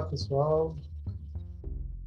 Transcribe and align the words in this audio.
Olá, 0.00 0.08
pessoal. 0.08 0.74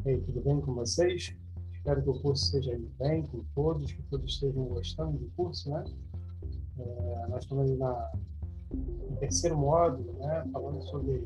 E 0.03 0.09
aí, 0.09 0.17
tudo 0.21 0.41
bem 0.41 0.59
com 0.59 0.73
vocês? 0.73 1.37
Espero 1.71 2.01
que 2.01 2.09
o 2.09 2.19
curso 2.21 2.45
esteja 2.45 2.75
indo 2.75 2.89
bem 2.97 3.21
com 3.21 3.43
todos, 3.53 3.91
que 3.91 4.01
todos 4.09 4.33
estejam 4.33 4.65
gostando 4.65 5.19
do 5.19 5.29
curso, 5.35 5.69
né? 5.69 5.83
É, 6.79 7.27
nós 7.29 7.43
estamos 7.43 7.77
na, 7.77 8.11
no 8.73 9.15
terceiro 9.17 9.55
módulo, 9.55 10.11
né? 10.13 10.43
Falando 10.51 10.81
sobre 10.85 11.23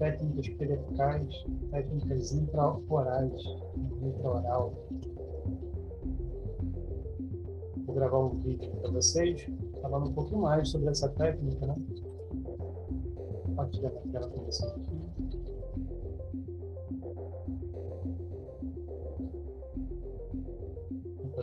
técnicas 0.00 0.48
periapicais, 0.48 1.44
técnicas 1.70 2.32
intraorais, 2.32 3.42
intraoral. 4.02 4.74
Vou 7.86 7.94
gravar 7.94 8.18
um 8.18 8.36
vídeo 8.40 8.68
para 8.82 8.90
vocês, 8.90 9.48
falando 9.80 10.08
um 10.08 10.12
pouquinho 10.12 10.40
mais 10.40 10.70
sobre 10.70 10.88
essa 10.88 11.08
técnica, 11.08 11.68
né? 11.68 11.74
Compartilhar 13.44 13.90
a 13.90 14.08
tela 14.10 14.28
com 14.28 14.44
vocês 14.44 14.89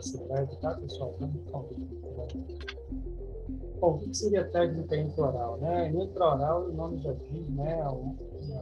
ser 0.02 0.18
breve, 0.24 0.56
tá, 0.56 0.74
pessoal? 0.74 1.14
Um 1.20 1.26
vídeo. 1.26 1.88
Bom, 3.80 3.94
o 3.94 3.98
que 3.98 4.14
seria 4.14 4.44
técnica 4.50 4.96
intraoral? 4.96 5.56
Né? 5.58 5.90
Intraoral, 5.90 6.64
o 6.64 6.72
nome 6.72 6.98
já 6.98 7.12
diz, 7.12 7.48
né? 7.50 7.86
O, 7.88 8.16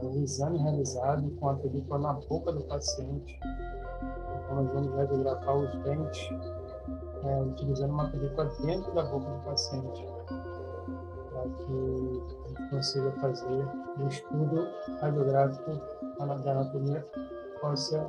o 0.05 0.23
exame 0.23 0.59
realizado 0.59 1.29
com 1.39 1.49
a 1.49 1.55
película 1.55 1.99
na 1.99 2.13
boca 2.13 2.51
do 2.51 2.63
paciente. 2.65 3.39
Então, 3.41 4.63
nós 4.63 4.73
vamos 4.73 4.93
radiografar 4.95 5.57
os 5.57 5.83
dentes 5.83 6.29
é, 7.23 7.41
utilizando 7.41 7.91
uma 7.91 8.09
película 8.09 8.45
dentro 8.61 8.93
da 8.93 9.03
boca 9.03 9.25
do 9.25 9.43
paciente, 9.43 10.05
para 11.31 11.49
que 11.49 12.69
consiga 12.69 13.11
fazer 13.13 13.65
o 13.99 14.07
estudo 14.07 14.67
radiográfico 15.01 15.71
da 16.17 16.51
anatomia 16.51 17.05
óssea 17.63 18.05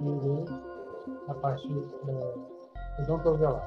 e 0.00 0.71
a 1.32 1.34
parte 1.34 1.66
é, 2.08 3.02
odontovelar. 3.02 3.66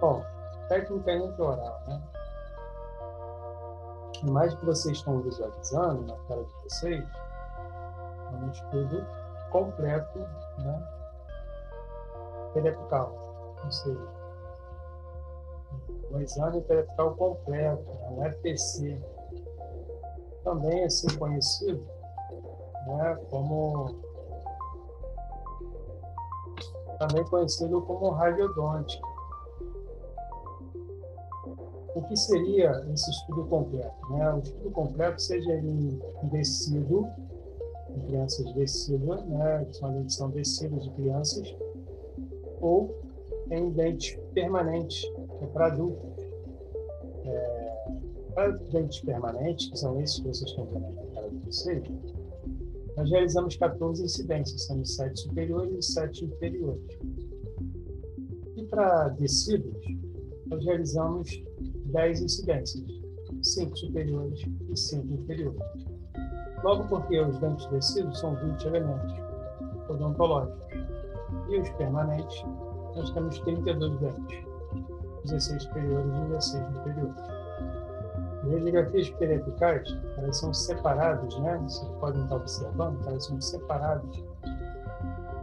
Bom, 0.00 0.24
técnica 0.68 1.12
intraoral, 1.12 1.80
né? 1.86 2.02
A 4.22 4.26
imagem 4.26 4.56
que 4.58 4.64
vocês 4.64 4.96
estão 4.96 5.20
visualizando 5.20 6.06
na 6.06 6.14
tela 6.26 6.44
de 6.44 6.54
vocês 6.62 7.04
é 8.32 8.36
um 8.36 8.50
estudo 8.50 9.06
completo, 9.50 10.18
né? 10.58 10.88
periapical, 12.54 13.12
ou 13.64 13.70
seja, 13.70 14.08
o 16.10 16.20
exame 16.20 16.60
periapical 16.62 17.14
completo, 17.16 17.90
um 18.10 18.24
FPC, 18.24 19.02
também 20.44 20.82
é 20.82 20.84
assim 20.84 21.18
conhecido 21.18 21.84
né, 22.86 23.18
como 23.30 24.03
também 26.98 27.24
conhecido 27.24 27.80
como 27.82 28.10
radiodôntica. 28.10 29.06
O 31.94 32.02
que 32.02 32.16
seria 32.16 32.84
esse 32.92 33.10
estudo 33.10 33.44
completo? 33.44 34.10
Né? 34.10 34.32
O 34.32 34.38
estudo 34.40 34.70
completo, 34.70 35.22
seja 35.22 35.52
ele 35.52 36.00
em 36.22 36.28
descido, 36.28 37.08
em 37.90 38.00
crianças 38.00 38.52
decíduas, 38.52 39.24
né, 39.26 39.64
que 39.66 39.76
são, 40.12 40.30
decíduos 40.30 40.84
de 40.84 40.90
crianças, 40.90 41.56
ou 42.60 42.94
em 43.50 43.70
dentes 43.70 44.18
permanentes, 44.32 45.02
que 45.38 45.44
é 45.44 45.46
para 45.46 45.66
adultos. 45.66 46.24
É, 47.24 47.64
para 48.34 48.48
dentes 48.50 49.00
permanentes, 49.00 49.70
que 49.70 49.78
são 49.78 50.00
esses 50.00 50.18
que 50.18 50.26
vocês 50.26 50.50
estão 50.50 50.64
vendo 50.66 50.90
na 50.90 51.14
cara 51.14 51.30
de 51.30 51.38
vocês, 51.38 51.84
nós 52.96 53.10
realizamos 53.10 53.56
14 53.56 54.04
incidências, 54.04 54.66
sendo 54.66 54.84
7 54.84 55.20
superiores 55.20 55.88
e 55.88 55.92
7 55.92 56.24
inferiores. 56.26 56.98
E 58.56 58.64
para 58.64 59.10
tecidos, 59.10 59.84
nós 60.46 60.64
realizamos 60.64 61.42
10 61.86 62.22
incidências, 62.22 62.84
5 63.42 63.76
superiores 63.76 64.40
e 64.70 64.76
5 64.76 65.12
inferiores. 65.12 65.60
Logo 66.62 66.88
porque 66.88 67.20
os 67.20 67.38
dentes 67.40 67.66
tecidos 67.66 68.18
são 68.20 68.34
20 68.36 68.66
elementos 68.66 69.12
odontológicos 69.88 70.64
e 71.48 71.58
os 71.58 71.68
permanentes, 71.70 72.42
nós 72.96 73.10
temos 73.10 73.38
32 73.40 73.98
dentes, 73.98 74.44
16 75.24 75.62
superiores 75.64 76.14
e 76.14 76.28
16 76.28 76.76
inferiores. 76.76 77.33
As 78.44 78.52
radiografias 78.52 79.08
periapicais, 79.10 79.96
elas 80.18 80.36
são 80.36 80.52
separadas, 80.52 81.34
né? 81.38 81.58
Vocês 81.62 81.88
podem 81.98 82.22
estar 82.22 82.36
observando, 82.36 83.06
elas 83.06 83.24
são 83.24 83.40
separadas 83.40 84.22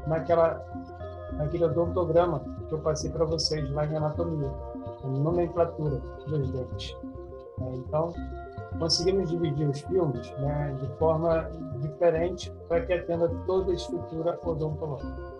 naquela, 0.06 0.64
naquele 1.34 1.66
odontograma 1.66 2.42
que 2.68 2.74
eu 2.74 2.80
passei 2.80 3.10
para 3.10 3.26
vocês 3.26 3.70
lá 3.72 3.88
em 3.88 3.96
anatomia, 3.96 4.52
a 5.04 5.08
nomenclatura 5.08 6.00
dos 6.28 6.52
dentes. 6.52 6.96
Né? 7.58 7.72
Então, 7.76 8.14
conseguimos 8.78 9.32
dividir 9.32 9.68
os 9.68 9.82
filmes 9.82 10.32
né, 10.38 10.78
de 10.80 10.88
forma 11.00 11.50
diferente 11.80 12.54
para 12.68 12.86
que 12.86 12.94
atenda 12.94 13.28
toda 13.48 13.72
a 13.72 13.76
estrutura 13.76 14.40
odontológica. 14.44 15.32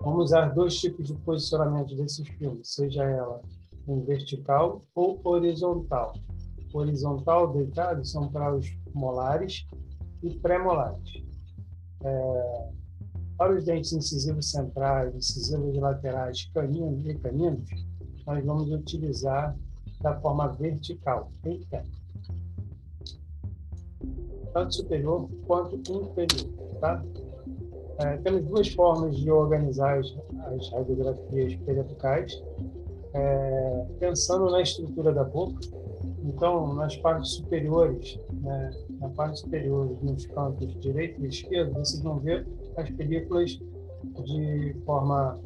Vamos 0.00 0.26
usar 0.26 0.54
dois 0.54 0.78
tipos 0.78 1.08
de 1.08 1.14
posicionamento 1.14 1.94
desses 1.96 2.26
filmes, 2.28 2.68
seja 2.68 3.02
ela 3.02 3.40
em 3.88 4.00
vertical 4.04 4.82
ou 4.94 5.20
horizontal. 5.24 6.14
Horizontal, 6.72 7.52
deitado, 7.52 8.04
são 8.04 8.28
para 8.28 8.54
os 8.54 8.66
molares 8.94 9.66
e 10.22 10.30
pré-molares. 10.38 11.22
É, 12.04 12.70
para 13.36 13.56
os 13.56 13.64
dentes 13.64 13.92
incisivos 13.92 14.50
centrais, 14.50 15.14
incisivos 15.14 15.76
laterais, 15.76 16.44
caninos 16.52 17.06
e 17.06 17.14
caninos, 17.14 17.68
nós 18.26 18.44
vamos 18.44 18.70
utilizar 18.70 19.56
da 20.00 20.18
forma 20.20 20.48
vertical, 20.48 21.30
em 21.44 21.60
pé. 21.64 21.82
Tanto 24.52 24.74
superior 24.74 25.28
quanto 25.46 25.76
inferior, 25.76 26.50
tá? 26.80 27.02
É, 27.98 28.16
temos 28.18 28.44
duas 28.46 28.68
formas 28.68 29.16
de 29.16 29.30
organizar 29.30 29.98
as, 29.98 30.06
as 30.46 30.70
radiografias 30.70 31.54
periapicais, 31.56 32.42
é, 33.12 33.86
pensando 33.98 34.50
na 34.50 34.60
estrutura 34.60 35.12
da 35.12 35.24
boca. 35.24 35.60
Então, 36.24 36.74
nas 36.74 36.96
partes 36.96 37.32
superiores, 37.32 38.18
né, 38.42 38.70
na 39.00 39.08
parte 39.10 39.40
superior, 39.40 39.96
nos 40.02 40.26
cantos 40.26 40.78
direito 40.80 41.24
e 41.24 41.28
esquerdo, 41.28 41.72
vocês 41.74 42.02
vão 42.02 42.18
ver 42.18 42.46
as 42.76 42.90
películas 42.90 43.58
de 44.24 44.76
forma 44.84 45.38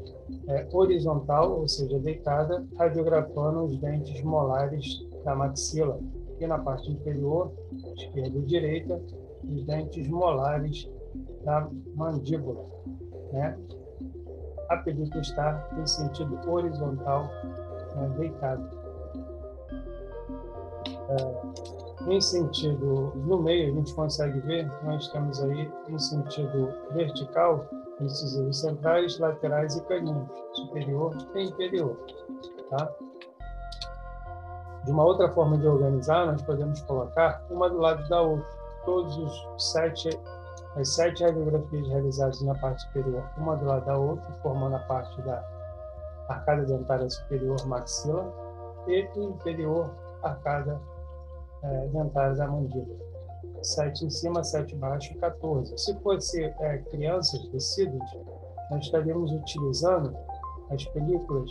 é, 0.49 0.67
horizontal, 0.73 1.61
ou 1.61 1.69
seja, 1.69 1.99
deitada, 1.99 2.65
radiografando 2.77 3.65
os 3.65 3.79
dentes 3.79 4.23
molares 4.23 5.07
da 5.25 5.35
maxila. 5.35 5.99
E 6.41 6.47
na 6.47 6.59
parte 6.59 6.91
inferior, 6.91 7.53
esquerda 7.97 8.39
e 8.39 8.43
direita, 8.43 9.01
os 9.45 9.65
dentes 9.65 10.09
molares 10.09 10.91
da 11.45 11.69
mandíbula. 11.95 12.65
Né? 13.33 13.57
A 14.69 14.77
película 14.79 15.21
está 15.21 15.69
em 15.77 15.87
sentido 15.87 16.39
horizontal, 16.51 17.29
né, 17.97 18.09
deitado. 18.17 18.69
É, 21.09 22.13
em 22.13 22.21
sentido, 22.21 23.13
no 23.17 23.43
meio, 23.43 23.73
a 23.73 23.77
gente 23.77 23.95
consegue 23.95 24.39
ver, 24.41 24.71
nós 24.83 25.09
temos 25.09 25.43
aí 25.43 25.71
em 25.89 25.99
sentido 25.99 26.73
vertical, 26.93 27.67
incisivos 28.01 28.61
centrais, 28.61 29.19
laterais 29.19 29.77
e 29.77 29.83
caninos, 29.85 30.29
superior 30.53 31.17
e 31.35 31.45
inferior. 31.45 31.97
Tá? 32.71 32.91
De 34.85 34.91
uma 34.91 35.05
outra 35.05 35.31
forma 35.31 35.57
de 35.57 35.67
organizar, 35.67 36.27
nós 36.27 36.43
podemos 36.43 36.81
colocar 36.83 37.43
uma 37.51 37.71
do 37.71 37.79
lado 37.79 38.07
da 38.09 38.21
outra, 38.21 38.47
todos 38.85 39.17
os 39.17 39.73
sete 39.73 40.11
as 40.77 40.89
sete 40.95 41.23
radiografias 41.23 41.89
realizadas 41.89 42.41
na 42.43 42.55
parte 42.57 42.83
superior, 42.83 43.23
uma 43.37 43.57
do 43.57 43.65
lado 43.65 43.87
da 43.87 43.97
outra, 43.97 44.33
formando 44.43 44.77
a 44.77 44.81
parte 44.81 45.21
da 45.23 45.43
arcada 46.29 46.65
dentária 46.65 47.09
superior 47.09 47.65
maxila 47.67 48.33
e 48.89 49.09
inferior 49.17 49.91
arcada 50.23 50.81
é, 51.63 51.87
dentária 51.89 52.35
da 52.35 52.47
mandíbula. 52.49 52.99
Sete 53.63 54.05
em 54.05 54.11
cima, 54.11 54.43
sete 54.43 54.75
embaixo 54.75 55.13
e 55.13 55.19
14. 55.19 55.79
Se 55.79 55.99
fosse 56.01 56.43
é, 56.43 56.79
crianças, 56.91 57.47
tecidos, 57.49 58.19
nós 58.71 58.85
estaríamos 58.85 59.33
utilizando 59.33 60.15
as 60.71 60.85
películas, 60.87 61.51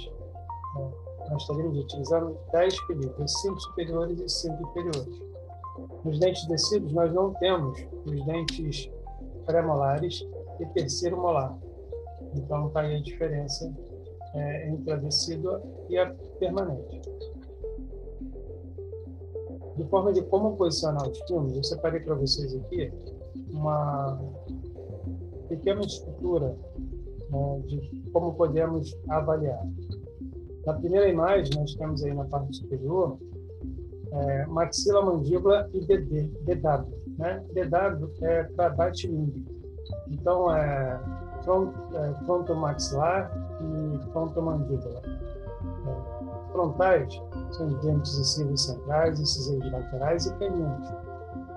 é, 0.77 1.29
nós 1.29 1.41
estaríamos 1.41 1.77
utilizando 1.77 2.38
10 2.51 2.88
películas, 2.88 3.41
5 3.41 3.59
superiores 3.59 4.19
e 4.19 4.29
5 4.29 4.69
inferiores. 4.69 5.32
Nos 6.03 6.19
dentes 6.19 6.45
tecidos, 6.47 6.91
nós 6.93 7.13
não 7.13 7.33
temos 7.35 7.79
os 8.05 8.25
dentes 8.25 8.89
pré-molares 9.45 10.25
e 10.59 10.65
terceiro 10.67 11.17
molar. 11.17 11.57
Então, 12.35 12.67
está 12.67 12.81
aí 12.81 12.95
a 12.95 13.01
diferença 13.01 13.73
é, 14.35 14.69
entre 14.69 14.91
a 14.91 14.95
decídua 14.97 15.61
e 15.89 15.97
a 15.97 16.13
permanente. 16.39 17.01
de 19.75 19.83
forma 19.85 20.13
de 20.13 20.21
como 20.23 20.55
posicionar 20.55 21.09
os 21.09 21.19
filmes, 21.23 21.55
eu 21.55 21.63
separei 21.63 21.99
para 21.99 22.15
vocês 22.15 22.55
aqui 22.55 22.91
uma 23.51 24.19
pequena 25.47 25.81
estrutura 25.81 26.55
né, 27.29 27.61
de 27.65 28.03
como 28.11 28.33
podemos 28.33 28.95
avaliar. 29.09 29.65
Na 30.65 30.73
primeira 30.73 31.09
imagem, 31.09 31.53
nós 31.55 31.73
temos 31.75 32.03
aí 32.03 32.13
na 32.13 32.25
parte 32.25 32.55
superior 32.55 33.17
é, 34.13 34.45
maxila, 34.45 35.04
mandíbula 35.04 35.69
e 35.74 35.86
DD, 35.86 36.27
DW. 36.45 37.04
Né? 37.18 37.44
DW 37.54 38.12
é 38.21 38.44
para 38.44 38.69
bate-língua. 38.69 39.42
Então, 40.10 40.56
é, 40.56 41.00
front, 41.44 41.74
é 41.94 42.13
e 43.62 44.12
frontomandíbula. 44.12 45.01
É, 45.06 46.51
frontais 46.51 47.21
são 47.51 47.68
os 47.68 47.80
dentes 47.81 48.18
incisivos 48.18 48.65
centrais, 48.65 49.19
incisivos 49.19 49.71
laterais 49.71 50.25
e 50.25 50.33
caninos. 50.36 50.89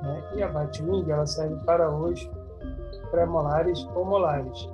Né? 0.03 0.25
E 0.37 0.43
a 0.43 0.49
bate-língua 0.49 1.13
ela 1.13 1.27
serve 1.27 1.57
para 1.65 1.95
os 1.95 2.31
pré-molares 3.11 3.87
ou 3.95 4.05
molares. 4.05 4.69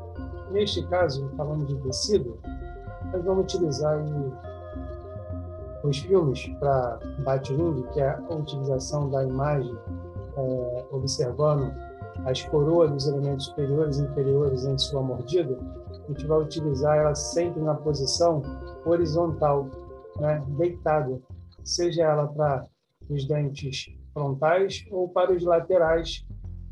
Neste 0.50 0.86
caso, 0.88 1.28
falando 1.36 1.66
de 1.66 1.76
tecido, 1.76 2.38
nós 3.12 3.24
vamos 3.24 3.44
utilizar 3.44 3.98
os 5.84 5.98
filmes 5.98 6.46
para 6.60 6.98
bate-língua, 7.24 7.86
que 7.88 8.00
é 8.00 8.10
a 8.10 8.34
utilização 8.34 9.10
da 9.10 9.24
imagem 9.24 9.76
é, 10.36 10.86
observando 10.90 11.72
as 12.24 12.42
coroas 12.42 12.90
dos 12.90 13.06
elementos 13.08 13.46
superiores 13.46 13.98
e 13.98 14.02
inferiores 14.02 14.64
em 14.64 14.78
sua 14.78 15.02
mordida, 15.02 15.58
a 15.90 16.12
gente 16.12 16.26
vai 16.26 16.40
utilizar 16.40 16.98
ela 16.98 17.14
sempre 17.14 17.60
na 17.62 17.74
posição 17.74 18.42
horizontal, 18.84 19.68
né, 20.20 20.42
deitada, 20.56 21.20
seja 21.64 22.04
ela 22.04 22.28
para 22.28 22.66
os 23.08 23.26
dentes 23.26 23.86
frontais 24.12 24.84
ou 24.90 25.08
para 25.08 25.32
os 25.32 25.42
laterais, 25.42 26.24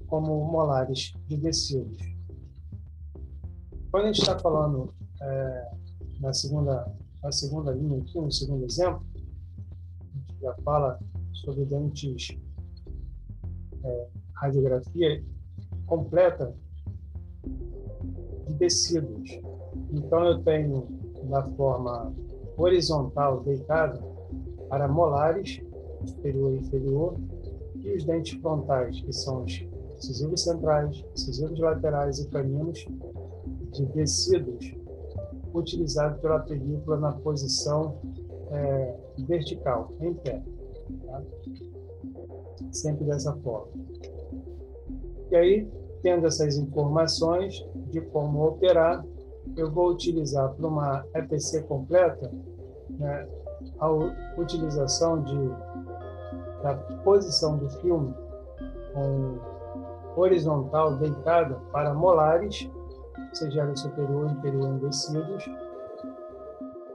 como 0.07 0.45
molares 0.45 1.13
de 1.27 1.37
descidos. 1.37 2.03
Quando 3.91 4.05
a 4.05 4.07
gente 4.09 4.21
está 4.21 4.39
falando 4.39 4.93
é, 5.23 5.71
na 6.21 6.33
segunda 6.33 6.85
na 7.23 7.31
segunda 7.31 7.73
linha 7.73 8.01
aqui, 8.01 8.19
no 8.19 8.31
segundo 8.31 8.65
exemplo, 8.65 9.05
a 9.15 9.19
gente 9.19 10.41
já 10.41 10.55
fala 10.65 10.99
sobre 11.33 11.65
dentes 11.67 12.37
é, 13.85 14.09
radiografia 14.35 15.23
completa 15.87 16.55
de 18.47 18.55
tecidos. 18.55 19.39
Então, 19.93 20.25
eu 20.25 20.43
tenho 20.43 20.89
na 21.25 21.43
forma 21.57 22.15
horizontal 22.57 23.43
deitada 23.43 24.01
para 24.69 24.89
molares, 24.89 25.61
superior 26.05 26.55
e 26.55 26.59
inferior, 26.59 27.17
e 27.77 27.97
os 27.97 28.05
dentes 28.05 28.41
frontais, 28.41 29.01
que 29.01 29.13
são 29.13 29.45
os 29.45 29.67
incisivos 29.97 30.43
centrais, 30.43 31.05
incisivos 31.13 31.59
laterais 31.59 32.19
e 32.19 32.29
caninos 32.29 32.87
de 33.73 33.87
tecidos 33.93 34.80
utilizados 35.55 36.21
pela 36.21 36.41
película 36.41 36.99
na 36.99 37.13
posição 37.13 37.97
é, 38.51 38.97
vertical, 39.19 39.93
em 40.01 40.15
pé. 40.15 40.43
Tá? 41.07 41.23
Sempre 42.71 43.05
dessa 43.05 43.35
forma. 43.37 43.73
E 45.31 45.37
aí, 45.37 45.71
tendo 46.03 46.27
essas 46.27 46.57
informações 46.57 47.65
de 47.91 48.01
como 48.01 48.47
operar, 48.47 49.05
eu 49.57 49.71
vou 49.71 49.91
utilizar 49.91 50.53
para 50.55 50.67
uma 50.67 51.05
EPC 51.15 51.63
completa 51.63 52.31
né, 52.91 53.29
a 53.79 53.91
utilização 54.39 55.23
de, 55.23 55.49
da 56.63 56.75
posição 57.05 57.57
do 57.57 57.69
filme 57.71 58.15
com 58.93 59.39
horizontal 60.17 60.97
deitada 60.97 61.57
para 61.73 61.95
molares, 61.95 62.69
seja 63.33 63.63
ela 63.63 63.77
superior 63.77 64.31
inferior 64.31 64.69
endurecidos, 64.69 65.51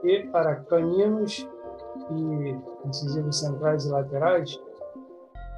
e 0.02 0.24
para 0.28 0.56
caninos 0.56 1.48
e 2.10 2.86
incisivos 2.86 3.40
centrais 3.40 3.84
e 3.84 3.88
laterais 3.88 4.60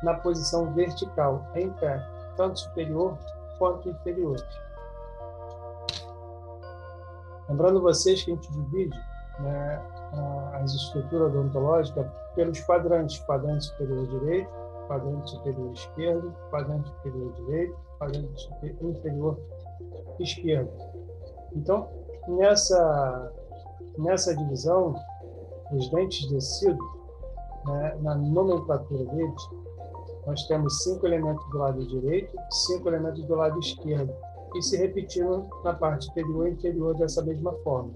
na 0.02 0.14
posição 0.14 0.72
vertical, 0.74 1.46
em 1.54 1.70
pé, 1.70 2.02
tanto 2.36 2.60
superior 2.60 3.18
quanto 3.58 3.88
inferior. 3.88 4.36
Lembrando 7.48 7.80
vocês 7.80 8.22
que 8.22 8.30
a 8.30 8.34
gente 8.34 8.52
divide 8.52 8.96
né, 9.40 9.82
as 10.54 10.74
estruturas 10.74 11.34
odontológicas 11.34 12.06
pelos 12.34 12.60
quadrantes, 12.60 13.18
quadrante 13.20 13.64
superior 13.64 14.06
direito, 14.06 14.50
quadrante 14.86 15.30
superior 15.30 15.72
esquerdo, 15.72 16.34
quadrante 16.50 16.88
superior 16.88 17.32
direito, 17.32 17.76
quadrante 17.98 18.48
inferior 18.80 19.38
esquerdo. 20.20 20.70
Então, 21.54 21.88
nessa, 22.28 23.32
nessa 23.98 24.34
divisão, 24.36 24.94
os 25.72 25.90
dentes 25.90 26.28
descidos, 26.28 26.86
né, 27.66 27.98
na 28.00 28.14
nomenclatura 28.14 29.04
deles, 29.04 29.42
nós 30.26 30.46
temos 30.46 30.82
cinco 30.82 31.06
elementos 31.06 31.44
do 31.50 31.58
lado 31.58 31.86
direito, 31.86 32.36
cinco 32.50 32.88
elementos 32.88 33.24
do 33.24 33.34
lado 33.34 33.58
esquerdo, 33.58 34.12
e 34.54 34.62
se 34.62 34.76
repetindo 34.76 35.46
na 35.62 35.74
parte 35.74 36.06
superior 36.06 36.48
e 36.48 36.52
inferior 36.52 36.94
dessa 36.96 37.22
mesma 37.22 37.52
forma. 37.64 37.92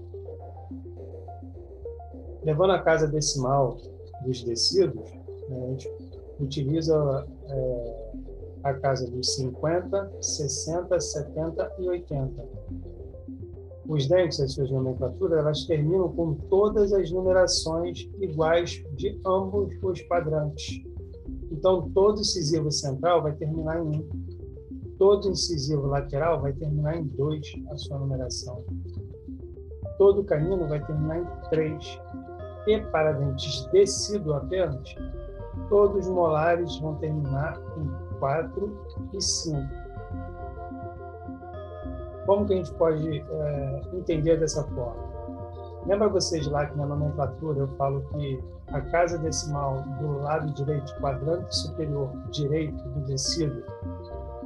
Levando 2.43 2.71
a 2.73 2.81
casa 2.81 3.07
decimal 3.07 3.77
dos 4.23 4.43
descidos, 4.43 5.11
né, 5.49 5.63
a 5.63 5.67
gente 5.69 5.91
utiliza 6.39 7.27
é, 7.47 8.13
a 8.63 8.73
casa 8.73 9.09
dos 9.09 9.35
50, 9.35 10.11
60, 10.21 10.99
70 10.99 11.71
e 11.79 11.89
80. 11.89 12.47
Os 13.87 14.07
dentes, 14.07 14.39
as 14.39 14.53
suas 14.53 14.71
nomenclaturas, 14.71 15.39
elas 15.39 15.65
terminam 15.65 16.09
com 16.09 16.35
todas 16.49 16.93
as 16.93 17.11
numerações 17.11 18.09
iguais 18.21 18.81
de 18.95 19.19
ambos 19.25 19.73
os 19.83 20.01
quadrantes. 20.03 20.81
Então, 21.51 21.89
todo 21.91 22.21
incisivo 22.21 22.71
central 22.71 23.21
vai 23.21 23.33
terminar 23.33 23.77
em 23.79 23.99
1. 23.99 24.09
Todo 24.97 25.29
incisivo 25.29 25.85
lateral 25.87 26.41
vai 26.41 26.53
terminar 26.53 26.97
em 26.97 27.03
2, 27.03 27.41
a 27.71 27.77
sua 27.77 27.99
numeração. 27.99 28.63
Todo 29.97 30.23
canino 30.23 30.67
vai 30.67 30.83
terminar 30.85 31.19
em 31.19 31.49
3. 31.49 32.01
E 32.67 32.79
para 32.91 33.11
dentes 33.11 33.65
decido 33.73 34.33
apenas, 34.33 34.95
todos 35.69 36.07
os 36.07 36.13
molares 36.13 36.79
vão 36.79 36.95
terminar 36.95 37.61
em 37.77 38.02
4 38.23 39.09
e 39.11 39.21
5. 39.21 39.59
Como 42.25 42.45
que 42.45 42.53
a 42.53 42.55
gente 42.55 42.73
pode 42.75 43.19
é, 43.19 43.81
entender 43.91 44.39
dessa 44.39 44.63
forma? 44.63 45.03
Lembra 45.85 46.07
vocês 46.07 46.47
lá 46.47 46.65
que 46.65 46.77
na 46.77 46.85
nomenclatura 46.85 47.59
eu 47.59 47.67
falo 47.75 48.01
que 48.13 48.41
a 48.67 48.79
casa 48.79 49.17
decimal 49.17 49.81
do 49.99 50.19
lado 50.19 50.53
direito, 50.53 50.95
quadrante 51.01 51.53
superior 51.53 52.09
direito 52.31 52.81
do 52.91 53.05
tecido, 53.05 53.61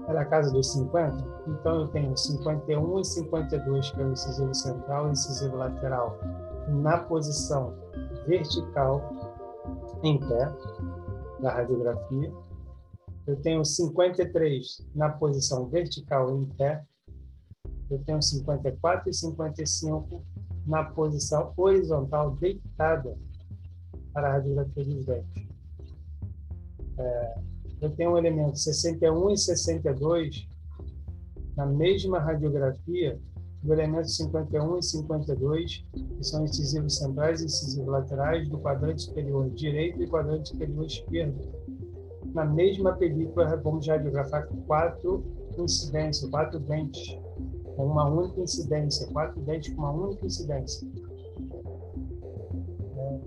era 0.08 0.22
a 0.22 0.26
casa 0.26 0.52
dos 0.52 0.72
50? 0.72 1.24
Então 1.48 1.82
eu 1.82 1.88
tenho 1.90 2.18
51 2.18 3.00
e 3.00 3.06
52, 3.06 3.92
que 3.92 4.02
é 4.02 4.06
o 4.06 4.12
incisivo 4.12 4.56
central 4.56 5.10
e 5.10 5.12
incisivo 5.12 5.56
lateral, 5.56 6.18
na 6.68 6.98
posição 6.98 7.76
vertical, 8.26 9.14
em 10.02 10.20
pé, 10.20 10.52
da 11.40 11.52
radiografia. 11.52 12.47
Eu 13.28 13.36
tenho 13.36 13.64
53 13.64 14.88
na 14.96 15.10
posição 15.10 15.68
vertical, 15.68 16.34
em 16.42 16.46
pé. 16.46 16.82
Eu 17.90 18.00
tenho 18.06 18.22
54 18.22 19.10
e 19.10 19.14
55 19.14 20.26
na 20.66 20.84
posição 20.86 21.54
horizontal 21.58 22.36
deitada 22.38 23.18
para 24.14 24.30
a 24.30 24.32
radiografia 24.34 24.86
dos 24.86 25.06
dentes. 25.06 25.48
É, 26.98 27.40
eu 27.82 27.90
tenho 27.92 28.14
um 28.14 28.18
elemento 28.18 28.58
61 28.58 29.30
e 29.32 29.38
62 29.38 30.48
na 31.56 31.66
mesma 31.66 32.20
radiografia 32.20 33.20
do 33.62 33.74
elemento 33.74 34.08
51 34.10 34.78
e 34.78 34.84
52, 34.84 35.86
que 35.92 36.24
são 36.24 36.46
incisivos 36.46 36.98
centrais 36.98 37.42
e 37.42 37.46
incisivos 37.46 37.88
laterais 37.88 38.48
do 38.48 38.60
quadrante 38.60 39.04
superior 39.04 39.50
direito 39.50 40.02
e 40.02 40.08
quadrante 40.08 40.50
superior 40.50 40.86
esquerdo. 40.86 41.67
Na 42.34 42.46
mesma 42.46 42.94
película, 42.94 43.56
vamos 43.58 43.88
radiografar 43.88 44.48
quatro 44.66 45.24
incidências, 45.58 46.30
quatro 46.30 46.60
dentes 46.60 47.18
com 47.76 47.86
uma 47.86 48.10
única 48.10 48.42
incidência, 48.42 49.08
quatro 49.08 49.40
dentes 49.42 49.74
com 49.74 49.82
uma 49.82 49.92
única 49.92 50.26
incidência. 50.26 50.88
É. 52.98 53.20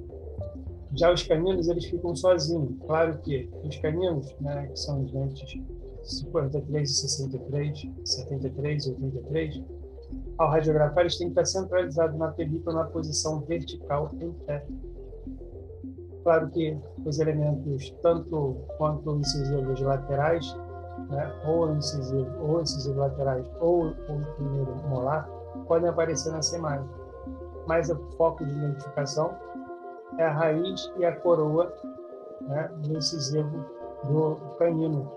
Já 0.94 1.12
os 1.12 1.22
caninos, 1.22 1.68
eles 1.68 1.84
ficam 1.84 2.14
sozinhos. 2.16 2.74
Claro 2.86 3.18
que 3.18 3.48
os 3.64 3.76
caninos, 3.78 4.34
né, 4.40 4.66
que 4.66 4.78
são 4.78 5.04
os 5.04 5.12
dentes 5.12 5.60
53 6.02 6.90
e 6.90 6.94
63, 6.94 7.88
73 8.04 8.86
e 8.86 8.90
83, 8.90 9.62
ao 10.38 10.50
radiografar, 10.50 11.02
eles 11.02 11.16
têm 11.16 11.28
que 11.28 11.40
estar 11.40 11.44
centralizados 11.44 12.18
na 12.18 12.28
película 12.28 12.74
na 12.74 12.84
posição 12.84 13.40
vertical 13.40 14.10
em 14.20 14.32
pé. 14.32 14.66
Claro 16.22 16.50
que 16.50 16.78
os 17.04 17.18
elementos, 17.18 17.90
tanto 18.02 18.56
quanto 18.76 19.16
incisivos 19.16 19.80
laterais, 19.80 20.54
né, 21.08 21.32
ou 21.46 21.72
incisivos 21.74 22.32
ou 22.40 22.60
incisivos 22.60 22.98
laterais, 22.98 23.46
ou 23.60 23.86
o 23.88 24.34
primeiro 24.36 24.76
molar, 24.88 25.28
podem 25.66 25.88
aparecer 25.88 26.32
nessa 26.32 26.56
imagem. 26.58 26.88
Mas 27.66 27.88
o 27.90 27.96
foco 28.16 28.44
de 28.44 28.52
identificação 28.52 29.34
é 30.18 30.24
a 30.24 30.32
raiz 30.32 30.92
e 30.98 31.04
a 31.04 31.16
coroa 31.16 31.72
né, 32.42 32.70
do 32.78 32.98
incisivo 32.98 33.64
do 34.04 34.36
canino. 34.58 35.10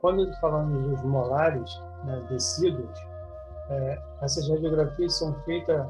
Quando 0.00 0.30
falamos 0.40 0.90
dos 0.90 1.02
molares, 1.02 1.82
né, 2.04 2.22
decíduos, 2.28 2.98
é, 3.70 3.98
essas 4.22 4.48
radiografias 4.48 5.18
são 5.18 5.34
feitas 5.44 5.86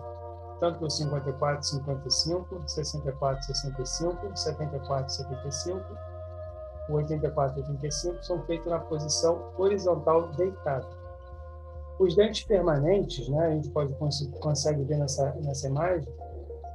tanto 0.60 0.80
no 0.80 0.90
54, 0.90 1.62
55, 1.62 2.62
64, 2.66 3.44
65, 3.44 4.36
74, 4.36 5.12
75, 5.12 5.84
84 6.88 7.58
e 7.58 7.62
85 7.62 8.24
são 8.24 8.42
feitos 8.42 8.70
na 8.70 8.78
posição 8.78 9.52
horizontal 9.58 10.28
deitado. 10.28 10.86
Os 11.98 12.14
dentes 12.14 12.44
permanentes, 12.44 13.28
né, 13.28 13.46
a 13.46 13.50
gente 13.50 13.70
pode 13.70 13.94
consegue 14.40 14.82
ver 14.84 14.98
nessa 14.98 15.30
nessa 15.42 15.66
imagem, 15.66 16.08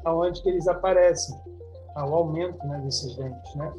aonde 0.04 0.42
que 0.42 0.50
eles 0.50 0.68
aparecem, 0.68 1.38
ao 1.96 2.14
aumento 2.14 2.66
né, 2.68 2.80
desses 2.80 3.16
dentes, 3.16 3.56
né? 3.56 3.72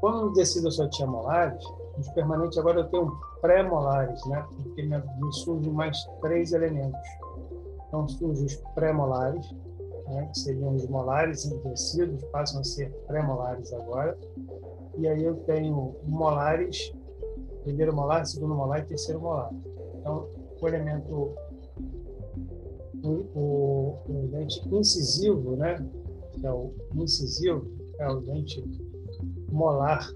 Quando 0.00 0.26
no 0.26 0.32
eu 0.66 0.70
só 0.70 0.88
tinha 0.88 1.08
molares, 1.08 1.64
os 1.98 2.08
permanentes 2.10 2.58
agora 2.58 2.80
eu 2.80 2.88
tenho 2.88 3.10
pré-molares, 3.40 4.24
né? 4.26 4.46
Porque 4.62 4.82
me 4.82 5.32
surgem 5.32 5.72
mais 5.72 6.04
três 6.20 6.52
elementos. 6.52 7.00
Então 7.88 8.06
surgem 8.08 8.46
os 8.46 8.56
pré-molares, 8.74 9.50
né? 10.08 10.26
que 10.32 10.38
seriam 10.38 10.74
os 10.74 10.86
molares 10.86 11.44
endurecidos, 11.46 12.22
passam 12.24 12.60
a 12.60 12.64
ser 12.64 12.90
pré-molares 13.06 13.72
agora. 13.72 14.16
E 14.96 15.06
aí 15.06 15.24
eu 15.24 15.36
tenho 15.44 15.94
molares, 16.04 16.92
primeiro 17.62 17.94
molar, 17.94 18.24
segundo 18.24 18.54
molar 18.54 18.80
e 18.80 18.86
terceiro 18.86 19.20
molar. 19.20 19.50
Então, 20.00 20.28
o 20.60 20.68
elemento 20.68 21.34
o, 23.04 23.98
o, 24.08 24.28
dente 24.30 24.60
incisivo, 24.68 25.56
né? 25.56 25.76
Que 26.32 26.46
é 26.46 26.52
o 26.52 26.72
incisivo, 26.94 27.66
é 27.98 28.08
o 28.08 28.20
dente 28.20 28.62
molar, 29.50 30.10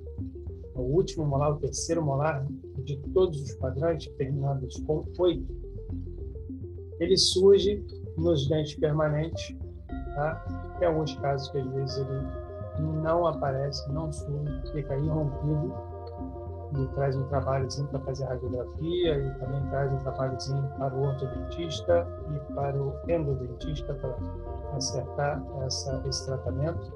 o 0.74 0.82
último 0.82 1.26
molar, 1.26 1.52
o 1.52 1.56
terceiro 1.58 2.04
molar 2.04 2.46
de 2.84 2.96
todos 3.12 3.40
os 3.40 3.54
quadrantes, 3.54 4.12
terminados 4.14 4.76
com 4.86 5.04
oito, 5.18 5.59
ele 7.00 7.16
surge 7.16 7.84
nos 8.16 8.46
dentes 8.48 8.74
permanentes, 8.74 9.56
tá? 10.14 10.44
Tem 10.78 10.88
alguns 10.88 11.14
casos 11.16 11.48
que 11.50 11.58
às 11.58 11.66
vezes 11.72 11.96
ele 11.98 12.26
não 13.02 13.26
aparece, 13.26 13.90
não 13.90 14.12
surge, 14.12 14.72
fica 14.72 14.96
irrompido 14.96 15.74
e 16.78 16.86
traz 16.94 17.16
um 17.16 17.24
trabalhozinho 17.24 17.88
para 17.88 17.98
fazer 18.00 18.24
radiografia 18.24 19.18
e 19.18 19.34
também 19.40 19.60
traz 19.70 19.92
um 19.92 19.98
trabalhozinho 19.98 20.62
para 20.78 20.94
o 20.94 21.02
ortodontista 21.02 22.06
e 22.30 22.52
para 22.52 22.80
o 22.80 22.94
endodentista 23.08 23.92
para 23.94 24.16
acertar 24.76 25.42
essa, 25.66 26.00
esse 26.06 26.26
tratamento, 26.26 26.92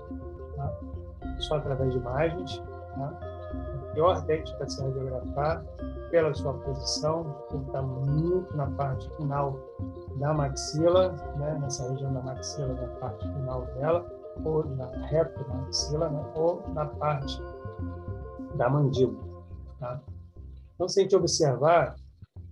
tá? 0.56 0.72
só 1.38 1.56
através 1.56 1.92
de 1.92 1.98
imagens. 1.98 2.62
Tá? 2.94 3.18
O 3.90 3.94
pior 3.94 4.22
dente 4.26 4.54
para 4.56 4.68
se 4.68 4.80
radiografar 4.80 5.64
pela 6.14 6.32
sua 6.32 6.54
posição, 6.54 7.24
por 7.50 7.60
estar 7.62 7.82
muito 7.82 8.56
na 8.56 8.70
parte 8.70 9.10
final 9.16 9.58
da 10.20 10.32
maxila, 10.32 11.10
né? 11.36 11.58
nessa 11.60 11.90
região 11.90 12.14
da 12.14 12.22
maxila, 12.22 12.72
na 12.72 12.86
parte 13.00 13.26
final 13.32 13.66
dela, 13.74 14.06
ou 14.44 14.64
na 14.64 14.88
reta 15.08 15.42
da 15.42 15.54
maxila, 15.54 16.08
né? 16.08 16.24
ou 16.36 16.62
na 16.72 16.86
parte 16.86 17.36
da 18.54 18.70
mandíbula. 18.70 19.26
Tá? 19.80 20.00
Então, 20.76 20.88
se 20.88 21.00
a 21.00 21.02
gente 21.02 21.16
observar, 21.16 21.96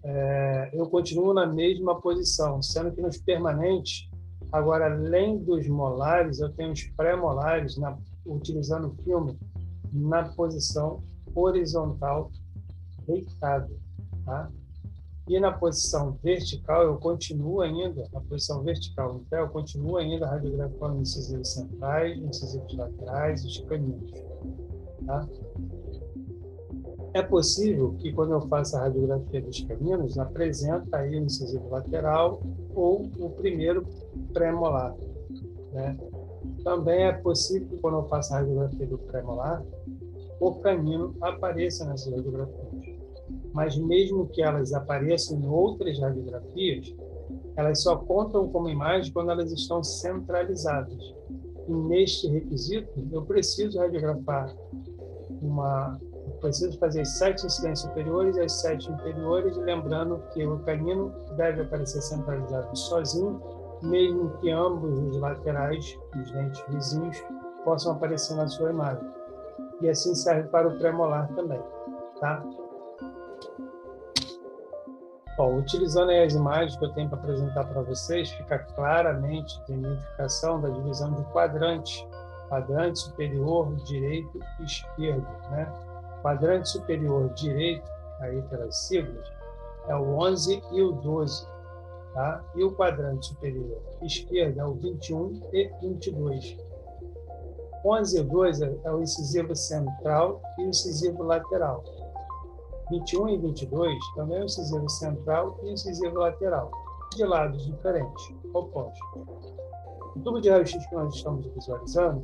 é, 0.03 0.71
eu 0.73 0.91
continuo 0.91 1.33
na 1.33 1.47
mesma 1.47 2.01
posição, 2.01 2.61
sendo 2.61 2.91
que 2.91 3.01
nos 3.01 3.19
permanentes, 3.19 4.11
agora, 4.51 4.87
além 4.93 5.39
dos 5.39 5.69
molares, 5.69 6.41
eu 6.41 6.53
tenho 6.53 6.73
os 6.73 6.83
pré-molares, 6.97 7.77
utilizando 8.27 8.89
o 8.89 9.03
filme, 9.05 9.39
na 9.93 10.25
posição 10.31 11.01
horizontal, 11.33 12.29
deitado. 13.07 13.75
Tá? 14.25 14.51
E 15.29 15.39
na 15.39 15.53
posição 15.53 16.19
vertical, 16.23 16.83
eu 16.83 16.97
continuo 16.97 17.61
ainda, 17.61 18.09
na 18.13 18.21
posição 18.21 18.63
vertical 18.63 19.17
em 19.17 19.25
pé, 19.25 19.41
eu 19.41 19.49
continuo 19.49 19.97
ainda 19.97 20.27
radiografando 20.27 21.01
incisivos 21.01 21.53
centrais, 21.53 22.19
incisivos 22.19 22.77
laterais, 22.77 23.45
os 23.45 23.59
caninos. 23.61 24.11
Tá? 25.07 25.29
É 27.15 27.23
possível 27.23 27.95
que, 27.99 28.13
quando 28.13 28.33
eu 28.33 28.41
faça 28.49 28.79
a 28.79 28.83
radiografia 28.83 29.43
dos 29.43 29.61
caninos, 29.61 30.19
apresenta 30.19 30.97
aí 30.97 31.15
o 31.15 31.25
incisivo 31.25 31.69
lateral 31.69 32.43
ou 32.75 33.03
o 33.19 33.31
primeiro 33.31 33.87
pré-molar. 34.33 34.97
Né? 35.73 35.97
Também 36.65 37.05
é 37.05 37.13
possível 37.13 37.69
que, 37.69 37.77
quando 37.79 37.99
eu 37.99 38.09
faça 38.09 38.35
a 38.35 38.39
radiografia 38.39 38.87
do 38.87 38.99
pré-molar, 38.99 39.63
o 40.41 40.55
canino 40.57 41.15
apareça 41.21 41.85
nessas 41.85 42.13
radiografias. 42.13 42.62
Mas, 43.53 43.77
mesmo 43.77 44.29
que 44.29 44.43
elas 44.43 44.73
apareçam 44.73 45.39
em 45.39 45.47
outras 45.47 45.99
radiografias, 45.99 46.95
elas 47.57 47.83
só 47.83 47.97
contam 47.97 48.49
como 48.49 48.69
imagem 48.69 49.13
quando 49.13 49.31
elas 49.31 49.53
estão 49.53 49.83
centralizadas. 49.83 51.03
E, 51.69 51.73
neste 51.73 52.29
requisito, 52.29 52.91
eu 53.13 53.23
preciso 53.23 53.79
radiografar 53.79 54.55
uma 55.41 55.99
preciso 56.43 56.77
fazer 56.79 57.07
sete 57.07 57.47
incidências 57.47 57.89
superiores 57.89 58.37
e 58.37 58.41
as 58.41 58.61
sete 58.61 58.91
inferiores, 58.91 59.57
lembrando 59.57 60.21
que 60.33 60.45
o 60.45 60.59
canino 60.61 61.13
deve 61.37 61.63
aparecer 61.63 62.03
centralizado 62.03 62.77
sozinho, 62.77 63.41
mesmo 63.83 64.31
que 64.39 64.51
ambos 64.51 64.99
os 64.99 65.17
laterais, 65.19 65.99
os 66.21 66.31
dentes 66.33 66.63
vizinhos, 66.69 67.17
possam 67.65 67.93
aparecer 67.93 68.35
na 68.35 68.49
sua 68.49 68.71
imagem. 68.71 69.09
E 69.81 69.89
assim 69.89 70.15
serve 70.15 70.49
para 70.49 70.69
o 70.69 70.79
premolar 70.79 71.33
também, 71.35 71.61
tá? 72.21 72.45
Bom, 75.37 75.57
utilizando 75.57 76.11
as 76.11 76.35
imagens 76.35 76.77
que 76.77 76.85
eu 76.85 76.93
tenho 76.93 77.09
para 77.09 77.19
apresentar 77.19 77.65
para 77.65 77.83
vocês, 77.83 78.31
fica 78.31 78.59
claramente 78.59 79.59
a 79.69 79.73
identificação 79.73 80.61
da 80.61 80.69
divisão 80.69 81.13
de 81.15 81.25
quadrantes, 81.33 82.07
quadrante 82.49 82.99
superior, 82.99 83.75
direito 83.85 84.41
e 84.61 84.65
esquerdo, 84.65 85.27
né? 85.51 85.73
quadrante 86.21 86.69
superior 86.69 87.31
direito, 87.31 87.91
aí 88.21 88.43
pelas 88.43 88.77
siglas, 88.87 89.27
é 89.89 89.97
o 89.97 90.19
11 90.19 90.63
e 90.73 90.83
o 90.83 90.93
12, 90.93 91.47
tá? 92.13 92.45
E 92.55 92.63
o 92.63 92.73
quadrante 92.73 93.27
superior 93.27 93.81
esquerdo 94.03 94.61
é 94.61 94.65
o 94.65 94.75
21 94.75 95.41
e 95.53 95.71
22. 95.81 96.57
11 97.85 98.19
e 98.19 98.23
12 98.23 98.81
é 98.85 98.91
o 98.91 99.01
incisivo 99.01 99.57
central 99.57 100.41
e 100.59 100.63
o 100.65 100.69
incisivo 100.69 101.23
lateral. 101.23 101.83
21 102.93 103.29
e 103.31 103.39
22 103.39 103.99
também 104.15 104.37
é 104.37 104.43
o 104.43 104.45
incisivo 104.45 104.89
central 104.91 105.59
e 105.63 105.67
o 105.67 105.71
incisivo 105.71 106.19
lateral, 106.19 106.71
de 107.17 107.25
lados 107.25 107.65
diferentes, 107.65 108.35
opostos. 108.53 109.01
O 110.15 110.21
tubo 110.21 110.41
de 110.41 110.51
raio-x 110.51 110.87
que 110.87 110.95
nós 110.95 111.15
estamos 111.15 111.47
visualizando 111.47 112.23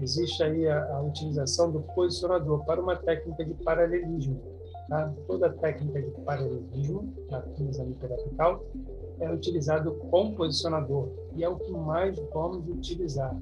existe 0.00 0.42
aí 0.42 0.66
a, 0.66 0.96
a, 0.96 1.02
utilização 1.02 1.70
do 1.70 1.80
posicionador 1.94 2.64
para 2.64 2.80
uma 2.80 2.96
técnica 2.96 3.44
de 3.44 3.52
paralelismo. 3.62 4.40
Tá? 4.88 5.12
Toda 5.26 5.50
técnica 5.50 6.00
de 6.00 6.10
paralelismo, 6.22 7.12
na 7.30 7.44
exame 7.60 7.92
periapical, 7.94 8.64
é 9.20 9.30
utilizado 9.30 9.92
com 10.10 10.34
posicionador 10.34 11.10
e 11.34 11.44
é 11.44 11.48
o 11.48 11.56
que 11.56 11.70
mais 11.72 12.18
vamos 12.32 12.66
utilizar. 12.66 13.36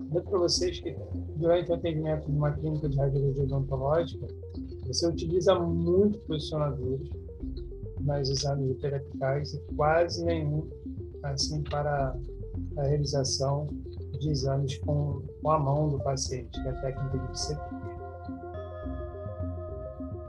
Digo 0.00 0.28
para 0.28 0.38
vocês 0.40 0.80
que 0.80 0.96
durante 1.36 1.70
o 1.70 1.74
atendimento 1.74 2.30
de 2.30 2.36
uma 2.36 2.50
clínica 2.52 2.88
de 2.88 2.96
radiologia 2.96 3.44
odontológica, 3.44 4.26
você 4.86 5.06
utiliza 5.06 5.54
muito 5.58 6.18
posicionadores 6.20 7.08
nas 8.00 8.28
exames 8.28 8.76
periapicais 8.78 9.54
e 9.54 9.58
quase 9.76 10.24
nenhum 10.24 10.68
assim 11.22 11.62
para 11.62 12.16
a 12.76 12.82
realização 12.82 13.66
de 14.18 14.30
exames 14.30 14.78
com, 14.78 15.22
com 15.42 15.50
a 15.50 15.58
mão 15.58 15.88
do 15.88 15.98
paciente, 16.00 16.50
que 16.60 16.68
é 16.68 16.70
a 16.70 16.80
técnica 16.80 17.18
de 17.18 17.32
dissetor. 17.32 17.82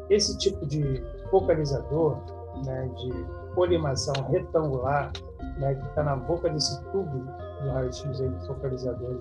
Esse 0.09 0.37
tipo 0.37 0.65
de 0.65 1.03
focalizador, 1.29 2.17
né, 2.65 2.89
de 2.97 3.53
colimação 3.55 4.13
retangular, 4.29 5.11
né, 5.57 5.75
que 5.75 5.85
está 5.87 6.03
na 6.03 6.15
boca 6.15 6.49
desse 6.49 6.79
tubo 6.91 7.25
do 7.63 7.69
raio-x 7.69 8.17
de 8.17 8.47
focalizador 8.47 9.15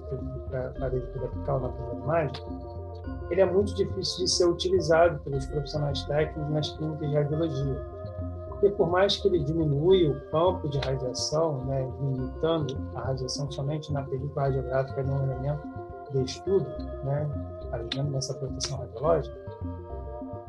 para 0.49 0.69
a 0.69 0.73
parede 0.73 1.07
na 1.17 1.69
primeira 1.69 1.99
imagem, 2.03 2.45
ele 3.31 3.41
é 3.41 3.47
muito 3.47 3.75
difícil 3.75 4.25
de 4.25 4.31
ser 4.31 4.47
utilizado 4.47 5.19
pelos 5.21 5.47
profissionais 5.47 6.03
técnicos 6.05 6.53
nas 6.53 6.71
clínicas 6.71 7.09
de 7.09 7.15
radiologia. 7.15 7.87
porque 8.49 8.71
por 8.71 8.89
mais 8.89 9.17
que 9.17 9.27
ele 9.27 9.41
diminui 9.41 10.09
o 10.09 10.21
campo 10.31 10.69
de 10.69 10.79
radiação, 10.79 11.65
né, 11.65 11.91
limitando 12.01 12.77
a 12.95 13.01
radiação 13.01 13.51
somente 13.51 13.93
na 13.93 14.03
película 14.05 14.43
radiográfica 14.43 15.03
de 15.03 15.11
um 15.11 15.23
elemento 15.25 15.63
de 16.13 16.23
estudo, 16.23 16.67
né, 17.05 17.29
ajudando 17.73 18.11
nessa 18.13 18.35
proteção 18.35 18.79
radiológica, 18.79 19.37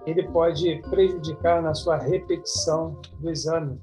ele 0.06 0.28
pode 0.30 0.82
prejudicar 0.90 1.62
na 1.62 1.74
sua 1.74 1.98
repetição 1.98 3.00
do 3.20 3.30
exame, 3.30 3.80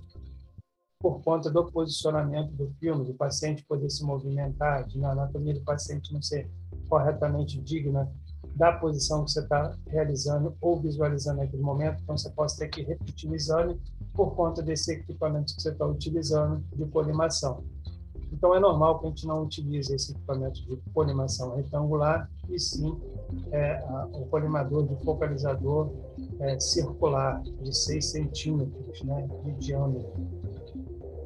por 1.01 1.23
conta 1.23 1.51
do 1.51 1.65
posicionamento 1.65 2.53
do 2.53 2.71
filme, 2.79 3.07
do 3.07 3.15
paciente 3.15 3.65
poder 3.65 3.89
se 3.89 4.05
movimentar, 4.05 4.87
de 4.87 4.99
na 4.99 5.13
anatomia 5.13 5.55
do 5.55 5.63
paciente 5.63 6.13
não 6.13 6.21
ser 6.21 6.49
corretamente 6.89 7.59
digna 7.59 8.07
da 8.55 8.73
posição 8.73 9.25
que 9.25 9.33
você 9.33 9.41
está 9.41 9.75
realizando 9.87 10.55
ou 10.61 10.81
visualizando 10.81 11.39
naquele 11.39 11.63
momento. 11.63 12.01
Então, 12.03 12.17
você 12.17 12.31
pode 12.31 12.57
ter 12.57 12.69
que 12.69 12.83
repetir 12.83 13.31
o 13.31 13.35
exame 13.35 13.81
por 14.15 14.35
conta 14.35 14.63
desse 14.63 14.93
equipamento 14.93 15.55
que 15.55 15.63
você 15.63 15.71
está 15.71 15.87
utilizando 15.87 16.63
de 16.75 16.85
colimação. 16.87 17.63
Então, 18.33 18.55
é 18.55 18.61
normal 18.61 18.99
que 18.99 19.07
a 19.07 19.09
gente 19.09 19.27
não 19.27 19.43
utilize 19.43 19.93
esse 19.95 20.13
equipamento 20.13 20.65
de 20.65 20.77
colimação 20.95 21.57
retangular, 21.57 22.31
e 22.49 22.59
sim 22.59 22.97
é, 23.51 23.83
o 24.13 24.27
colimador 24.27 24.87
de 24.87 24.97
focalizador 25.05 25.91
é, 26.39 26.59
circular 26.59 27.43
de 27.43 27.77
6 27.77 28.05
centímetros 28.05 29.03
né, 29.03 29.29
de 29.45 29.53
diâmetro. 29.55 30.13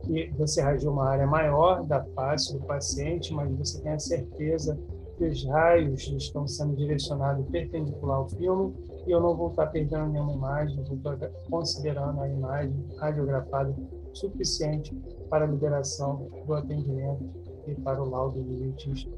Que 0.03 0.31
você 0.37 0.61
radia 0.61 0.91
uma 0.91 1.09
área 1.09 1.27
maior 1.27 1.85
da 1.85 2.05
face 2.05 2.53
do 2.53 2.61
paciente, 2.61 3.33
mas 3.33 3.51
você 3.57 3.81
tem 3.81 3.93
a 3.93 3.99
certeza 3.99 4.79
que 5.17 5.25
os 5.25 5.45
raios 5.47 6.07
estão 6.09 6.47
sendo 6.47 6.77
direcionados 6.77 7.47
perpendicular 7.49 8.19
ao 8.19 8.29
filme 8.29 8.75
e 9.07 9.11
eu 9.11 9.21
não 9.21 9.37
vou 9.37 9.51
estar 9.51 9.67
perdendo 9.67 10.07
nenhuma 10.09 10.33
imagem, 10.33 10.85
vou 10.85 10.97
estar 10.97 11.29
considerando 11.51 12.21
a 12.21 12.29
imagem 12.29 12.75
radiografada 12.97 13.75
suficiente 14.13 14.95
para 15.29 15.45
a 15.45 15.49
liberação 15.49 16.29
do 16.47 16.55
atendimento 16.55 17.25
e 17.67 17.75
para 17.75 18.03
o 18.03 18.09
laudo 18.09 18.43
do 18.43 18.55
dentista. 18.57 19.11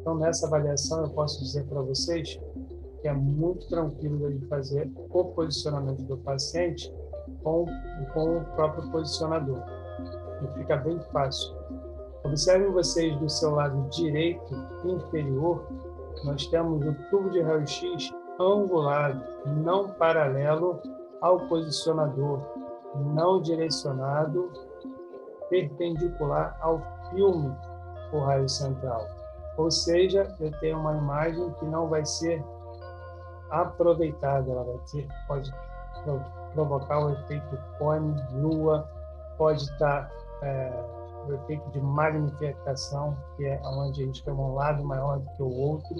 Então, 0.00 0.16
nessa 0.16 0.46
avaliação, 0.46 1.02
eu 1.02 1.10
posso 1.10 1.42
dizer 1.42 1.64
para 1.66 1.80
vocês 1.82 2.40
que 3.00 3.08
é 3.08 3.12
muito 3.12 3.68
tranquilo 3.68 4.32
de 4.32 4.46
fazer 4.46 4.90
o 5.10 5.24
posicionamento 5.26 6.02
do 6.02 6.16
paciente 6.18 6.92
com, 7.42 7.66
com 8.12 8.38
o 8.38 8.44
próprio 8.56 8.90
posicionador. 8.90 9.62
E 10.42 10.58
fica 10.58 10.76
bem 10.76 10.98
fácil. 11.12 11.57
Observem 12.24 12.70
vocês 12.70 13.16
do 13.18 13.28
seu 13.28 13.50
lado 13.52 13.88
direito 13.90 14.54
inferior, 14.84 15.64
nós 16.24 16.46
temos 16.46 16.84
o 16.84 16.94
tubo 17.10 17.30
de 17.30 17.40
raio-x 17.40 18.12
angulado, 18.40 19.22
não 19.46 19.88
paralelo 19.88 20.80
ao 21.20 21.38
posicionador, 21.48 22.40
não 23.14 23.40
direcionado, 23.40 24.50
perpendicular 25.48 26.56
ao 26.60 26.82
filme, 27.10 27.54
o 28.12 28.20
raio 28.20 28.48
central. 28.48 29.06
Ou 29.56 29.70
seja, 29.70 30.34
eu 30.40 30.50
tenho 30.60 30.78
uma 30.78 30.96
imagem 30.96 31.50
que 31.58 31.64
não 31.66 31.88
vai 31.88 32.04
ser 32.04 32.44
aproveitada, 33.50 34.50
ela 34.50 34.64
vai 34.64 34.78
ter, 34.90 35.08
pode 35.26 35.52
provocar 36.54 37.06
o 37.06 37.12
efeito 37.12 37.58
cone, 37.78 38.14
lua, 38.34 38.88
pode 39.36 39.62
estar 39.62 40.10
é, 40.42 40.72
o 41.32 41.34
efeito 41.36 41.70
de 41.70 41.80
magnificação, 41.80 43.16
que 43.36 43.44
é 43.44 43.60
onde 43.64 44.02
a 44.02 44.06
gente 44.06 44.24
tem 44.24 44.34
um 44.34 44.54
lado 44.54 44.84
maior 44.84 45.18
do 45.18 45.30
que 45.30 45.42
o 45.42 45.50
outro. 45.50 45.96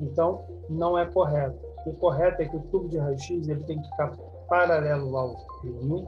Então, 0.00 0.44
não 0.68 0.98
é 0.98 1.06
correto. 1.06 1.58
O 1.86 1.92
correto 1.94 2.42
é 2.42 2.46
que 2.46 2.56
o 2.56 2.60
tubo 2.60 2.88
de 2.88 2.98
raio-x 2.98 3.48
ele 3.48 3.62
tem 3.64 3.80
que 3.80 3.88
ficar 3.90 4.16
paralelo 4.48 5.16
ao 5.16 5.36
filme, 5.60 6.06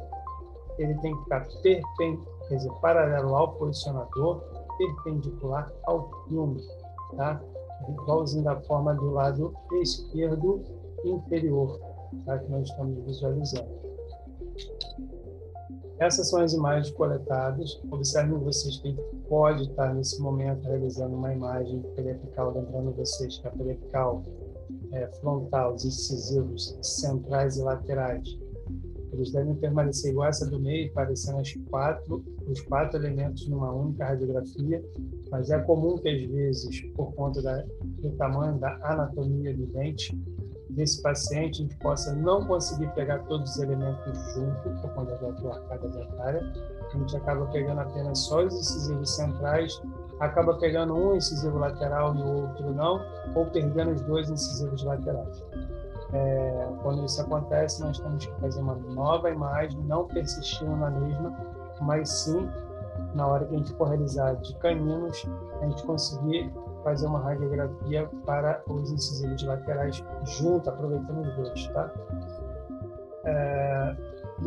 ele 0.79 0.95
tem 1.01 1.15
que 1.15 1.23
ficar 1.25 1.47
perpendicular, 1.63 2.37
dizer, 2.49 2.73
paralelo 2.81 3.35
ao 3.35 3.53
posicionador, 3.53 4.41
perpendicular 4.79 5.73
ao 5.85 6.11
filme, 6.29 6.63
tá? 7.17 7.41
Igualzinho 7.89 8.45
da 8.45 8.61
forma 8.63 8.95
do 8.95 9.11
lado 9.11 9.55
esquerdo 9.81 10.63
inferior, 11.05 11.79
tá? 12.25 12.39
que 12.39 12.51
nós 12.51 12.69
estamos 12.69 13.05
visualizando. 13.05 13.86
Essas 15.99 16.29
são 16.29 16.41
as 16.41 16.53
imagens 16.53 16.91
coletadas. 16.95 17.81
Observem 17.91 18.39
vocês 18.39 18.79
que 18.79 18.95
pode 19.29 19.63
estar 19.63 19.95
nesse 19.95 20.21
momento 20.21 20.63
realizando 20.65 21.17
uma 21.17 21.33
imagem 21.33 21.81
periapical, 21.95 22.53
lembrando 22.53 22.93
vocês 22.93 23.39
que 23.39 23.49
a 23.49 23.51
periapical 23.51 24.23
é, 24.93 25.07
frontal, 25.21 25.75
os 25.75 25.85
incisivos 25.85 26.79
centrais 26.83 27.57
e 27.57 27.63
laterais, 27.63 28.39
eles 29.13 29.33
devem 29.33 29.55
permanecer 29.55 30.11
igual 30.11 30.29
essa 30.29 30.47
do 30.47 30.61
meio, 30.61 30.93
parecendo 30.93 31.39
as 31.39 31.53
quatro, 31.71 32.23
os 32.47 32.61
quatro 32.63 32.99
elementos 32.99 33.49
numa 33.49 33.73
única 33.73 34.05
radiografia, 34.05 34.85
mas 35.31 35.51
é 35.51 35.59
comum 35.61 35.97
que 35.97 36.09
às 36.09 36.23
vezes, 36.23 36.83
por 36.93 37.15
conta 37.15 37.41
da, 37.41 37.65
do 37.83 38.11
tamanho 38.13 38.59
da 38.59 38.79
anatomia 38.83 39.57
do 39.57 39.67
dente, 39.67 40.19
desse 40.71 41.03
paciente, 41.03 41.61
a 41.61 41.65
gente 41.65 41.77
possa 41.77 42.13
não 42.15 42.45
conseguir 42.45 42.89
pegar 42.95 43.21
todos 43.21 43.53
os 43.53 43.59
elementos 43.59 44.19
juntos, 44.35 44.81
por 44.81 44.91
conta 44.95 45.17
da 45.17 45.33
tua 45.33 45.55
arcada 45.57 45.89
dentária. 45.89 46.53
A 46.93 46.99
gente 46.99 47.17
acaba 47.17 47.47
pegando 47.47 47.81
apenas 47.81 48.19
só 48.21 48.45
os 48.45 48.55
incisivos 48.55 49.15
centrais, 49.15 49.81
acaba 50.21 50.55
pegando 50.59 50.95
um 50.95 51.15
incisivo 51.15 51.59
lateral 51.59 52.15
e 52.15 52.23
o 52.23 52.43
outro 52.43 52.73
não, 52.73 53.01
ou 53.35 53.47
perdendo 53.47 53.93
os 53.93 54.01
dois 54.03 54.29
incisivos 54.31 54.83
laterais. 54.83 55.45
É, 56.13 56.69
quando 56.83 57.05
isso 57.05 57.21
acontece, 57.21 57.83
nós 57.83 57.99
temos 57.99 58.25
que 58.25 58.41
fazer 58.41 58.61
uma 58.61 58.75
nova 58.75 59.31
imagem, 59.31 59.79
não 59.85 60.07
persistindo 60.07 60.77
na 60.77 60.91
mesma, 60.91 61.37
mas 61.81 62.09
sim, 62.09 62.49
na 63.15 63.27
hora 63.27 63.45
que 63.45 63.55
a 63.55 63.59
gente 63.59 63.73
for 63.75 63.89
realizar 63.89 64.35
de 64.35 64.55
caninos, 64.57 65.27
a 65.61 65.67
gente 65.67 65.83
conseguir 65.85 66.53
fazer 66.87 67.09
uma 67.09 67.19
radiografia 67.19 68.09
para 68.25 68.63
os 68.69 68.93
incisivos 68.93 69.43
laterais 69.43 70.05
junto, 70.39 70.71
aproveitando 70.71 71.23
os 71.23 71.35
dois, 71.35 71.67
tá? 71.73 71.93
É, 73.25 73.97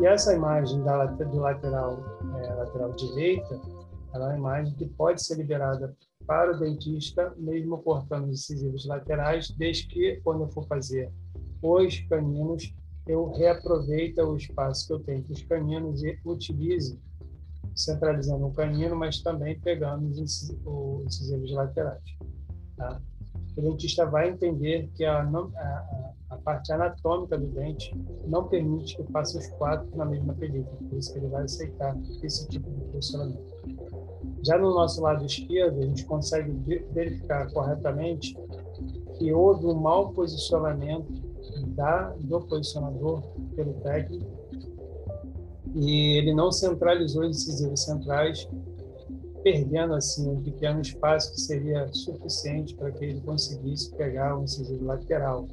e 0.00 0.06
essa 0.06 0.34
imagem 0.34 0.82
da, 0.82 1.04
do 1.04 1.38
lateral, 1.38 1.98
é, 2.38 2.54
lateral 2.54 2.92
direita, 2.92 3.60
ela 4.14 4.24
é 4.24 4.28
uma 4.28 4.38
imagem 4.38 4.74
que 4.74 4.86
pode 4.86 5.22
ser 5.22 5.36
liberada 5.36 5.94
para 6.26 6.56
o 6.56 6.58
dentista, 6.58 7.30
mesmo 7.36 7.76
cortando 7.82 8.24
os 8.24 8.40
incisivos 8.40 8.86
laterais, 8.86 9.50
desde 9.50 9.86
que, 9.88 10.18
quando 10.24 10.44
eu 10.44 10.48
for 10.48 10.66
fazer 10.66 11.12
os 11.62 12.00
caninos, 12.08 12.74
eu 13.06 13.30
reaproveite 13.32 14.18
o 14.18 14.34
espaço 14.34 14.86
que 14.86 14.94
eu 14.94 15.00
tenho 15.00 15.22
com 15.24 15.34
os 15.34 15.42
caninos 15.42 16.02
e 16.02 16.18
utilize 16.24 16.98
centralizando 17.74 18.46
o 18.46 18.52
canino, 18.52 18.96
mas 18.96 19.20
também 19.20 19.58
pegando 19.60 20.08
os 20.08 20.18
incisivos 20.18 21.52
laterais. 21.52 22.02
Tá? 22.76 23.00
O 23.56 23.62
dentista 23.62 24.06
vai 24.06 24.30
entender 24.30 24.88
que 24.94 25.04
a, 25.04 25.22
a, 25.22 26.12
a, 26.30 26.36
parte 26.38 26.72
anatômica 26.72 27.36
do 27.36 27.46
dente 27.48 27.92
não 28.26 28.48
permite 28.48 28.96
que 28.96 29.12
faça 29.12 29.38
os 29.38 29.46
quatro 29.48 29.94
na 29.96 30.04
mesma 30.04 30.32
película, 30.34 30.76
por 30.88 30.98
isso 30.98 31.12
que 31.12 31.18
ele 31.18 31.28
vai 31.28 31.44
aceitar 31.44 31.96
esse 32.22 32.48
tipo 32.48 32.70
de 32.70 32.80
posicionamento. 32.86 33.60
Já 34.42 34.56
no 34.56 34.70
nosso 34.70 35.02
lado 35.02 35.26
esquerdo, 35.26 35.80
a 35.80 35.86
gente 35.86 36.04
consegue 36.06 36.52
verificar 36.92 37.50
corretamente 37.52 38.36
que 39.18 39.32
houve 39.32 39.66
um 39.66 39.74
mau 39.74 40.12
posicionamento 40.12 41.12
da, 41.74 42.14
do 42.20 42.40
posicionador 42.42 43.22
pelo 43.54 43.74
técnico 43.74 44.39
e 45.74 46.18
ele 46.18 46.34
não 46.34 46.50
centralizou 46.50 47.22
os 47.22 47.36
incisivos 47.36 47.84
centrais 47.84 48.48
perdendo 49.42 49.94
assim 49.94 50.28
um 50.28 50.42
pequeno 50.42 50.80
espaço 50.80 51.32
que 51.32 51.40
seria 51.40 51.88
suficiente 51.92 52.74
para 52.74 52.90
que 52.90 53.04
ele 53.04 53.20
conseguisse 53.20 53.94
pegar 53.96 54.36
o 54.36 54.44
incisivo 54.44 54.84
lateral. 54.84 55.48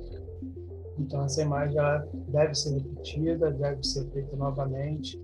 Então 1.00 1.24
essa 1.24 1.42
imagem 1.42 1.78
ela 1.78 2.08
deve 2.28 2.56
ser 2.56 2.74
repetida, 2.74 3.52
deve 3.52 3.84
ser 3.84 4.06
feita 4.12 4.36
novamente, 4.36 5.22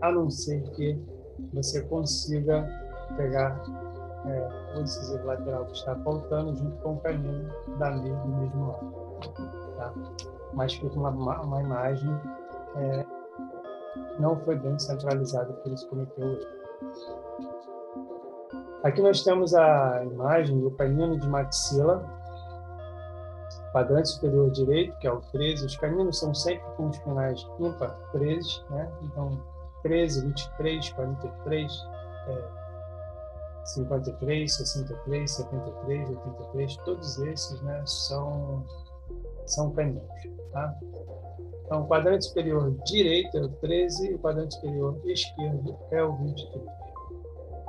a 0.00 0.12
não 0.12 0.30
ser 0.30 0.62
que 0.70 0.98
você 1.52 1.80
consiga 1.82 2.62
pegar 3.16 3.62
é, 4.26 4.78
o 4.78 4.82
incisivo 4.82 5.24
lateral 5.24 5.66
que 5.66 5.76
está 5.78 5.96
faltando 5.96 6.54
junto 6.56 6.76
com 6.82 6.94
o 6.94 7.00
canino 7.00 7.48
da 7.78 7.90
mesma, 7.90 8.20
do 8.20 8.36
mesmo 8.36 8.68
lado. 8.68 9.08
Tá? 9.76 9.94
Mas 10.54 10.74
fica 10.74 10.94
uma, 10.98 11.10
uma 11.10 11.62
imagem 11.62 12.10
é, 12.76 13.17
não 14.18 14.38
foi 14.40 14.56
bem 14.56 14.78
centralizada, 14.78 15.52
o 15.64 15.78
erro. 16.22 16.58
Aqui 18.82 19.02
nós 19.02 19.22
temos 19.22 19.54
a 19.54 20.04
imagem 20.04 20.60
do 20.60 20.70
canino 20.70 21.18
de 21.18 21.26
maxila, 21.28 22.04
quadrante 23.72 24.08
superior 24.08 24.50
direito, 24.50 24.96
que 24.98 25.06
é 25.06 25.12
o 25.12 25.20
13. 25.20 25.66
Os 25.66 25.76
caninos 25.76 26.18
são 26.18 26.32
sempre 26.32 26.64
com 26.76 26.88
os 26.88 26.96
finais 26.98 27.46
ímpar 27.58 27.90
13, 28.12 28.64
né? 28.70 28.90
Então, 29.02 29.30
13, 29.82 30.26
23, 30.26 30.90
43, 30.90 31.72
é, 32.28 32.58
53, 33.64 34.54
63, 34.54 35.30
73, 35.30 36.08
83, 36.08 36.76
todos 36.78 37.18
esses 37.18 37.60
né, 37.62 37.82
são, 37.84 38.64
são 39.46 39.70
caninhos. 39.72 40.04
Tá? 40.52 40.74
Então, 41.68 41.82
o 41.82 41.86
quadrante 41.86 42.24
superior 42.24 42.74
direito 42.86 43.36
é 43.36 43.42
o 43.42 43.48
13 43.50 44.10
e 44.10 44.14
o 44.14 44.18
quadrante 44.18 44.54
superior 44.54 44.98
esquerdo 45.04 45.76
é 45.90 46.02
o 46.02 46.16
23. 46.16 46.64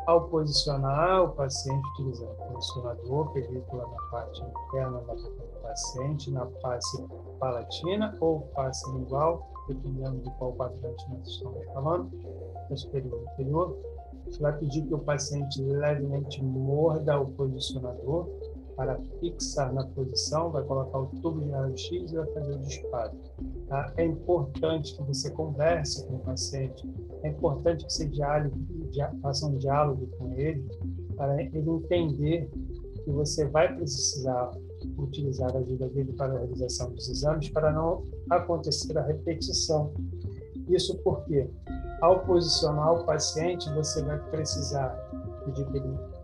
Ao 0.08 0.30
posicionar 0.30 1.24
o 1.26 1.30
paciente 1.34 1.86
utilizando 1.90 2.32
o 2.32 2.54
posicionador, 2.54 3.34
película 3.34 3.86
na 3.86 4.10
parte 4.10 4.42
interna 4.42 5.02
da 5.02 5.16
paciente, 5.62 6.32
na 6.32 6.46
face 6.62 7.06
palatina 7.42 8.16
ou 8.22 8.50
face 8.56 8.90
lingual, 8.94 9.52
dependendo 9.68 10.20
de 10.20 10.32
qual 10.38 10.54
quadrante 10.54 11.06
nós 11.10 11.28
estamos 11.28 11.66
falando, 11.74 12.10
é 12.72 12.76
superior 12.78 13.22
inferior, 13.34 13.78
você 14.26 14.42
vai 14.42 14.58
pedir 14.58 14.84
que 14.84 14.94
o 14.94 15.00
paciente 15.00 15.62
levemente 15.62 16.42
morda 16.42 17.20
o 17.20 17.28
posicionador 17.32 18.30
para 18.80 18.98
fixar 19.20 19.74
na 19.74 19.84
posição, 19.88 20.52
vai 20.52 20.64
colocar 20.64 21.00
o 21.00 21.08
tubo 21.22 21.42
de 21.42 21.52
raio-x 21.52 22.14
e 22.14 22.16
vai 22.16 22.26
fazer 22.28 22.54
o 22.54 22.60
disparo. 22.60 23.12
Tá? 23.68 23.94
É 23.98 24.06
importante 24.06 24.96
que 24.96 25.04
você 25.04 25.30
converse 25.32 26.08
com 26.08 26.16
o 26.16 26.20
paciente, 26.20 26.90
é 27.24 27.28
importante 27.28 27.86
que 27.86 27.92
você 27.92 28.08
diálogue, 28.08 28.56
faça 29.22 29.48
um 29.48 29.58
diálogo 29.58 30.08
com 30.18 30.32
ele, 30.32 30.66
para 31.18 31.44
ele 31.44 31.70
entender 31.70 32.50
que 33.04 33.12
você 33.12 33.46
vai 33.48 33.76
precisar 33.76 34.50
utilizar 34.98 35.54
a 35.54 35.60
ajuda 35.60 35.90
dele 35.90 36.14
para 36.14 36.34
a 36.34 36.38
realização 36.38 36.90
dos 36.92 37.10
exames, 37.10 37.50
para 37.50 37.74
não 37.74 38.06
acontecer 38.30 38.98
a 38.98 39.02
repetição. 39.02 39.92
Isso 40.70 40.98
porque 41.00 41.50
ao 42.00 42.22
posicionar 42.22 42.94
o 42.94 43.06
paciente, 43.06 43.70
você 43.74 44.02
vai 44.04 44.18
precisar 44.30 44.88
pedir 45.44 45.66
para 45.66 45.78
ele 45.80 46.19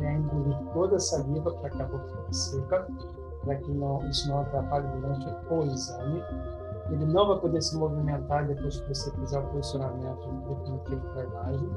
né, 0.00 0.14
engolir 0.14 0.56
toda 0.72 0.96
a 0.96 1.00
saliva 1.00 1.50
para 1.52 1.70
que 1.70 1.82
a 1.82 1.86
boca 1.86 2.04
fique 2.08 2.36
seca, 2.36 2.86
para 3.44 3.56
que 3.56 3.70
não, 3.72 4.06
isso 4.08 4.28
não 4.28 4.40
atrapalhe 4.40 4.86
durante 5.00 5.26
o 5.50 5.64
exame. 5.64 6.22
Ele 6.90 7.04
não 7.04 7.28
vai 7.28 7.38
poder 7.38 7.62
se 7.62 7.76
movimentar 7.76 8.46
depois 8.46 8.80
que 8.80 8.88
você 8.88 9.10
fizer 9.12 9.38
o 9.38 9.42
posicionamento 9.48 10.28
definitivo 10.48 11.14
da 11.14 11.24
imagem. 11.24 11.70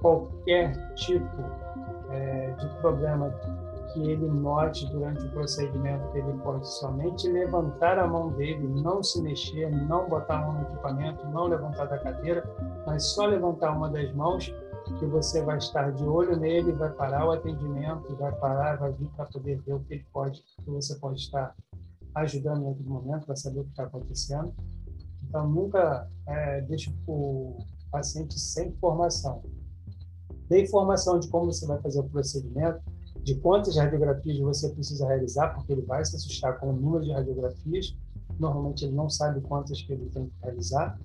Qualquer 0.00 0.94
tipo 0.94 1.42
é, 2.10 2.50
de 2.58 2.68
problema 2.80 3.30
que 3.92 4.10
ele 4.10 4.26
note 4.26 4.90
durante 4.90 5.24
o 5.26 5.30
procedimento, 5.30 6.04
ele 6.14 6.32
pode 6.38 6.66
somente 6.66 7.28
levantar 7.28 7.98
a 7.98 8.06
mão 8.06 8.30
dele, 8.30 8.66
não 8.80 9.02
se 9.02 9.20
mexer, 9.22 9.70
não 9.70 10.08
botar 10.08 10.36
a 10.36 10.46
mão 10.46 10.52
no 10.54 10.62
equipamento, 10.62 11.26
não 11.28 11.44
levantar 11.44 11.86
da 11.86 11.98
cadeira, 11.98 12.42
mas 12.86 13.04
só 13.04 13.26
levantar 13.26 13.72
uma 13.72 13.90
das 13.90 14.12
mãos 14.14 14.54
que 14.84 15.06
você 15.06 15.42
vai 15.42 15.58
estar 15.58 15.92
de 15.92 16.04
olho 16.04 16.36
nele, 16.36 16.72
vai 16.72 16.90
parar 16.92 17.26
o 17.26 17.30
atendimento, 17.30 18.14
vai 18.16 18.32
parar, 18.32 18.76
vai 18.76 18.92
vir 18.92 19.08
para 19.10 19.26
poder 19.26 19.60
ver 19.62 19.74
o 19.74 19.80
que 19.80 19.94
ele 19.94 20.06
pode, 20.12 20.42
que 20.42 20.70
você 20.70 20.94
pode 20.96 21.20
estar 21.20 21.54
ajudando 22.14 22.62
em 22.62 22.66
outro 22.66 22.84
momento, 22.84 23.26
para 23.26 23.36
saber 23.36 23.60
o 23.60 23.64
que 23.64 23.70
está 23.70 23.84
acontecendo. 23.84 24.54
Então, 25.28 25.48
nunca 25.48 26.08
é, 26.26 26.60
deixe 26.62 26.94
o 27.06 27.58
paciente 27.90 28.38
sem 28.38 28.68
informação. 28.68 29.42
Dê 30.48 30.62
informação 30.62 31.18
de 31.18 31.28
como 31.28 31.46
você 31.46 31.66
vai 31.66 31.80
fazer 31.80 32.00
o 32.00 32.04
procedimento, 32.04 32.80
de 33.22 33.36
quantas 33.36 33.76
radiografias 33.76 34.38
você 34.40 34.68
precisa 34.70 35.06
realizar, 35.06 35.54
porque 35.54 35.72
ele 35.72 35.82
vai 35.82 36.04
se 36.04 36.16
assustar 36.16 36.58
com 36.58 36.70
o 36.70 36.72
número 36.72 37.04
de 37.04 37.12
radiografias. 37.12 37.96
Normalmente 38.38 38.84
ele 38.84 38.94
não 38.94 39.08
sabe 39.08 39.40
quantas 39.42 39.80
que 39.80 39.92
ele 39.92 40.10
tem 40.10 40.26
que 40.26 40.34
realizar. 40.42 40.98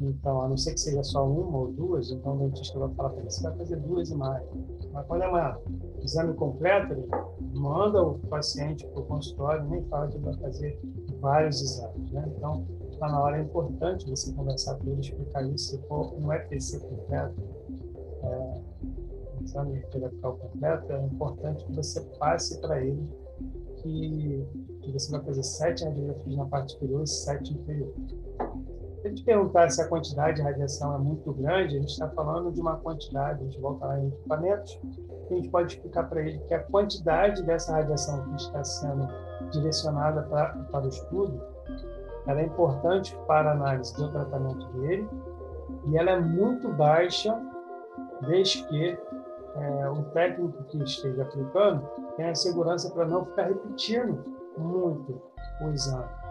Então, 0.00 0.42
a 0.42 0.48
não 0.48 0.56
ser 0.56 0.74
que 0.74 0.80
seja 0.80 1.02
só 1.04 1.24
uma 1.26 1.58
ou 1.58 1.72
duas, 1.72 2.10
então 2.10 2.34
o 2.34 2.38
dentista 2.38 2.78
vai 2.78 2.92
falar 2.94 3.10
para 3.10 3.20
ele, 3.20 3.30
você 3.30 3.42
vai 3.42 3.56
fazer 3.56 3.76
duas 3.76 4.10
mais. 4.10 4.44
Mas 4.92 5.06
quando 5.06 5.22
é 5.22 5.28
uma 5.28 5.60
exame 6.02 6.34
completo, 6.34 6.92
ele 6.92 7.08
manda 7.54 8.02
o 8.02 8.18
paciente 8.18 8.86
para 8.88 9.00
o 9.00 9.04
consultório, 9.04 9.68
nem 9.68 9.84
fala 9.84 10.08
que 10.08 10.18
vai 10.18 10.34
fazer 10.34 10.80
vários 11.20 11.62
exames. 11.62 12.10
Né? 12.10 12.32
Então, 12.36 12.66
está 12.90 13.08
na 13.08 13.22
hora, 13.22 13.38
é 13.38 13.42
importante 13.42 14.08
você 14.08 14.32
conversar 14.32 14.76
com 14.76 14.88
ele, 14.88 15.00
explicar 15.00 15.42
isso, 15.44 15.76
se 15.76 15.82
for 15.86 16.12
um 16.14 16.32
EPC 16.32 16.80
completo, 16.80 17.42
é, 18.24 18.60
exame 19.42 19.80
periapical 19.92 20.36
completo, 20.36 20.92
é 20.92 21.06
importante 21.06 21.64
que 21.64 21.72
você 21.72 22.00
passe 22.18 22.60
para 22.60 22.82
ele 22.82 23.08
que, 23.76 24.46
que, 24.82 24.92
você 24.92 25.10
vai 25.12 25.22
fazer 25.24 25.42
sete 25.42 25.84
radiografias 25.84 26.36
na 26.36 26.46
parte 26.46 26.72
superior 26.72 27.02
e 27.02 27.06
sete 27.06 27.52
inferior. 27.52 27.92
Se 29.04 29.08
a 29.08 29.10
gente 29.10 29.22
perguntar 29.22 29.68
se 29.68 29.82
a 29.82 29.86
quantidade 29.86 30.36
de 30.36 30.42
radiação 30.42 30.94
é 30.94 30.98
muito 30.98 31.30
grande, 31.34 31.76
a 31.76 31.80
gente 31.80 31.90
está 31.90 32.08
falando 32.08 32.50
de 32.50 32.58
uma 32.58 32.78
quantidade, 32.78 33.42
a 33.42 33.44
gente 33.44 33.60
volta 33.60 33.84
lá 33.84 34.00
em 34.00 34.08
equipamentos, 34.08 34.80
a 35.30 35.34
gente 35.34 35.50
pode 35.50 35.74
explicar 35.74 36.04
para 36.04 36.22
ele 36.22 36.38
que 36.48 36.54
a 36.54 36.62
quantidade 36.62 37.42
dessa 37.42 37.72
radiação 37.72 38.24
que 38.24 38.36
está 38.36 38.64
sendo 38.64 39.06
direcionada 39.52 40.22
para, 40.22 40.54
para 40.72 40.86
o 40.86 40.88
estudo, 40.88 41.38
ela 42.26 42.40
é 42.40 42.46
importante 42.46 43.14
para 43.26 43.50
a 43.50 43.52
análise 43.52 43.94
do 43.94 44.10
tratamento 44.10 44.66
dele 44.72 45.06
e 45.86 45.98
ela 45.98 46.12
é 46.12 46.20
muito 46.20 46.72
baixa 46.72 47.38
desde 48.26 48.64
que 48.68 48.98
é, 49.56 49.90
o 49.90 50.02
técnico 50.14 50.64
que 50.64 50.82
esteja 50.82 51.24
aplicando 51.24 51.86
tenha 52.16 52.34
segurança 52.34 52.88
para 52.88 53.04
não 53.04 53.26
ficar 53.26 53.48
repetindo 53.48 54.24
muito 54.56 55.20
o 55.60 55.68
exame. 55.68 56.23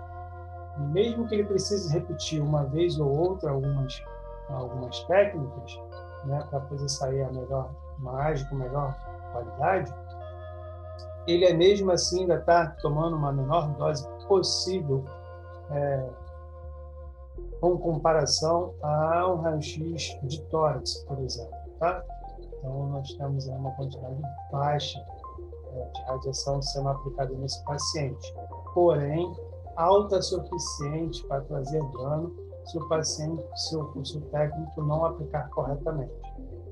Mesmo 0.77 1.27
que 1.27 1.35
ele 1.35 1.43
precise 1.43 1.91
repetir 1.93 2.41
uma 2.41 2.65
vez 2.65 2.99
ou 2.99 3.09
outra 3.09 3.51
algumas, 3.51 4.03
algumas 4.49 4.99
técnicas, 5.03 5.79
né, 6.25 6.45
para 6.49 6.61
fazer 6.61 6.89
sair 6.89 7.23
a 7.23 7.31
melhor 7.31 7.69
imagem, 7.99 8.47
com 8.49 8.55
melhor 8.55 8.95
qualidade, 9.31 9.93
ele 11.27 11.45
é 11.45 11.53
mesmo 11.53 11.91
assim 11.91 12.21
ainda 12.21 12.35
está 12.35 12.67
tomando 12.81 13.15
uma 13.15 13.31
menor 13.31 13.69
dose 13.75 14.07
possível 14.27 15.05
é, 15.71 16.09
com 17.61 17.77
comparação 17.77 18.73
a 18.81 19.31
um 19.31 19.41
raio-x 19.41 20.17
de 20.23 20.41
tórax, 20.43 20.95
por 21.07 21.19
exemplo. 21.19 21.57
Tá? 21.79 22.03
Então, 22.57 22.87
nós 22.87 23.13
temos 23.13 23.47
uma 23.47 23.71
quantidade 23.71 24.21
baixa 24.51 24.99
é, 25.71 25.85
de 25.85 26.03
radiação 26.03 26.61
sendo 26.61 26.89
aplicada 26.89 27.33
nesse 27.35 27.63
paciente, 27.63 28.33
porém, 28.73 29.33
alta 29.75 30.21
suficiente 30.21 31.25
para 31.27 31.41
trazer 31.41 31.81
dano 31.91 32.35
se 32.65 32.77
o 32.77 32.87
paciente, 32.87 33.43
se 33.55 33.75
o, 33.75 34.05
se 34.05 34.17
o 34.17 34.21
técnico 34.21 34.83
não 34.83 35.05
aplicar 35.05 35.49
corretamente. 35.49 36.13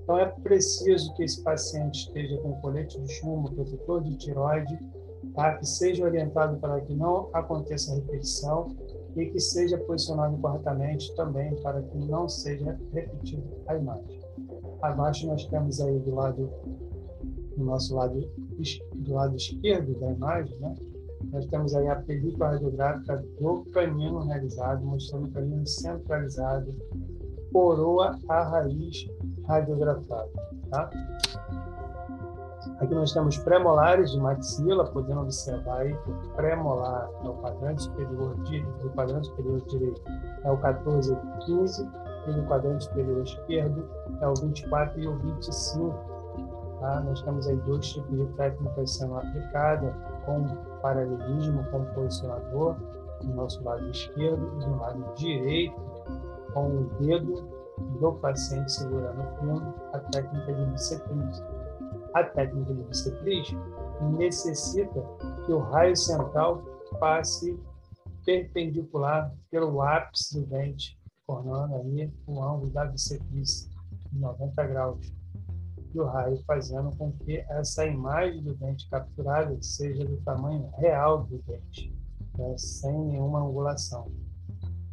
Então, 0.04 0.18
é 0.18 0.26
preciso 0.26 1.14
que 1.14 1.24
esse 1.24 1.42
paciente 1.44 2.08
esteja 2.08 2.38
com 2.38 2.54
colete 2.62 3.00
de 3.00 3.12
chumbo, 3.14 3.52
protetor 3.52 4.02
de 4.02 4.18
tiroide, 4.18 4.80
tá? 5.36 5.58
que 5.58 5.66
seja 5.66 6.04
orientado 6.04 6.58
para 6.58 6.82
que 6.82 6.94
não 6.94 7.30
aconteça 7.34 7.96
repetição 7.96 8.76
e 9.16 9.26
que 9.28 9.40
seja 9.40 9.78
posicionado 9.78 10.38
corretamente 10.38 11.14
também 11.16 11.56
para 11.62 11.82
que 11.82 11.98
não 11.98 12.28
seja 12.28 12.80
repetida 12.94 13.44
a 13.68 13.76
imagem. 13.76 14.22
Abaixo 14.82 15.28
nós 15.28 15.46
temos 15.46 15.80
aí 15.80 16.00
do 16.00 16.16
lado, 16.16 16.50
do 17.56 17.64
nosso 17.64 17.94
lado, 17.96 18.20
do 18.96 19.14
lado 19.14 19.36
esquerdo 19.36 20.00
da 20.00 20.12
imagem, 20.12 20.58
né? 20.60 20.76
Nós 21.32 21.46
temos 21.48 21.76
aí 21.76 21.88
a 21.88 21.96
película 21.96 22.50
radiográfica 22.50 23.24
do 23.40 23.66
canino 23.74 24.20
realizado, 24.20 24.86
mostrando 24.86 25.28
o 25.28 25.32
canino 25.32 25.66
centralizado, 25.68 26.74
coroa 27.52 28.18
a 28.30 28.44
raiz 28.44 29.08
radiografada. 29.48 30.30
Tá? 30.70 30.90
Aqui 32.80 32.94
nós 32.94 33.12
temos 33.12 33.38
premolares 33.38 34.12
de 34.12 34.20
maxila, 34.20 34.86
podendo 34.86 35.22
observar 35.22 35.82
aí 35.82 35.96
que 35.96 36.12
o 36.12 36.30
premolar 36.36 37.10
é 37.24 37.28
o 37.28 37.34
quadrante 37.36 37.84
superior, 37.84 38.36
do 38.36 38.90
quadrante 38.92 39.28
superior 39.28 39.62
direito 39.68 40.02
é 40.44 40.52
o 40.52 40.58
14 40.58 41.14
e 41.14 41.46
15, 41.46 41.90
e 42.28 42.32
no 42.32 42.48
quadrante 42.48 42.84
superior 42.84 43.22
esquerdo 43.24 43.88
é 44.20 44.28
o 44.28 44.34
24 44.34 45.00
e 45.00 45.08
o 45.08 45.18
25. 45.18 45.96
Tá? 46.80 47.02
Nós 47.02 47.22
temos 47.22 47.48
aí 47.48 47.58
dois 47.58 47.88
tipos 47.88 48.18
de 48.18 48.26
técnicas 48.34 48.92
sendo 48.96 49.16
aplicadas, 49.16 49.94
com 50.26 50.48
paralelismo, 50.82 51.64
com 51.72 51.86
posicionador, 51.94 52.76
do 53.22 53.34
nosso 53.34 53.64
lado 53.64 53.88
esquerdo 53.90 54.52
e 54.56 54.66
do 54.66 54.78
lado 54.78 55.14
direito, 55.16 55.76
com 56.54 56.68
o 56.68 56.84
dedo 57.00 57.50
do 58.00 58.14
paciente 58.14 58.72
segurando 58.72 59.22
o 59.22 59.40
fino, 59.40 59.76
a 59.94 60.00
técnica 60.00 60.54
de 60.54 60.66
bissetriz. 60.66 61.44
A 62.14 62.24
técnica 62.24 62.74
de 62.74 62.84
bissetriz 62.84 63.56
necessita 64.18 65.04
que 65.46 65.54
o 65.54 65.60
raio 65.60 65.96
central 65.96 66.62
passe 67.00 67.58
perpendicular 68.26 69.34
pelo 69.50 69.82
ápice 69.82 70.40
do 70.40 70.46
dente 70.48 71.00
formando 71.26 71.76
aí 71.76 72.12
um 72.28 72.44
ângulo 72.44 72.70
da 72.72 72.86
bissetriz 72.86 73.70
de 74.12 74.20
90 74.20 74.68
graus 74.68 75.14
e 75.94 76.00
o 76.00 76.06
raio 76.06 76.42
fazendo 76.46 76.96
com 76.98 77.12
que 77.12 77.38
essa 77.50 77.86
imagem 77.86 78.42
do 78.44 78.54
dente 78.54 78.90
capturada 78.90 79.58
seja 79.62 80.06
do 80.06 80.18
tamanho 80.18 80.70
real 80.78 81.24
do 81.24 81.38
dente, 81.40 81.94
né, 82.38 82.56
sem 82.58 82.98
nenhuma 82.98 83.42
angulação. 83.42 84.08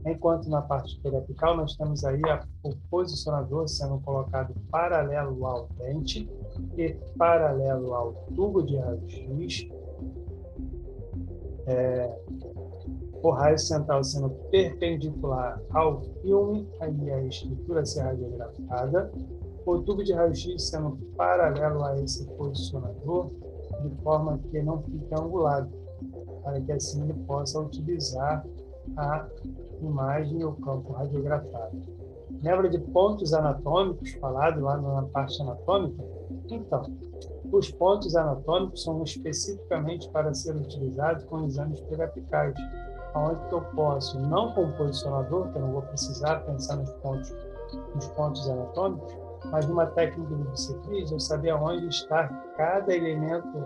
Enquanto 0.06 0.48
na 0.48 0.62
parte 0.62 0.92
superior 0.92 1.24
nós 1.56 1.76
temos 1.76 2.04
aí 2.04 2.20
a, 2.28 2.46
o 2.62 2.74
posicionador 2.88 3.68
sendo 3.68 3.98
colocado 4.00 4.54
paralelo 4.70 5.44
ao 5.44 5.68
dente 5.76 6.28
e 6.76 6.90
paralelo 7.16 7.94
ao 7.94 8.12
tubo 8.34 8.62
de 8.62 8.76
raio-x, 8.76 9.68
é, 11.66 12.16
o 13.22 13.30
raio 13.30 13.58
central 13.58 14.02
sendo 14.04 14.30
perpendicular 14.50 15.60
ao 15.70 16.00
filme, 16.22 16.68
aí 16.80 17.10
a 17.10 17.22
estrutura 17.24 17.84
ser 17.84 18.02
radiografada, 18.02 19.12
o 19.76 19.82
tubo 19.82 20.02
de 20.02 20.12
raio-x 20.12 20.70
sendo 20.70 20.96
paralelo 21.16 21.84
a 21.84 22.00
esse 22.00 22.26
posicionador, 22.36 23.30
de 23.82 24.02
forma 24.02 24.38
que 24.50 24.62
não 24.62 24.82
fique 24.82 25.14
angulado, 25.14 25.70
para 26.42 26.60
que 26.60 26.72
assim 26.72 27.02
ele 27.02 27.14
possa 27.24 27.60
utilizar 27.60 28.44
a 28.96 29.26
imagem 29.80 30.40
e 30.40 30.44
o 30.44 30.52
campo 30.54 30.92
radiografado. 30.92 31.78
Lembra 32.42 32.68
de 32.68 32.78
pontos 32.78 33.32
anatômicos, 33.34 34.12
falado 34.14 34.60
lá 34.60 34.76
na 34.76 35.02
parte 35.02 35.40
anatômica? 35.42 36.04
Então, 36.50 36.82
os 37.50 37.70
pontos 37.70 38.14
anatômicos 38.14 38.82
são 38.82 39.02
especificamente 39.02 40.08
para 40.10 40.32
ser 40.32 40.54
utilizados 40.54 41.24
com 41.24 41.44
exames 41.44 41.80
periapicais, 41.80 42.54
onde 43.14 43.52
eu 43.52 43.60
posso, 43.74 44.18
não 44.20 44.52
com 44.52 44.64
o 44.64 44.76
posicionador, 44.76 45.50
que 45.50 45.58
eu 45.58 45.62
não 45.62 45.72
vou 45.72 45.82
precisar 45.82 46.40
pensar 46.40 46.76
nos 46.76 46.90
pontos, 46.94 47.34
nos 47.94 48.06
pontos 48.08 48.48
anatômicos, 48.48 49.27
mas 49.50 49.66
numa 49.66 49.86
técnica 49.86 50.34
de 50.34 50.44
disciplina, 50.50 51.06
eu 51.10 51.20
saber 51.20 51.52
onde 51.54 51.86
está 51.88 52.28
cada 52.56 52.94
elemento 52.94 53.64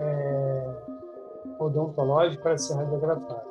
é, 0.00 0.74
odontológico 1.58 2.42
para 2.42 2.56
ser 2.56 2.74
radiografado. 2.74 3.50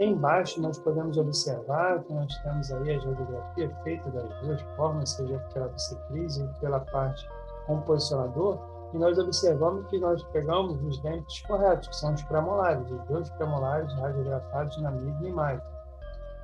Embaixo 0.00 0.60
nós 0.60 0.78
podemos 0.78 1.16
observar 1.16 2.02
que 2.02 2.12
nós 2.12 2.36
temos 2.38 2.72
aí 2.72 2.96
a 2.96 3.00
radiografia 3.00 3.70
feita 3.84 4.10
das 4.10 4.40
duas 4.40 4.60
formas, 4.76 5.10
seja 5.10 5.38
pela 5.52 5.68
bissetriz 5.68 6.36
e 6.36 6.60
pela 6.60 6.80
parte 6.80 7.28
com 7.66 7.80
posicionador, 7.82 8.58
e 8.92 8.98
nós 8.98 9.18
observamos 9.18 9.86
que 9.88 9.98
nós 9.98 10.22
pegamos 10.24 10.80
os 10.82 11.00
dentes 11.00 11.40
corretos, 11.46 11.88
que 11.88 11.96
são 11.96 12.14
os 12.14 12.22
premolares, 12.24 12.88
os 12.90 13.04
dois 13.04 13.28
premolares 13.30 13.92
radiografados 13.94 14.80
na 14.82 14.90
mesma 14.90 15.28
imagem. 15.28 15.66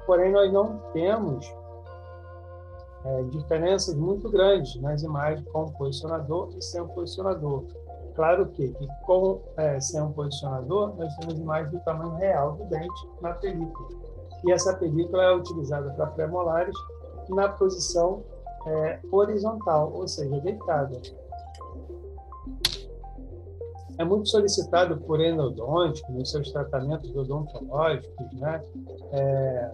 Porém, 0.07 0.33
nós 0.33 0.53
não 0.53 0.79
temos 0.93 1.53
é, 3.05 3.23
diferenças 3.25 3.95
muito 3.95 4.29
grandes 4.31 4.81
nas 4.81 5.03
imagens 5.03 5.47
com 5.49 5.67
posicionador 5.73 6.51
e 6.57 6.63
sem 6.63 6.87
posicionador. 6.89 7.65
Claro 8.15 8.47
que, 8.47 8.69
que 8.69 8.89
com 9.07 9.41
é, 9.57 9.81
sem 9.81 10.07
posicionador, 10.13 10.95
nós 10.97 11.15
temos 11.17 11.39
imagens 11.39 11.73
do 11.73 11.81
tamanho 11.81 12.15
real 12.17 12.53
do 12.53 12.65
dente 12.65 13.09
na 13.23 13.33
película. 13.35 13.89
E 14.45 14.53
essa 14.53 14.75
película 14.75 15.23
é 15.23 15.35
utilizada 15.35 15.91
para 15.93 16.07
premolares 16.09 16.75
na 17.29 17.49
posição 17.49 18.23
é, 18.67 18.99
horizontal, 19.11 19.93
ou 19.95 20.07
seja, 20.09 20.41
deitada. 20.41 21.01
É 23.99 24.05
muito 24.05 24.29
solicitado 24.31 24.97
por 24.99 25.21
endodôntico 25.21 26.11
nos 26.13 26.31
seus 26.31 26.51
tratamentos 26.51 27.15
odontológicos, 27.15 28.33
né? 28.33 28.63
É, 29.13 29.71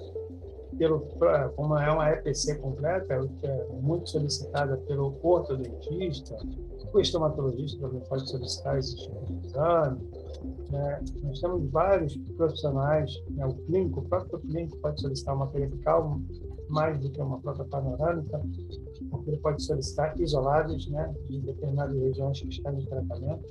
pelo, 0.79 1.01
como 1.55 1.77
é 1.79 1.91
uma 1.91 2.11
EPC 2.11 2.57
completa, 2.57 3.15
é 3.15 3.65
muito 3.81 4.09
solicitada 4.09 4.77
pelo 4.79 5.17
ortodontista, 5.23 6.37
o 6.93 7.01
estomatologista 7.01 7.81
também 7.81 8.01
pode 8.09 8.29
solicitar 8.29 8.79
esse 8.79 8.97
tipo 8.97 9.27
de 9.27 9.47
exame. 9.47 10.01
Né? 10.71 11.03
Nós 11.23 11.41
temos 11.41 11.71
vários 11.71 12.17
profissionais, 12.37 13.13
né? 13.31 13.47
o 13.47 13.55
clínico, 13.55 14.01
o 14.01 14.05
próprio 14.05 14.39
clínico 14.41 14.77
pode 14.79 15.01
solicitar 15.01 15.35
uma 15.35 15.47
perical 15.49 16.21
mais 16.69 16.99
do 17.01 17.11
que 17.11 17.21
uma 17.21 17.39
placa 17.39 17.65
panorâmica, 17.65 18.41
ele 19.27 19.37
pode 19.39 19.63
solicitar 19.63 20.19
isolados 20.21 20.89
né, 20.89 21.15
de 21.29 21.41
determinadas 21.41 21.97
regiões 21.97 22.41
que 22.41 22.49
estão 22.49 22.79
em 22.79 22.85
tratamento. 22.85 23.45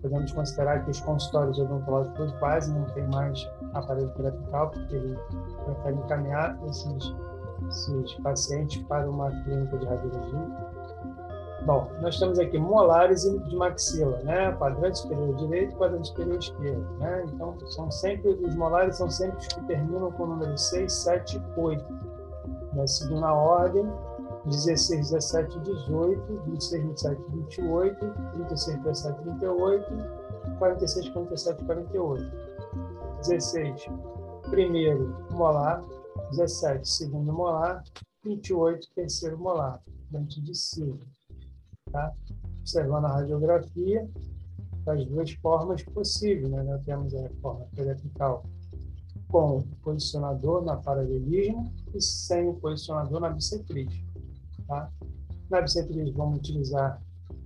Podemos 0.00 0.32
considerar 0.32 0.84
que 0.84 0.90
os 0.90 1.00
consultórios 1.00 1.58
odontológicos 1.58 2.32
quase 2.32 2.72
não 2.72 2.84
têm 2.86 3.06
mais 3.08 3.48
aparelho 3.74 4.10
periapical, 4.10 4.70
porque 4.70 4.94
ele 4.94 5.18
prefere 5.64 5.96
encaminhar 5.96 6.58
esses, 6.68 7.14
esses 7.68 8.14
pacientes 8.16 8.82
para 8.84 9.08
uma 9.08 9.30
clínica 9.42 9.78
de 9.78 9.86
radiologia 9.86 10.72
Bom, 11.64 11.88
nós 12.00 12.18
temos 12.18 12.40
aqui 12.40 12.58
molares 12.58 13.22
de 13.22 13.56
maxila, 13.56 14.18
né? 14.24 14.50
Quadrante 14.52 14.98
superior 14.98 15.36
direito 15.36 15.72
e 15.72 15.76
quadrante 15.76 16.08
superior 16.08 16.38
esquerdo, 16.38 16.84
né? 16.98 17.24
Então, 17.32 17.56
são 17.66 17.88
sempre, 17.88 18.30
os 18.30 18.54
molares 18.56 18.96
são 18.96 19.08
sempre 19.08 19.38
os 19.38 19.46
que 19.46 19.62
terminam 19.66 20.10
com 20.10 20.24
o 20.24 20.26
número 20.26 20.58
6, 20.58 20.92
7 20.92 21.40
8. 21.56 21.84
Né? 22.72 22.86
Seguindo 22.88 23.24
a 23.24 23.32
ordem, 23.32 23.86
16, 24.46 25.10
17, 25.10 25.60
18, 25.60 26.42
26, 26.46 26.82
27, 26.82 27.22
28, 27.28 28.14
36, 28.34 28.78
17, 28.82 29.22
38, 29.22 29.86
46, 30.58 31.08
47, 31.10 31.64
48. 31.64 32.51
16, 33.22 33.86
primeiro 34.50 35.16
molar, 35.30 35.80
17, 36.30 36.88
segundo 36.88 37.32
molar, 37.32 37.84
28, 38.24 38.88
terceiro 38.94 39.38
molar, 39.38 39.80
dente 40.10 40.40
de 40.40 40.54
cima 40.54 40.98
tá? 41.92 42.12
observando 42.60 43.04
a 43.04 43.12
radiografia 43.12 44.08
das 44.84 45.04
duas 45.06 45.30
formas 45.34 45.82
possíveis. 45.84 46.50
Né? 46.50 46.62
Nós 46.62 46.84
temos 46.84 47.14
a 47.14 47.28
forma 47.40 47.66
periapical 47.76 48.44
com 49.28 49.62
posicionador 49.82 50.64
na 50.64 50.76
paralelismo 50.76 51.72
e 51.94 52.00
sem 52.00 52.48
o 52.48 52.54
posicionador 52.54 53.20
na 53.20 53.30
bissetriz. 53.30 53.92
Tá? 54.66 54.90
Na 55.48 55.60
bissetriz, 55.60 56.12
vamos 56.12 56.38
utilizar 56.38 57.00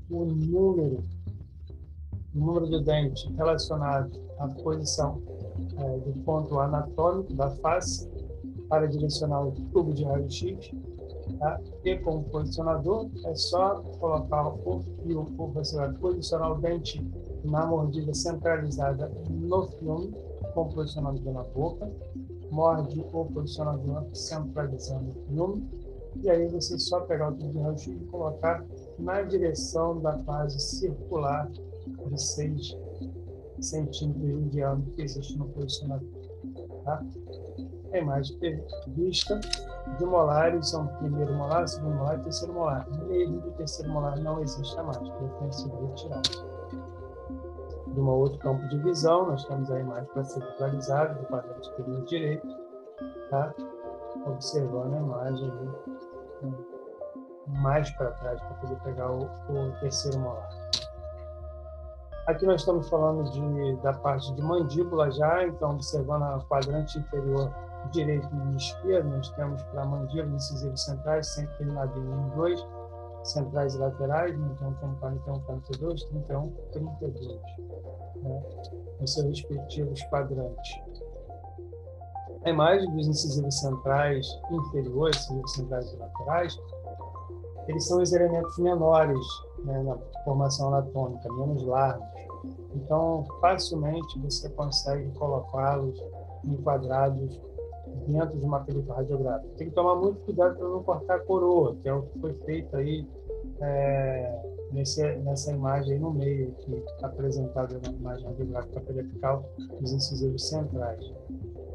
o 0.08 0.24
número, 0.24 1.04
o 2.34 2.38
número 2.38 2.66
do 2.66 2.80
dente 2.80 3.30
relacionado 3.34 4.10
à 4.38 4.48
posição 4.48 5.20
é, 5.78 5.98
do 5.98 6.12
ponto 6.24 6.58
anatômico 6.58 7.32
da 7.34 7.50
face 7.50 8.08
para 8.68 8.86
direcionar 8.86 9.46
o 9.46 9.52
tubo 9.72 9.92
de 9.92 10.04
raio-x 10.04 10.70
Tá? 11.38 11.60
E 11.84 11.98
com 11.98 12.18
o 12.18 12.24
posicionador, 12.24 13.10
é 13.24 13.34
só 13.34 13.82
colocar 13.98 14.48
o 14.48 14.80
fio, 15.02 15.26
ou 15.36 15.48
você 15.50 15.76
vai 15.76 15.92
posicionar 15.94 16.52
o 16.52 16.60
dente 16.60 17.04
na 17.44 17.66
mordida 17.66 18.14
centralizada 18.14 19.10
no 19.28 19.66
filme, 19.66 20.14
com 20.54 20.62
o 20.62 20.68
posicionador 20.72 21.32
na 21.32 21.42
boca, 21.42 21.90
morde 22.50 23.04
o 23.12 23.24
posicionador 23.26 24.04
centralizando 24.14 25.10
o 25.10 25.14
filme, 25.26 25.68
e 26.22 26.30
aí 26.30 26.48
você 26.48 26.78
só 26.78 27.00
pegar 27.00 27.30
o 27.30 27.34
tubo 27.34 27.52
de 27.52 27.58
raio-x 27.58 27.88
e 27.88 28.04
colocar 28.06 28.64
na 28.98 29.22
direção 29.22 30.00
da 30.00 30.16
fase 30.20 30.58
circular 30.58 31.50
de 31.50 32.22
6 32.22 32.76
centímetros 33.60 34.44
de 34.44 34.50
diâmetro 34.50 34.92
que 34.92 35.02
existe 35.02 35.38
no 35.38 35.48
posicionador. 35.48 36.08
Tá? 36.84 37.02
A 37.92 37.98
imagem 37.98 38.36
vista 38.88 39.40
de 39.98 40.04
molares 40.04 40.68
são 40.70 40.86
primeiro 40.98 41.32
molar, 41.34 41.66
segundo 41.66 41.96
molar 41.96 42.18
e 42.18 42.22
terceiro 42.22 42.52
molar. 42.52 42.88
Mesmo 43.06 43.40
do 43.40 43.50
terceiro 43.52 43.90
molar 43.90 44.18
não 44.18 44.40
existe 44.40 44.76
mais, 44.82 44.98
porque 44.98 45.38
tem 45.38 45.52
sido 45.52 45.86
retirado. 45.86 46.56
De 47.94 48.00
um 48.00 48.08
outro 48.08 48.38
campo 48.40 48.66
de 48.68 48.78
visão, 48.78 49.26
nós 49.26 49.44
temos 49.44 49.70
a 49.70 49.80
imagem 49.80 50.06
para 50.12 50.24
ser 50.24 50.44
visualizada 50.52 51.14
do 51.14 51.26
quadrante 51.26 51.66
superior 51.66 52.04
direito, 52.04 52.46
tá? 53.30 53.54
observando 54.26 54.94
a 54.94 54.98
imagem 54.98 55.50
ali, 55.50 56.52
mais 57.60 57.88
para 57.90 58.10
trás 58.12 58.40
para 58.40 58.54
poder 58.56 58.76
pegar 58.80 59.10
o, 59.10 59.24
o, 59.24 59.72
terceiro 59.80 60.18
molar. 60.18 60.48
Aqui 62.26 62.44
nós 62.44 62.60
estamos 62.60 62.88
falando 62.88 63.30
de, 63.30 63.76
da 63.82 63.92
parte 63.92 64.34
de 64.34 64.42
mandíbula 64.42 65.10
já, 65.12 65.46
então 65.46 65.70
observando 65.70 66.24
a 66.24 66.40
quadrante 66.48 66.98
inferior 66.98 67.54
direito 67.92 68.28
e 68.34 68.56
esquerdo, 68.56 69.08
nós 69.10 69.30
temos 69.30 69.62
para 69.62 69.82
a 69.82 69.86
mandíbula 69.86 70.34
incisivos 70.34 70.84
centrais, 70.84 71.28
sempre 71.28 71.56
terminado 71.58 71.96
em 72.00 72.28
2, 72.36 72.66
centrais 73.22 73.74
e 73.76 73.78
laterais, 73.78 74.36
né? 74.36 74.48
então 74.56 74.74
tem 74.74 74.94
41, 74.96 75.40
42, 75.40 76.04
31, 76.04 76.50
32, 76.72 77.40
né? 78.16 78.42
nos 79.00 79.12
seus 79.12 79.26
respectivos 79.26 80.02
quadrantes. 80.04 80.80
A 82.44 82.50
imagem 82.50 82.90
dos 82.92 83.06
incisivos 83.06 83.58
centrais 83.58 84.26
inferiores, 84.50 85.16
incisivos 85.16 85.52
centrais 85.54 85.92
e 85.92 85.96
laterais, 85.96 86.60
eles 87.68 87.86
são 87.86 88.00
os 88.00 88.12
elementos 88.12 88.56
menores 88.58 89.26
né, 89.64 89.82
na 89.82 89.96
formação 90.24 90.68
anatômica, 90.68 91.32
menos 91.32 91.62
largos. 91.64 92.15
Então, 92.74 93.24
facilmente 93.40 94.18
você 94.20 94.48
consegue 94.50 95.10
colocá-los 95.12 96.02
enquadrados 96.44 97.40
dentro 98.06 98.38
de 98.38 98.44
uma 98.44 98.60
película 98.60 98.96
radiográfica. 98.96 99.54
Tem 99.56 99.68
que 99.68 99.74
tomar 99.74 99.96
muito 99.96 100.20
cuidado 100.20 100.56
para 100.56 100.68
não 100.68 100.82
cortar 100.82 101.16
a 101.16 101.20
coroa, 101.20 101.76
que 101.82 101.88
é 101.88 101.94
o 101.94 102.02
que 102.02 102.18
foi 102.18 102.34
feito 102.44 102.76
aí 102.76 103.06
é, 103.60 104.42
nesse, 104.72 105.02
nessa 105.18 105.52
imagem 105.52 105.94
aí 105.94 105.98
no 105.98 106.12
meio, 106.12 106.52
que 106.52 106.84
apresentada 107.02 107.80
na 107.82 107.92
imagem 107.92 108.26
radiográfica 108.26 108.80
periapical 108.80 109.44
dos 109.80 109.92
incisivos 109.92 110.48
centrais. 110.48 111.12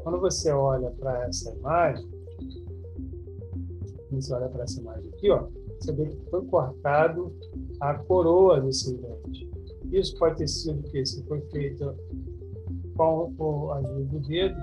Quando 0.02 0.20
você 0.20 0.50
olha 0.52 0.90
para 0.90 1.26
essa 1.26 1.50
imagem, 1.52 2.10
você 4.10 4.34
olha 4.34 4.48
para 4.48 4.64
essa 4.64 4.80
imagem 4.80 5.10
aqui, 5.10 5.30
ó, 5.30 5.46
você 5.80 5.92
vê 5.92 6.06
que 6.06 6.30
foi 6.30 6.44
cortado 6.46 7.34
a 7.80 7.94
coroa 7.94 8.60
desse 8.60 8.94
dente. 8.96 9.51
Isso 9.92 10.16
pode 10.18 10.36
ter 10.36 10.48
sido 10.48 10.82
que 10.90 11.04
se 11.04 11.22
foi 11.24 11.40
feito 11.52 11.94
com, 12.96 13.70
a 13.72 13.76
ajuda 13.76 14.04
do 14.04 14.20
dedo, 14.20 14.56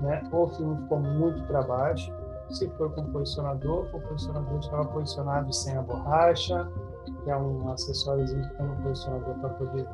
né? 0.00 0.22
ou 0.32 0.44
o 0.44 0.48
filme 0.48 0.82
ficou 0.82 0.98
muito 0.98 1.42
para 1.46 1.62
baixo. 1.62 2.12
Se 2.50 2.68
for 2.70 2.92
com 2.94 3.04
posicionador, 3.12 3.86
o 3.94 4.00
posicionador 4.00 4.58
estava 4.58 4.84
posicionado 4.86 5.52
sem 5.52 5.76
a 5.76 5.82
borracha, 5.82 6.68
que 7.22 7.30
é 7.30 7.36
um 7.36 7.70
acessóriozinho 7.70 8.48
que 8.48 8.56
tem 8.56 8.66
no 8.66 8.76
posicionador 8.82 9.34
para 9.38 9.48
poder 9.50 9.86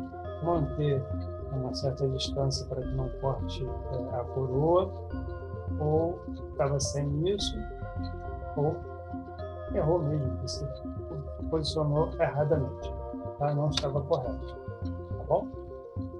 manter 0.42 1.02
uma 1.52 1.74
certa 1.74 2.08
distância 2.08 2.66
para 2.66 2.82
que 2.82 2.94
não 2.94 3.08
corte 3.20 3.64
é, 3.64 4.16
a 4.16 4.24
coroa, 4.24 4.92
ou 5.80 6.18
estava 6.52 6.78
sem 6.80 7.28
isso, 7.28 7.58
ou 8.56 8.76
errou 9.74 10.02
mesmo, 10.02 10.36
você 10.42 10.66
posicionou 11.50 12.10
erradamente, 12.20 12.93
tá? 13.38 13.54
não 13.54 13.70
estava 13.70 14.00
correto. 14.02 14.54
Tá 14.84 15.24
bom? 15.28 15.48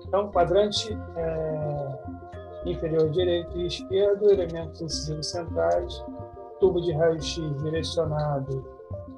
Então, 0.07 0.31
quadrante 0.31 0.97
é, 1.17 2.71
inferior 2.71 3.11
direito 3.11 3.59
e 3.59 3.67
esquerdo, 3.67 4.31
elementos 4.31 4.81
incisivos 4.81 5.31
centrais, 5.31 6.05
tubo 6.61 6.81
de 6.81 6.93
raio-x 6.93 7.37
direcionado 7.63 8.65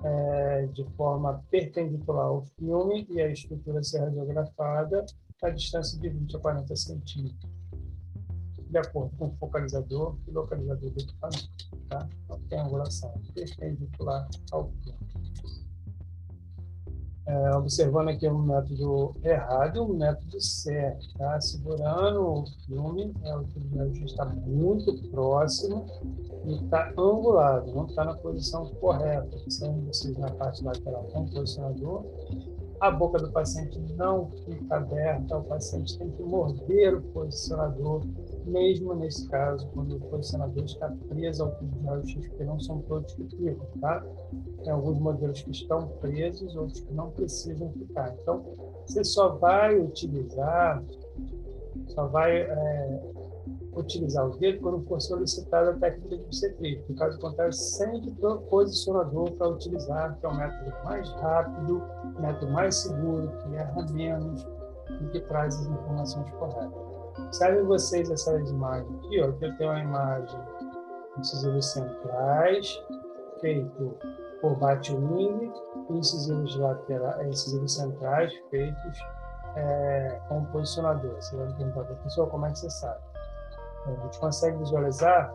é, 0.03 0.67
de 0.73 0.85
forma 0.97 1.43
perpendicular 1.51 2.27
ao 2.27 2.43
filme 2.59 3.07
e 3.11 3.21
a 3.21 3.29
estrutura 3.29 3.83
ser 3.83 4.01
radiografada 4.01 5.05
a 5.43 5.51
distância 5.51 5.99
de 6.01 6.09
20 6.09 6.37
a 6.37 6.41
40 6.41 6.77
centímetros, 6.77 7.51
de 8.71 8.79
acordo 8.79 9.15
com 9.17 9.27
o 9.27 9.37
focalizador 9.37 10.17
e 10.27 10.31
localizador 10.31 10.91
do 10.91 11.01
equipamento. 11.01 11.49
Tá? 11.89 12.09
Então, 12.25 12.41
tem 12.49 12.59
angulação 12.59 13.13
perpendicular 13.35 14.27
ao 14.51 14.71
filme. 14.83 15.06
É, 17.27 17.57
observando 17.57 18.09
aqui 18.09 18.29
um 18.29 18.39
método 18.39 19.13
errado 19.25 19.83
um 19.83 19.95
método 19.95 20.41
certo, 20.41 21.13
tá? 21.19 21.41
Segurando 21.41 22.21
o 22.23 22.45
filme, 22.65 23.13
é, 23.25 23.37
o 23.37 23.45
filme 23.47 24.05
está 24.05 24.25
muito 24.25 24.95
próximo 25.11 25.87
e 26.45 26.55
está 26.55 26.93
angulado, 26.97 27.73
não 27.75 27.87
está 27.87 28.05
na 28.05 28.15
posição 28.15 28.67
correta. 28.81 29.37
Sendo 29.49 29.87
vocês 29.87 30.17
na 30.17 30.31
parte 30.31 30.63
lateral 30.63 31.03
com 31.13 31.23
o 31.23 31.31
posicionador, 31.31 32.05
a 32.81 32.91
boca 32.93 33.19
do 33.19 33.33
paciente 33.33 33.77
não 33.97 34.31
fica 34.45 34.77
aberta, 34.77 35.39
o 35.39 35.45
paciente 35.45 35.99
tem 35.99 36.11
que 36.11 36.23
morder 36.23 36.95
o 36.95 37.03
posicionador, 37.03 38.03
mesmo 38.47 38.95
nesse 38.95 39.29
caso, 39.29 39.67
quando 39.75 39.97
o 39.97 40.01
posicionador 40.01 40.65
está 40.65 40.89
preso 41.09 41.45
ao 41.45 41.51
tubo 41.57 41.79
de 41.79 41.87
raio-x, 41.87 42.29
porque 42.29 42.45
não 42.45 42.61
são 42.61 42.81
todos 42.83 43.13
que 43.15 43.25
ficam, 43.29 43.67
tá? 43.81 44.05
Tem 44.63 44.73
alguns 44.73 44.99
modelos 44.99 45.43
que 45.43 45.51
estão 45.51 45.89
presos, 46.01 46.55
outros 46.57 46.81
que 46.81 46.95
não 46.95 47.11
precisam 47.11 47.71
ficar. 47.73 48.15
Então, 48.23 48.45
você 48.87 49.05
só 49.05 49.37
vai 49.37 49.79
utilizar, 49.79 50.83
só 51.89 52.07
vai 52.07 52.43
é, 52.43 53.03
utilizar 53.75 54.27
o 54.27 54.37
dedo 54.39 54.61
quando 54.61 54.87
for 54.87 55.01
solicitada 55.01 55.71
a 55.71 55.75
técnica 55.75 56.17
de 56.17 56.23
obstetrícia. 56.25 56.85
No 56.89 56.97
caso 56.97 57.19
contrário, 57.19 57.53
sempre 57.53 58.15
o 58.23 58.39
posicionador 58.39 59.33
para 59.33 59.49
utilizar, 59.49 60.17
que 60.19 60.27
é 60.27 60.29
o 60.29 60.37
método 60.37 60.73
mais 60.85 61.11
rápido, 61.13 61.83
método 62.21 62.53
mais 62.53 62.75
seguro, 62.77 63.31
que 63.43 63.55
erra 63.55 63.87
menos 63.93 64.47
e 65.01 65.07
que 65.09 65.21
traz 65.21 65.57
as 65.57 65.67
informações 65.67 66.31
corretas. 66.31 66.86
Sabem 67.33 67.65
vocês 67.65 68.11
essas 68.11 68.51
imagens 68.51 68.89
aqui? 68.99 69.21
Ó, 69.23 69.29
aqui 69.29 69.45
eu 69.45 69.57
tenho 69.57 69.71
uma 69.71 69.81
imagem 69.81 70.41
incisivos 71.19 71.73
centrais, 71.73 72.83
feito 73.41 73.99
por 74.41 74.57
Batwing, 74.57 75.53
incisivos, 75.91 76.57
laterais, 76.57 77.27
incisivos 77.27 77.75
centrais, 77.75 78.33
feitos 78.51 78.99
é, 79.57 80.21
com 80.29 80.45
posicionador. 80.47 81.15
Você 81.17 81.37
vai 81.37 81.47
me 81.47 81.55
perguntar 81.55 81.95
pessoa 82.03 82.29
como 82.29 82.47
é 82.47 82.51
que 82.51 82.59
você 82.59 82.71
sabe. 82.71 83.01
A 83.87 83.91
gente 83.91 84.19
consegue 84.19 84.59
visualizar 84.59 85.33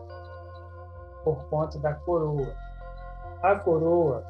por 1.24 1.42
conta 1.46 1.78
da 1.78 1.94
coroa. 1.94 2.54
A 3.42 3.56
coroa 3.56 4.24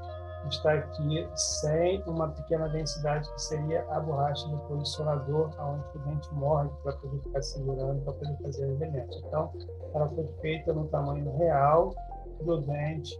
está 0.48 0.74
aqui 0.74 1.28
sem 1.34 2.02
uma 2.06 2.28
pequena 2.28 2.68
densidade 2.68 3.30
que 3.32 3.42
seria 3.42 3.86
a 3.90 4.00
borracha 4.00 4.46
do 4.48 4.58
posicionador, 4.58 5.50
onde 5.60 5.84
o 5.96 5.98
dente 6.00 6.34
morre 6.34 6.68
para 6.82 6.92
poder 6.96 7.20
ficar 7.20 7.42
segurando, 7.42 8.02
para 8.02 8.12
poder 8.14 8.36
fazer 8.42 8.66
o 8.66 8.72
elemento. 8.72 9.18
Então, 9.26 9.52
ela 9.94 10.08
foi 10.08 10.26
feita 10.40 10.72
no 10.72 10.86
tamanho 10.88 11.36
real 11.36 11.94
do 12.42 12.60
dente, 12.60 13.18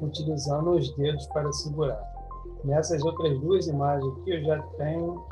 utilizando 0.00 0.70
os 0.70 0.94
dedos 0.96 1.26
para 1.28 1.52
segurar. 1.52 2.02
Nessas 2.64 3.02
outras 3.02 3.38
duas 3.40 3.66
imagens 3.66 4.12
aqui, 4.18 4.30
eu 4.32 4.44
já 4.44 4.62
tenho 4.78 5.24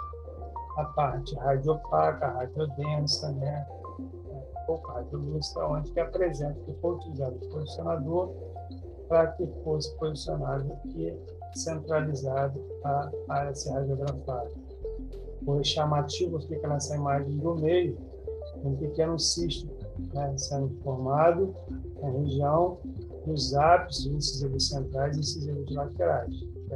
a 0.76 0.84
parte 0.84 1.34
radiopaca, 1.36 2.28
radiodensa, 2.28 3.30
né? 3.32 3.66
pouco 4.68 4.92
radiolúcida, 4.92 5.66
onde 5.66 5.90
que 5.90 5.98
apresenta 5.98 6.60
que 6.60 6.74
foi 6.74 6.94
utilizado 6.96 7.36
o 7.36 7.48
posicionador 7.48 8.34
para 9.08 9.28
que 9.32 9.46
fosse 9.64 9.94
posicionado 9.96 10.72
e 10.86 11.16
centralizado 11.54 12.60
a 12.84 13.10
área 13.28 13.54
ser 13.54 13.70
radiografada. 13.70 14.50
O 15.46 15.62
chamativo 15.64 16.40
fica 16.40 16.68
nessa 16.68 16.94
imagem 16.94 17.36
do 17.38 17.54
meio, 17.56 17.96
um 18.62 18.76
pequeno 18.76 19.18
cisto 19.18 19.68
né, 20.14 20.36
sendo 20.36 20.68
formado 20.82 21.54
na 22.00 22.10
região 22.10 22.78
dos 23.26 23.54
ápices 23.54 24.06
incisivos 24.06 24.68
centrais 24.68 25.16
e 25.16 25.20
incisivos 25.20 25.70
laterais. 25.70 26.34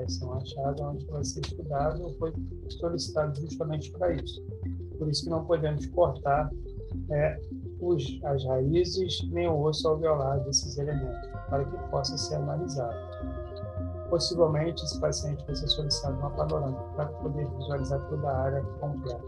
Ser 0.08 0.24
uma 0.24 0.44
chave 0.44 0.82
onde 0.82 1.04
vai 1.06 1.22
ser 1.22 1.40
estudado 1.40 2.14
foi 2.18 2.32
solicitado 2.68 3.38
justamente 3.40 3.90
para 3.92 4.14
isso. 4.14 4.42
Por 4.98 5.08
isso 5.08 5.24
que 5.24 5.30
não 5.30 5.44
podemos 5.44 5.86
cortar 5.86 6.50
é, 7.10 7.40
os, 7.82 8.20
as 8.24 8.44
raízes 8.44 9.28
nem 9.30 9.48
o 9.48 9.60
osso 9.60 9.88
alveolar 9.88 10.40
desses 10.40 10.78
elementos, 10.78 11.28
para 11.50 11.64
que 11.64 11.76
possa 11.90 12.16
ser 12.16 12.36
analisado. 12.36 12.96
Possivelmente, 14.08 14.84
esse 14.84 15.00
paciente 15.00 15.44
vai 15.46 15.56
ser 15.56 15.68
solicitado 15.68 16.16
uma 16.18 16.30
panorâmica 16.30 16.82
para 16.96 17.06
poder 17.06 17.46
visualizar 17.58 18.00
toda 18.08 18.28
a 18.28 18.42
área 18.42 18.62
completa. 18.80 19.20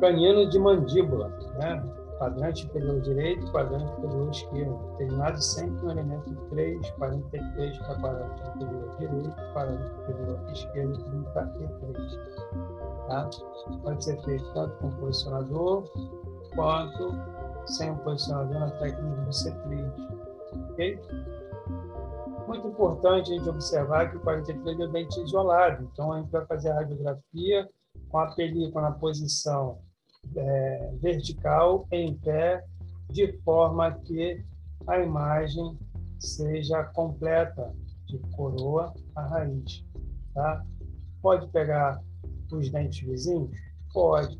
Canino 0.00 0.48
de 0.48 0.58
mandíbula, 0.58 1.28
né? 1.58 1.82
quadrante 2.20 2.66
inferior 2.66 3.00
direito, 3.00 3.50
quadrante 3.50 3.90
inferior 3.92 4.30
esquerdo, 4.30 4.78
terminado 4.98 5.42
sempre 5.42 5.84
no 5.84 5.90
elemento 5.90 6.34
3, 6.50 6.90
43 6.90 7.78
para 7.78 7.94
quadrante 7.96 8.42
inferior 8.50 8.96
direito, 8.98 9.36
quadrante 9.52 9.94
inferior 10.02 10.40
esquerdo, 10.52 11.04
33 11.04 12.18
Tá? 13.10 13.28
Pode 13.82 14.04
ser 14.04 14.22
feito 14.22 14.54
tanto 14.54 14.76
com 14.78 14.90
posicionador 14.92 15.82
quanto 16.54 17.12
sem 17.66 17.90
o 17.90 17.96
posicionador 17.98 18.60
na 18.60 18.70
técnica 18.70 19.22
do 19.22 19.30
C3. 19.30 19.92
Ok? 20.70 21.00
Muito 22.46 22.68
importante 22.68 23.32
a 23.32 23.36
gente 23.36 23.48
observar 23.48 24.10
que 24.10 24.16
o 24.16 24.20
43 24.20 24.78
é 24.78 24.86
dente 24.86 25.20
isolado. 25.22 25.88
Então, 25.92 26.12
a 26.12 26.20
gente 26.20 26.30
vai 26.30 26.46
fazer 26.46 26.70
a 26.70 26.76
radiografia 26.76 27.68
com 28.08 28.18
a 28.18 28.32
película 28.32 28.90
na 28.90 28.92
posição 28.92 29.80
é, 30.36 30.90
vertical, 31.00 31.88
em 31.90 32.16
pé, 32.16 32.64
de 33.08 33.32
forma 33.42 33.90
que 34.04 34.44
a 34.86 35.00
imagem 35.00 35.76
seja 36.20 36.84
completa, 36.94 37.74
de 38.06 38.18
coroa 38.36 38.94
a 39.16 39.22
raiz. 39.26 39.84
Tá? 40.32 40.64
Pode 41.20 41.48
pegar 41.48 42.00
os 42.58 42.70
dentes 42.70 43.06
vizinhos? 43.06 43.50
Pode. 43.92 44.38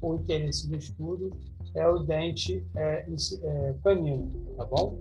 O 0.00 0.14
interesse 0.14 0.68
do 0.68 0.76
estudo 0.76 1.30
é 1.74 1.88
o 1.88 1.98
dente 1.98 2.64
é, 2.76 3.06
é, 3.42 3.74
canino, 3.82 4.30
tá 4.56 4.64
bom? 4.64 4.98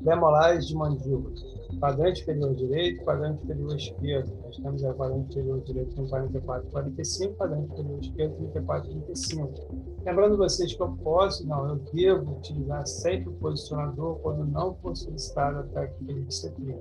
Bemolais 0.00 0.66
de 0.66 0.74
mandíbula. 0.74 1.34
Quadrante 1.80 2.20
superior 2.20 2.54
direito, 2.54 3.04
quadrante 3.04 3.40
superior 3.40 3.76
esquerdo. 3.76 4.32
Nós 4.44 4.56
temos 4.56 4.84
a 4.84 4.94
quadrante 4.94 5.34
superior 5.34 5.60
direito 5.62 5.96
com 5.96 6.06
44, 6.06 6.70
45, 6.70 7.34
quadrante 7.34 7.68
superior 7.68 8.00
esquerdo 8.00 8.36
34, 8.36 8.90
35. 8.90 9.96
Lembrando 10.04 10.36
vocês 10.36 10.74
que 10.74 10.80
eu 10.80 10.92
posso, 11.02 11.46
não, 11.46 11.68
eu 11.68 11.76
devo 11.92 12.36
utilizar 12.38 12.86
sempre 12.86 13.30
o 13.30 13.32
posicionador 13.32 14.16
quando 14.20 14.44
não 14.46 14.74
for 14.76 14.96
solicitada 14.96 15.60
a 15.60 15.64
técnica 15.64 16.14
de 16.14 16.34
CP, 16.34 16.78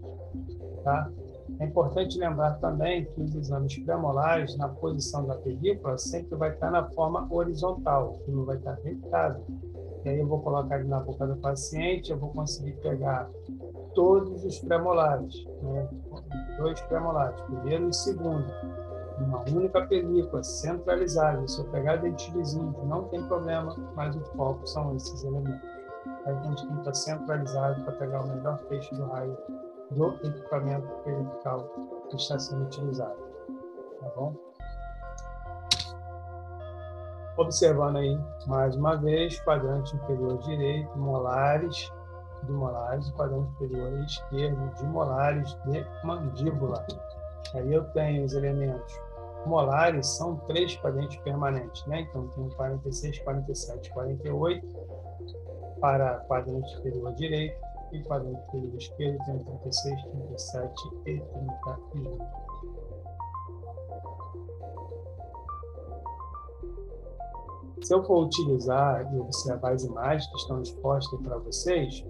tá? 0.84 1.11
É 1.59 1.65
importante 1.65 2.17
lembrar 2.17 2.55
também 2.55 3.05
que 3.05 3.21
os 3.21 3.35
exames 3.35 3.77
premolares, 3.77 4.57
na 4.57 4.67
posição 4.67 5.25
da 5.25 5.35
película, 5.35 5.97
sempre 5.97 6.35
vai 6.35 6.51
estar 6.51 6.71
na 6.71 6.83
forma 6.89 7.27
horizontal, 7.29 8.13
que 8.25 8.31
não 8.31 8.45
vai 8.45 8.57
estar 8.57 8.73
deitado. 8.81 9.43
E 10.03 10.09
aí 10.09 10.19
eu 10.19 10.27
vou 10.27 10.41
colocar 10.41 10.79
ele 10.79 10.87
na 10.87 10.99
boca 10.99 11.25
do 11.25 11.35
paciente, 11.37 12.11
eu 12.11 12.17
vou 12.17 12.29
conseguir 12.29 12.73
pegar 12.81 13.29
todos 13.93 14.43
os 14.43 14.59
premolares, 14.59 15.45
né? 15.61 15.89
dois 16.57 16.79
premolares, 16.81 17.39
primeiro 17.41 17.89
e 17.89 17.93
segundo, 17.93 18.45
uma 19.19 19.41
única 19.49 19.85
película, 19.85 20.43
centralizada. 20.43 21.47
Se 21.47 21.59
eu 21.59 21.65
pegar 21.65 21.97
dente 21.97 22.29
vizinho, 22.31 22.75
não 22.85 23.05
tem 23.05 23.23
problema, 23.23 23.75
mas 23.95 24.15
o 24.15 24.21
foco 24.35 24.67
são 24.67 24.95
esses 24.95 25.23
elementos. 25.23 25.69
Aí 26.25 26.35
a 26.35 26.43
gente 26.43 26.79
estar 26.79 26.93
centralizado 26.93 27.81
para 27.83 27.93
pegar 27.93 28.21
o 28.21 28.27
melhor 28.27 28.57
peixe 28.67 28.93
do 28.93 29.05
raio 29.05 29.37
do 29.91 30.13
equipamento 30.23 30.88
periodical 31.03 31.69
que 32.09 32.15
está 32.15 32.38
sendo 32.39 32.65
utilizado. 32.65 33.17
Tá 33.99 34.09
bom? 34.15 34.33
Observando 37.38 37.97
aí, 37.97 38.17
mais 38.47 38.75
uma 38.75 38.95
vez, 38.95 39.39
quadrante 39.41 39.95
inferior 39.95 40.38
direito, 40.39 40.97
molares 40.97 41.91
de 42.43 42.51
molares, 42.51 43.09
quadrante 43.11 43.51
inferior 43.55 43.99
esquerdo 43.99 44.73
de 44.75 44.83
molares 44.86 45.57
de 45.65 45.86
mandíbula. 46.03 46.86
Aí 47.53 47.73
eu 47.73 47.83
tenho 47.91 48.23
os 48.23 48.33
elementos 48.33 49.01
molares, 49.45 50.07
são 50.07 50.38
três 50.47 50.75
quadrantes 50.77 51.17
permanentes, 51.17 51.86
né? 51.86 52.01
Então, 52.01 52.27
tem 52.29 52.49
46, 52.49 53.19
47, 53.19 53.91
48 53.91 54.67
para 55.79 56.19
quadrante 56.21 56.73
inferior 56.79 57.13
direito 57.13 57.64
e 57.91 58.01
quadrante 58.03 58.41
inferior 58.47 58.75
esquerdo 58.77 59.17
tem 59.25 59.39
36, 59.39 60.03
37 60.03 60.88
e 61.05 61.19
31. 61.19 62.17
Se 67.81 67.93
eu 67.93 68.03
for 68.03 68.25
utilizar 68.25 69.13
e 69.13 69.19
observar 69.19 69.73
as 69.73 69.83
imagens 69.83 70.25
que 70.31 70.38
estão 70.38 70.61
expostas 70.61 71.19
para 71.21 71.38
vocês, 71.38 72.03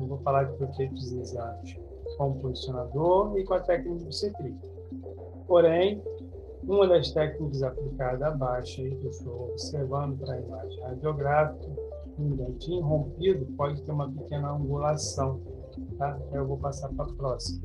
eu 0.00 0.06
vou 0.06 0.18
falar 0.18 0.46
que 0.46 0.56
foi 0.56 0.68
feito 0.74 0.94
exames 0.94 1.76
com 2.16 2.30
o 2.30 2.34
posicionador 2.40 3.38
e 3.38 3.44
com 3.44 3.54
a 3.54 3.60
técnica 3.60 4.04
do 4.04 4.12
CETRI. 4.12 4.56
Porém, 5.46 6.02
uma 6.62 6.86
das 6.86 7.12
técnicas 7.12 7.62
aplicadas 7.62 8.22
abaixo, 8.22 8.76
que 8.76 9.00
eu 9.02 9.10
estou 9.10 9.50
observando 9.50 10.18
para 10.18 10.34
a 10.34 10.40
imagem 10.40 10.80
radiográfica, 10.80 11.87
um 12.18 12.36
dentinho 12.36 12.82
rompido 12.82 13.46
pode 13.56 13.82
ter 13.82 13.92
uma 13.92 14.10
pequena 14.10 14.52
angulação. 14.52 15.40
Tá? 15.98 16.18
Eu 16.32 16.46
vou 16.46 16.56
passar 16.58 16.88
para 16.90 17.04
a 17.04 17.14
próxima. 17.14 17.62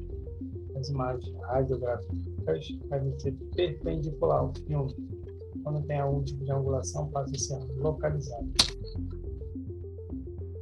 As 0.76 0.90
imagens 0.90 1.36
radiográficas 1.42 2.18
devem 2.90 3.20
ser 3.20 3.32
perpendicular 3.56 4.40
ao 4.40 4.54
filme. 4.68 4.96
Quando 5.64 5.82
tem 5.84 6.00
algum 6.00 6.24
tipo 6.24 6.44
de 6.44 6.52
angulação, 6.52 7.08
passa 7.10 7.36
a 7.36 7.40
ser 7.40 7.60
localizado. 7.78 8.52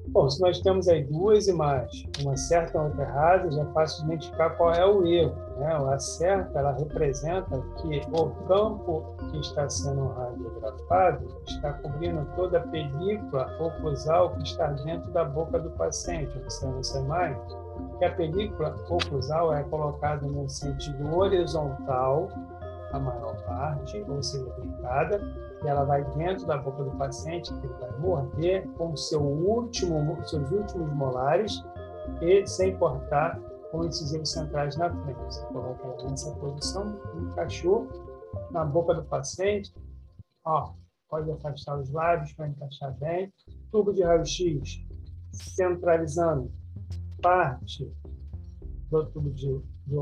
Bom, 0.09 0.29
se 0.29 0.41
nós 0.41 0.59
temos 0.59 0.89
aí 0.89 1.05
duas 1.05 1.47
imagens, 1.47 2.05
uma 2.21 2.35
certa 2.35 2.77
e 2.77 2.81
outra 2.81 3.03
errada, 3.03 3.49
já 3.49 3.61
é 3.61 3.73
fácil 3.73 4.05
identificar 4.05 4.49
qual 4.51 4.73
é 4.73 4.85
o 4.85 5.05
erro. 5.07 5.33
Né? 5.61 5.93
A 5.93 5.99
certa, 5.99 6.57
ela 6.57 6.71
representa 6.71 7.61
que 7.77 8.01
o 8.11 8.29
campo 8.47 9.03
que 9.29 9.39
está 9.39 9.69
sendo 9.69 10.07
radiografado 10.07 11.27
está 11.47 11.73
cobrindo 11.73 12.27
toda 12.35 12.57
a 12.57 12.67
película 12.67 13.47
oclusal 13.59 14.31
que 14.31 14.43
está 14.43 14.67
dentro 14.71 15.11
da 15.11 15.23
boca 15.23 15.59
do 15.59 15.69
paciente. 15.71 16.35
Observe 16.35 16.79
essa 16.79 16.99
imagem, 16.99 17.39
que 17.99 18.05
a 18.05 18.11
película 18.15 18.75
oclusal 18.89 19.53
é 19.53 19.61
colocada 19.65 20.25
no 20.25 20.49
sentido 20.49 21.15
horizontal, 21.15 22.27
a 22.91 22.99
maior 22.99 23.35
parte, 23.43 24.03
ou 24.09 24.21
seja, 24.21 24.51
delicada, 24.57 25.21
e 25.63 25.67
ela 25.67 25.85
vai 25.85 26.03
dentro 26.15 26.47
da 26.47 26.57
boca 26.57 26.83
do 26.83 26.91
paciente, 26.97 27.53
que 27.53 27.67
ele 27.67 27.75
vai 27.79 27.91
morder 27.99 28.67
com 28.79 28.97
seu 28.97 29.21
último, 29.21 30.17
seus 30.25 30.49
últimos 30.49 30.91
molares 30.95 31.63
e 32.19 32.45
sem 32.47 32.75
cortar 32.77 33.39
com 33.71 33.85
incisivos 33.85 34.31
centrais 34.31 34.75
na 34.77 34.89
frente. 34.89 35.19
Você 35.19 35.45
coloca 35.47 36.03
nessa 36.09 36.31
posição, 36.35 36.99
encaixou 37.15 37.87
na 38.51 38.65
boca 38.65 38.93
do 38.93 39.03
paciente, 39.05 39.73
ó, 40.45 40.73
pode 41.09 41.31
afastar 41.31 41.79
os 41.79 41.89
lábios 41.91 42.33
para 42.33 42.47
encaixar 42.49 42.97
bem. 42.97 43.33
Tubo 43.71 43.93
de 43.93 44.03
raio-x 44.03 44.85
centralizando 45.33 46.51
parte 47.21 47.89
do 48.89 49.05
tubo 49.07 49.31
de, 49.31 49.47
do, 49.85 50.01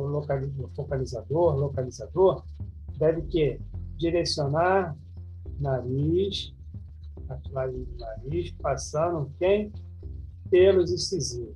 localizador, 0.78 1.56
localizador, 1.56 2.44
deve 2.98 3.22
que 3.24 3.60
direcionar 3.98 4.96
nariz, 5.60 6.54
cartilagem 7.28 7.84
do 7.84 7.98
nariz, 7.98 8.52
passando 8.54 9.32
quem? 9.38 9.72
Pelos 10.50 10.92
incisivos. 10.92 11.56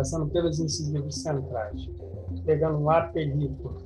Passando 0.00 0.28
pelos 0.28 0.58
incisivos 0.58 1.16
centrais. 1.16 1.86
Pegando 2.46 2.78
um 2.78 2.88
ar 2.88 3.12
película. 3.12 3.76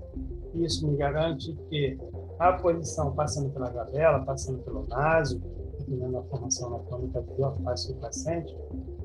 Isso 0.54 0.86
me 0.86 0.96
garante 0.96 1.52
que 1.68 1.98
a 2.38 2.52
posição 2.52 3.12
passando 3.16 3.50
pela 3.50 3.68
gabela, 3.68 4.24
passando 4.24 4.60
pelo 4.62 4.86
naso, 4.86 5.40
dependendo 5.76 6.12
da 6.12 6.22
formação 6.22 6.68
anatômica 6.68 7.20
do 7.20 7.64
face 7.64 7.92
do 7.92 7.98
paciente, 7.98 8.56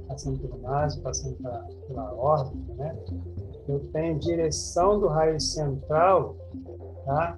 passando 0.08 0.38
pelo 0.38 0.62
naso, 0.62 1.02
passando 1.02 1.36
pela, 1.38 1.68
pela 1.88 2.14
órbita, 2.14 2.76
né? 2.76 2.96
Eu 3.68 3.80
tenho 3.92 4.20
direção 4.20 5.00
do 5.00 5.08
raio 5.08 5.40
central, 5.40 6.36
tá? 7.06 7.36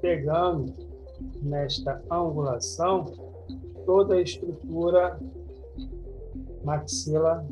Pegando 0.00 0.74
nesta 1.40 2.02
angulação 2.10 3.06
toda 3.86 4.16
a 4.16 4.20
estrutura 4.20 5.16
maxila, 6.64 7.44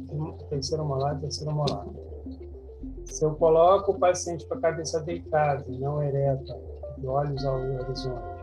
terceiro 0.48 0.84
molar, 0.84 1.18
terceiro 1.20 1.52
molar. 1.52 1.86
Se 3.04 3.24
eu 3.24 3.34
coloco 3.36 3.92
o 3.92 3.98
paciente 3.98 4.46
com 4.46 4.54
a 4.54 4.60
cabeça 4.60 5.00
deitada, 5.00 5.64
não 5.68 6.02
ereta, 6.02 6.58
de 6.98 7.06
olhos 7.06 7.44
ao 7.44 7.56
horizonte, 7.56 8.38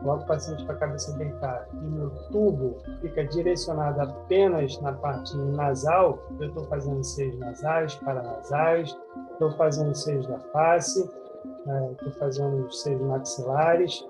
coloco 0.00 0.22
o 0.22 0.26
paciente 0.26 0.64
com 0.64 0.72
a 0.72 0.76
cabeça 0.76 1.16
deitada 1.18 1.68
e 1.72 1.86
meu 1.86 2.10
tubo 2.30 2.76
fica 3.00 3.24
direcionado 3.24 4.00
apenas 4.00 4.80
na 4.80 4.92
parte 4.92 5.36
nasal, 5.36 6.18
eu 6.38 6.48
estou 6.48 6.64
fazendo 6.66 7.02
seios 7.02 7.38
nasais, 7.38 7.94
paranasais, 7.96 8.96
estou 9.32 9.50
fazendo 9.52 9.94
seios 9.94 10.26
da 10.26 10.38
face, 10.38 11.00
estou 11.00 12.08
é, 12.08 12.12
fazendo 12.18 12.70
seios 12.72 13.00
maxilares, 13.02 14.06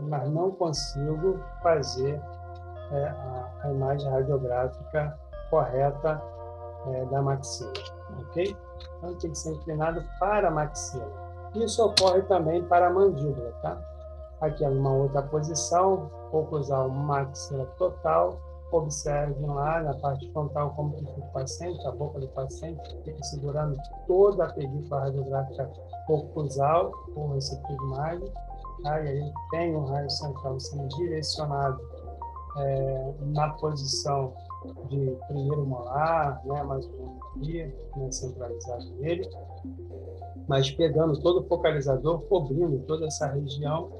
mas 0.00 0.30
não 0.30 0.50
consigo 0.50 1.38
fazer 1.62 2.20
é, 2.92 3.08
a, 3.08 3.50
a, 3.64 3.70
imagem 3.70 4.10
radiográfica 4.10 5.18
correta 5.50 6.22
é, 6.86 7.04
da 7.06 7.22
maxila, 7.22 7.72
ok? 8.20 8.56
Então 8.98 9.14
tem 9.16 9.30
que 9.30 9.38
ser 9.38 9.52
inclinado 9.52 10.02
para 10.18 10.48
a 10.48 10.50
maxila. 10.50 11.28
Isso 11.54 11.84
ocorre 11.84 12.22
também 12.22 12.62
para 12.64 12.88
a 12.88 12.90
mandíbula, 12.90 13.52
tá? 13.62 13.78
Aqui 14.40 14.64
é 14.64 14.68
uma 14.68 14.92
outra 14.92 15.22
posição, 15.22 16.10
oclusal 16.30 16.88
maxila 16.88 17.64
total, 17.78 18.38
observe 18.70 19.46
lá 19.46 19.82
na 19.82 19.94
parte 19.94 20.30
frontal 20.32 20.70
como 20.76 20.94
que 20.94 21.06
fica 21.06 21.20
o 21.20 21.32
paciente, 21.32 21.86
a 21.86 21.90
boca 21.90 22.20
do 22.20 22.28
paciente, 22.28 22.80
fica 23.02 23.22
segurando 23.24 23.76
toda 24.06 24.44
a 24.44 24.52
película 24.52 25.00
radiográfica 25.00 25.70
oclusal, 26.08 26.92
ou 27.16 27.32
receptivo 27.32 27.82
imagem, 27.86 28.32
Tá? 28.82 29.00
E 29.00 29.08
aí 29.08 29.32
tem 29.50 29.74
um 29.74 29.84
raio 29.86 30.10
central 30.10 30.58
sendo 30.60 30.88
direcionado 30.96 31.80
é, 32.58 33.14
na 33.26 33.50
posição 33.50 34.34
de 34.88 35.16
primeiro 35.28 35.66
molar, 35.66 36.42
né, 36.44 36.62
mais 36.64 36.86
menos 36.88 37.18
aqui, 37.36 37.72
né, 37.96 38.10
centralizado 38.10 38.90
nele, 38.98 39.28
mas 40.48 40.70
pegando 40.70 41.20
todo 41.20 41.40
o 41.40 41.48
focalizador, 41.48 42.20
cobrindo 42.22 42.78
toda 42.80 43.06
essa 43.06 43.26
região 43.28 43.90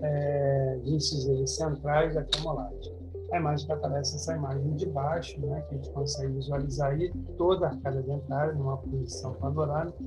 é, 0.00 0.78
de 0.82 0.94
incisões 0.94 1.56
centrais 1.56 2.16
até 2.16 2.40
molares. 2.40 2.90
A 3.32 3.36
imagem 3.36 3.66
que 3.66 3.72
aparece 3.72 4.16
essa 4.16 4.34
imagem 4.34 4.74
de 4.76 4.86
baixo, 4.86 5.38
né, 5.40 5.60
que 5.68 5.74
a 5.74 5.78
gente 5.78 5.90
consegue 5.90 6.32
visualizar 6.32 6.92
aí 6.92 7.12
toda 7.36 7.66
a 7.66 7.70
arcada 7.70 8.02
dentária 8.02 8.54
numa 8.54 8.78
posição 8.78 9.34
panorâmica, 9.34 9.98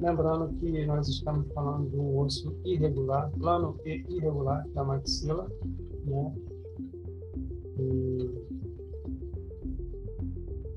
Lembrando 0.00 0.48
que 0.58 0.84
nós 0.86 1.08
estamos 1.08 1.46
falando 1.52 1.88
de 1.88 1.96
um 1.96 2.18
osso 2.18 2.54
irregular, 2.64 3.30
plano 3.38 3.78
e 3.84 4.04
irregular 4.08 4.66
da 4.74 4.82
maxila, 4.82 5.48
né? 6.04 6.34
E 7.78 8.44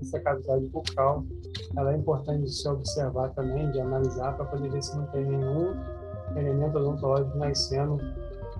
essa 0.02 0.20
cavidade 0.20 0.68
bucal, 0.68 1.24
ela 1.76 1.94
é 1.94 1.98
importante 1.98 2.44
de 2.44 2.52
se 2.52 2.68
observar 2.68 3.30
também, 3.30 3.70
de 3.72 3.80
analisar, 3.80 4.36
para 4.36 4.46
poder 4.46 4.70
ver 4.70 4.82
se 4.82 4.96
não 4.98 5.06
tem 5.08 5.26
nenhum 5.26 5.74
elemento 6.36 6.78
odontológico 6.78 7.38
nascendo 7.38 7.98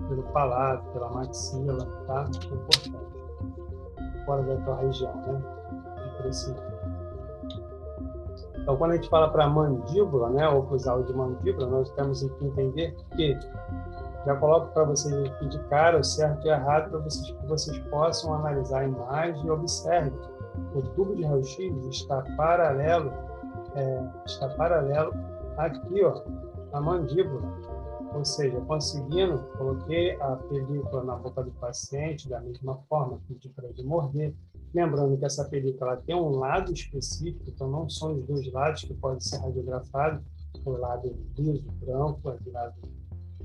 pelo 0.08 0.22
palato, 0.24 0.90
pela 0.92 1.10
maxila, 1.10 1.84
tá? 2.06 2.24
É 2.50 2.54
importante. 2.54 3.08
Fora 4.26 4.42
da 4.42 4.56
tua 4.64 4.76
região, 4.76 5.14
né? 5.14 5.42
Crescimento. 6.18 6.68
Então, 8.68 8.76
quando 8.76 8.90
a 8.90 8.96
gente 8.96 9.08
fala 9.08 9.30
para 9.30 9.48
mandíbula, 9.48 10.28
né, 10.28 10.46
ou 10.46 10.62
cruzal 10.64 11.02
de 11.02 11.12
mandíbula, 11.14 11.66
nós 11.68 11.90
temos 11.92 12.22
que 12.22 12.44
entender 12.44 12.94
que 13.16 13.38
já 14.24 14.36
coloco 14.36 14.72
para 14.72 14.84
vocês 14.84 15.14
aqui 15.24 15.48
de 15.48 15.58
cara 15.64 15.98
o 15.98 16.04
certo 16.04 16.46
e 16.46 16.50
errado 16.50 16.90
para 16.90 17.00
vocês, 17.00 17.30
que 17.30 17.46
vocês 17.46 17.78
possam 17.90 18.34
analisar 18.34 18.80
a 18.80 18.84
imagem 18.84 19.46
e 19.46 19.50
observe. 19.50 20.16
O 20.74 20.82
tubo 20.82 21.14
de 21.14 21.24
raio-x 21.24 21.58
está 21.90 22.22
paralelo, 22.36 23.12
é, 23.74 24.02
está 24.26 24.48
paralelo 24.50 25.14
aqui, 25.56 26.04
ó, 26.04 26.22
a 26.72 26.80
mandíbula. 26.80 27.42
Ou 28.14 28.24
seja, 28.24 28.58
conseguindo, 28.62 29.38
coloquei 29.56 30.20
a 30.20 30.36
película 30.36 31.04
na 31.04 31.16
boca 31.16 31.42
do 31.42 31.50
paciente 31.52 32.28
da 32.28 32.40
mesma 32.40 32.76
forma, 32.88 33.20
pedi 33.28 33.48
para 33.50 33.68
ele 33.68 33.84
morder, 33.84 34.34
Lembrando 34.74 35.16
que 35.16 35.24
essa 35.24 35.44
película 35.48 35.96
tem 35.96 36.14
um 36.14 36.30
lado 36.30 36.72
específico, 36.72 37.44
então 37.48 37.70
não 37.70 37.88
são 37.88 38.14
os 38.14 38.24
dois 38.26 38.52
lados 38.52 38.84
que 38.84 38.92
podem 38.94 39.20
ser 39.20 39.38
radiografados, 39.38 40.22
o 40.64 40.70
lado 40.72 41.16
liso, 41.38 41.64
branco, 41.80 42.20
o 42.24 42.52
lado 42.52 42.74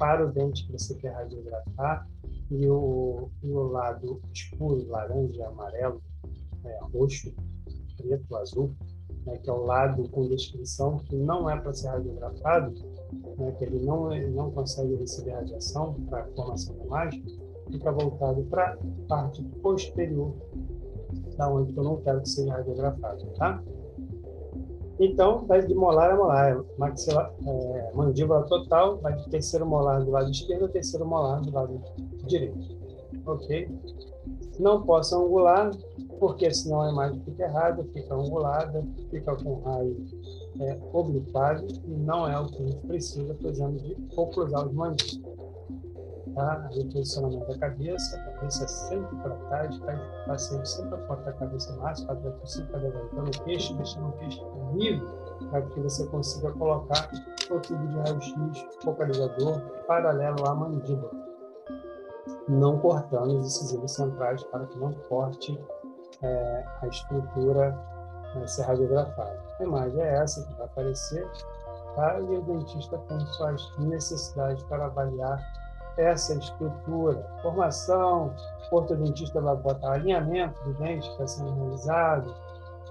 para 0.04 0.28
o 0.28 0.34
dente 0.34 0.66
que 0.66 0.74
você 0.74 0.96
quer 0.96 1.14
radiografar 1.14 2.06
e 2.52 2.68
o, 2.68 3.30
o 3.42 3.60
lado 3.72 4.22
escuro, 4.34 4.86
laranja, 4.90 5.48
amarelo, 5.48 6.02
é, 6.66 6.80
roxo, 6.94 7.34
preto, 7.96 8.36
azul, 8.36 8.76
né, 9.26 9.38
que 9.38 9.50
é 9.50 9.54
o 9.54 9.64
lado 9.64 10.10
com 10.10 10.28
descrição 10.28 10.98
que 10.98 11.16
não 11.16 11.50
é 11.50 11.58
para 11.58 11.74
ser 11.74 11.88
radiografado, 11.88 12.74
né, 13.38 13.54
que 13.54 13.64
ele 13.64 13.80
não, 13.86 14.14
ele 14.14 14.30
não 14.32 14.52
consegue 14.52 14.94
receber 14.96 15.32
radiação 15.32 15.94
para 16.10 16.24
a 16.24 16.28
formação 16.36 16.78
da 16.80 16.84
imagem, 16.84 17.24
fica 17.72 17.90
voltado 17.90 18.44
para 18.50 18.74
a 18.74 18.78
parte 19.08 19.42
posterior, 19.62 20.36
da 21.38 21.50
onde 21.50 21.78
eu 21.78 21.82
não 21.82 21.96
quero 22.02 22.20
que 22.20 22.28
seja 22.28 22.52
radiografado, 22.52 23.26
tá? 23.38 23.64
Então, 25.00 25.46
vai 25.46 25.66
de 25.66 25.74
molar 25.74 26.12
a 26.12 26.16
molar, 26.16 26.64
maxilar, 26.78 27.34
é, 27.46 27.92
mandíbula 27.96 28.44
total, 28.44 28.98
vai 28.98 29.16
de 29.16 29.28
terceiro 29.30 29.66
molar 29.66 30.04
do 30.04 30.12
lado 30.12 30.30
esquerdo, 30.30 30.68
terceiro 30.70 31.06
molar 31.06 31.42
do 31.42 31.52
lado 31.52 31.82
direito, 32.26 32.78
ok? 33.26 33.70
Não 34.60 34.84
posso 34.84 35.16
angular, 35.16 35.72
porque 36.20 36.54
senão 36.54 36.82
a 36.82 36.92
imagem 36.92 37.20
fica 37.26 37.44
errada, 37.44 37.84
fica 37.86 38.14
angulada, 38.14 38.86
fica 39.10 39.36
com 39.36 39.62
raio 39.62 40.06
é, 40.62 40.78
obliquado, 40.94 41.66
e 41.86 41.92
não 41.92 42.28
é 42.28 42.40
o 42.40 42.46
que 42.46 42.62
a 42.62 42.66
gente 42.66 42.88
precisa, 42.88 43.34
precisamos 43.34 43.82
de 43.82 43.98
oclusar 44.16 44.68
os 44.68 44.74
mandíbulas. 44.74 45.43
Tá? 46.36 46.68
O 46.76 46.86
posicionamento 46.86 47.48
da 47.48 47.58
cabeça, 47.60 48.18
a 48.18 48.32
cabeça 48.32 48.68
sempre 48.68 49.16
para 49.18 49.36
trás, 49.36 49.78
o 49.78 50.26
paciente 50.26 50.68
sempre 50.68 50.96
a 50.96 51.34
cabeça 51.34 51.76
máxima, 51.76 52.16
para 52.16 52.32
trás, 52.32 52.52
sempre 52.52 52.78
levantando 52.78 53.28
o 53.28 53.44
queixo, 53.44 53.76
deixando 53.76 54.08
o 54.08 54.12
queixo 54.14 54.44
livre, 54.74 55.08
para 55.50 55.62
que 55.62 55.80
você 55.80 56.06
consiga 56.08 56.52
colocar 56.54 57.10
o 57.52 57.60
tubo 57.60 57.88
de 57.88 58.00
raio-x 58.00 58.66
focalizador 58.84 59.60
paralelo 59.86 60.48
à 60.48 60.56
mandíbula, 60.56 61.12
não 62.48 62.80
cortando 62.80 63.40
os 63.40 63.46
incisivos 63.46 63.92
centrais 63.92 64.44
para 64.46 64.66
que 64.66 64.80
não 64.80 64.92
corte 65.10 65.60
é, 66.22 66.66
a 66.82 66.88
estrutura 66.88 67.72
né, 68.36 68.48
ser 68.48 68.64
radiografada. 68.64 69.40
A 69.60 69.64
imagem 69.64 70.02
é 70.02 70.16
essa 70.16 70.44
que 70.48 70.54
vai 70.56 70.66
aparecer, 70.66 71.30
tá? 71.96 72.20
e 72.20 72.38
o 72.38 72.42
dentista 72.42 72.98
tem 73.08 73.20
suas 73.20 73.78
necessidades 73.78 74.64
para 74.64 74.86
avaliar 74.86 75.63
essa 75.98 76.34
estrutura. 76.36 77.26
Formação, 77.42 78.34
ortodontista 78.72 79.40
vai 79.42 79.56
botar 79.56 79.94
alinhamento 79.94 80.62
do 80.64 80.74
dente 80.76 81.08
que 81.08 81.14
está 81.14 81.28
sendo 81.28 81.54
realizado, 81.54 82.34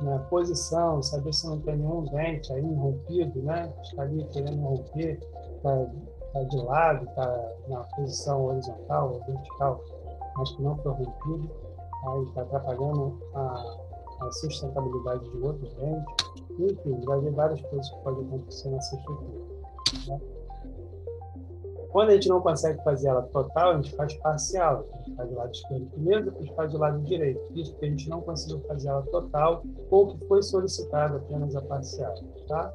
né? 0.00 0.24
posição, 0.30 1.02
saber 1.02 1.32
se 1.32 1.46
não 1.46 1.60
tem 1.60 1.76
nenhum 1.76 2.04
dente 2.04 2.52
aí 2.52 2.62
rompido, 2.62 3.42
né? 3.42 3.72
está 3.82 4.02
ali 4.02 4.24
querendo 4.32 4.60
romper, 4.60 5.20
está 5.56 5.86
tá 6.32 6.42
de 6.44 6.56
lado, 6.58 7.04
está 7.04 7.52
na 7.68 7.84
posição 7.96 8.44
horizontal 8.46 9.12
ou 9.12 9.24
vertical, 9.24 9.80
mas 10.36 10.50
que 10.52 10.62
não 10.62 10.76
foi 10.78 10.92
rompido, 10.92 11.50
aí 12.08 12.22
está 12.24 12.42
atrapalhando 12.42 13.18
a, 13.34 13.76
a 14.22 14.32
sustentabilidade 14.32 15.28
de 15.30 15.42
outro 15.42 15.68
dente. 15.76 16.32
Enfim, 16.58 17.00
vai 17.04 17.20
ver 17.20 17.32
várias 17.32 17.60
coisas 17.62 17.90
que 17.90 18.02
podem 18.02 18.26
acontecer 18.26 18.68
nessa 18.70 18.96
estrutura. 18.96 19.44
Né? 20.08 20.20
Quando 21.92 22.08
a 22.08 22.14
gente 22.14 22.28
não 22.28 22.40
consegue 22.40 22.82
fazer 22.82 23.08
ela 23.08 23.22
total, 23.22 23.72
a 23.72 23.76
gente 23.76 23.94
faz 23.94 24.14
parcial. 24.14 24.86
A 24.92 24.96
gente 24.96 25.14
faz 25.14 25.28
do 25.28 25.36
lado 25.36 25.52
esquerdo 25.52 25.86
primeiro, 25.90 26.24
depois 26.24 26.48
faz 26.50 26.72
do 26.72 26.78
lado 26.78 27.00
direito. 27.02 27.40
Isso 27.54 27.72
porque 27.72 27.86
a 27.86 27.90
gente 27.90 28.08
não 28.08 28.22
conseguiu 28.22 28.60
fazer 28.66 28.88
ela 28.88 29.02
total 29.02 29.62
ou 29.90 30.08
que 30.08 30.26
foi 30.26 30.42
solicitado 30.42 31.18
apenas 31.18 31.54
a 31.54 31.60
parcial. 31.60 32.14
Tá? 32.48 32.72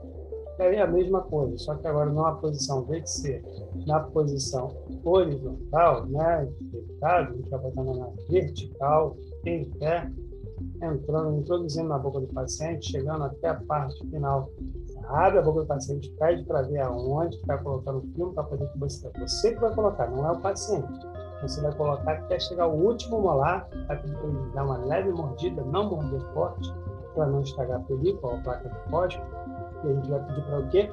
Aí 0.60 0.80
a 0.80 0.88
mesma 0.88 1.22
coisa, 1.22 1.58
só 1.58 1.76
que 1.76 1.88
agora 1.88 2.12
não 2.12 2.26
a 2.26 2.36
posição 2.36 2.88
ser 3.06 3.44
na 3.86 4.00
posição 4.00 4.76
horizontal, 5.04 6.08
né, 6.08 6.48
deitado, 6.62 7.34
a 7.34 7.38
gente 7.38 7.50
vai 7.50 7.60
botar 7.60 7.84
na 7.84 8.10
vertical, 8.28 9.16
em 9.46 9.66
pé, 9.66 10.12
entrando, 10.82 11.38
introduzindo 11.38 11.90
na 11.90 12.00
boca 12.00 12.20
do 12.22 12.28
paciente, 12.28 12.92
chegando 12.92 13.26
até 13.26 13.50
a 13.50 13.56
parte 13.56 14.00
final 14.10 14.50
abre 15.10 15.40
a 15.40 15.42
boca 15.42 15.62
do 15.62 15.68
paciente, 15.68 16.10
pede 16.20 16.44
para 16.44 16.62
ver 16.64 16.80
aonde 16.82 17.36
está 17.38 17.58
colocando 17.58 18.00
o 18.00 18.14
filme 18.14 18.34
para 18.34 18.44
poder 18.44 18.68
que 18.72 18.80
você 18.80 19.10
Você 19.20 19.54
que 19.54 19.62
vai 19.62 19.74
colocar, 19.74 20.08
não 20.10 20.28
é 20.28 20.32
o 20.32 20.40
paciente. 20.40 21.08
Você 21.42 21.62
vai 21.62 21.72
colocar 21.74 22.14
até 22.14 22.40
chegar 22.40 22.68
o 22.68 22.74
último 22.74 23.22
molar, 23.22 23.68
pedir 23.70 23.88
para 23.88 24.28
ele 24.28 24.52
dar 24.54 24.66
uma 24.66 24.78
leve 24.78 25.12
mordida, 25.12 25.62
não 25.64 25.90
morder 25.90 26.22
forte, 26.34 26.74
para 27.14 27.28
não 27.28 27.42
estragar 27.42 27.80
a 27.80 27.84
película 27.84 28.34
ou 28.34 28.40
a 28.40 28.42
placa 28.42 28.70
do 28.70 28.92
código. 28.92 29.24
E 29.84 29.90
a 29.90 29.94
gente 29.94 30.10
vai 30.10 30.26
pedir 30.26 30.42
para 30.46 30.60
o 30.60 30.70
quê? 30.70 30.92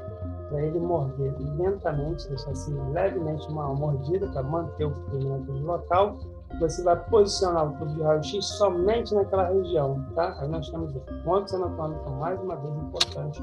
Para 0.51 0.63
ele 0.63 0.79
morder 0.79 1.35
lentamente, 1.57 2.29
deixar 2.29 2.51
assim 2.51 2.75
levemente 2.93 3.49
uma 3.49 3.75
mordida 3.75 4.27
para 4.29 4.43
manter 4.43 4.85
o 4.85 4.95
filme 5.11 5.25
naquele 5.25 5.63
local. 5.63 6.19
Você 6.61 6.85
vai 6.85 6.97
posicionar 7.07 7.67
o 7.67 7.73
tubo 7.79 7.87
de 7.87 8.03
raio-x 8.03 8.45
somente 8.45 9.15
naquela 9.15 9.49
região, 9.49 10.05
tá? 10.15 10.37
Aí 10.39 10.49
nós 10.49 10.69
temos 10.69 10.93
pontos 11.25 11.53
anatômicos, 11.55 12.13
mais 12.13 12.41
uma 12.41 12.55
vez 12.55 12.77
importante 12.77 13.43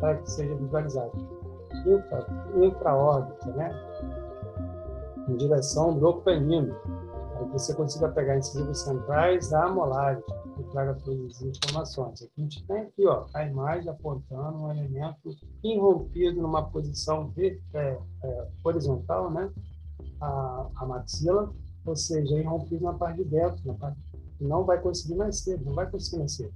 para 0.00 0.16
que 0.16 0.30
seja 0.30 0.54
visualizado. 0.56 1.12
Infra, 1.86 2.26
infraórbita, 2.56 3.46
né? 3.52 3.70
em 5.28 5.36
direção 5.36 5.98
do 5.98 6.14
canino, 6.22 6.74
para 7.32 7.46
que 7.46 7.52
você 7.52 7.74
consiga 7.74 8.08
pegar 8.08 8.36
incisivos 8.38 8.80
centrais 8.80 9.50
da 9.50 9.68
molares 9.68 10.24
e 10.58 10.62
traga 10.64 10.94
todas 11.04 11.36
as 11.36 11.42
informações. 11.42 12.22
Aqui 12.22 12.32
a 12.38 12.40
gente 12.40 12.66
tem 12.66 12.80
aqui 12.82 13.06
ó, 13.06 13.26
a 13.34 13.44
imagem 13.44 13.88
apontando 13.88 14.58
um 14.58 14.70
elemento 14.70 15.36
irrompido 15.62 16.42
numa 16.42 16.64
posição 16.70 17.32
é, 17.36 17.58
é, 18.24 18.48
horizontal, 18.64 19.30
né? 19.30 19.50
a, 20.20 20.66
a 20.76 20.86
maxila, 20.86 21.52
ou 21.86 21.96
seja, 21.96 22.36
irrompido 22.36 22.84
na 22.84 22.92
parte 22.92 23.22
de 23.22 23.24
dentro, 23.24 23.60
na 23.64 23.74
parte 23.74 23.98
não 24.40 24.64
vai 24.64 24.80
conseguir 24.80 25.14
nascer, 25.14 25.60
não 25.60 25.74
vai 25.74 25.88
conseguir 25.90 26.18
nascer. 26.18 26.50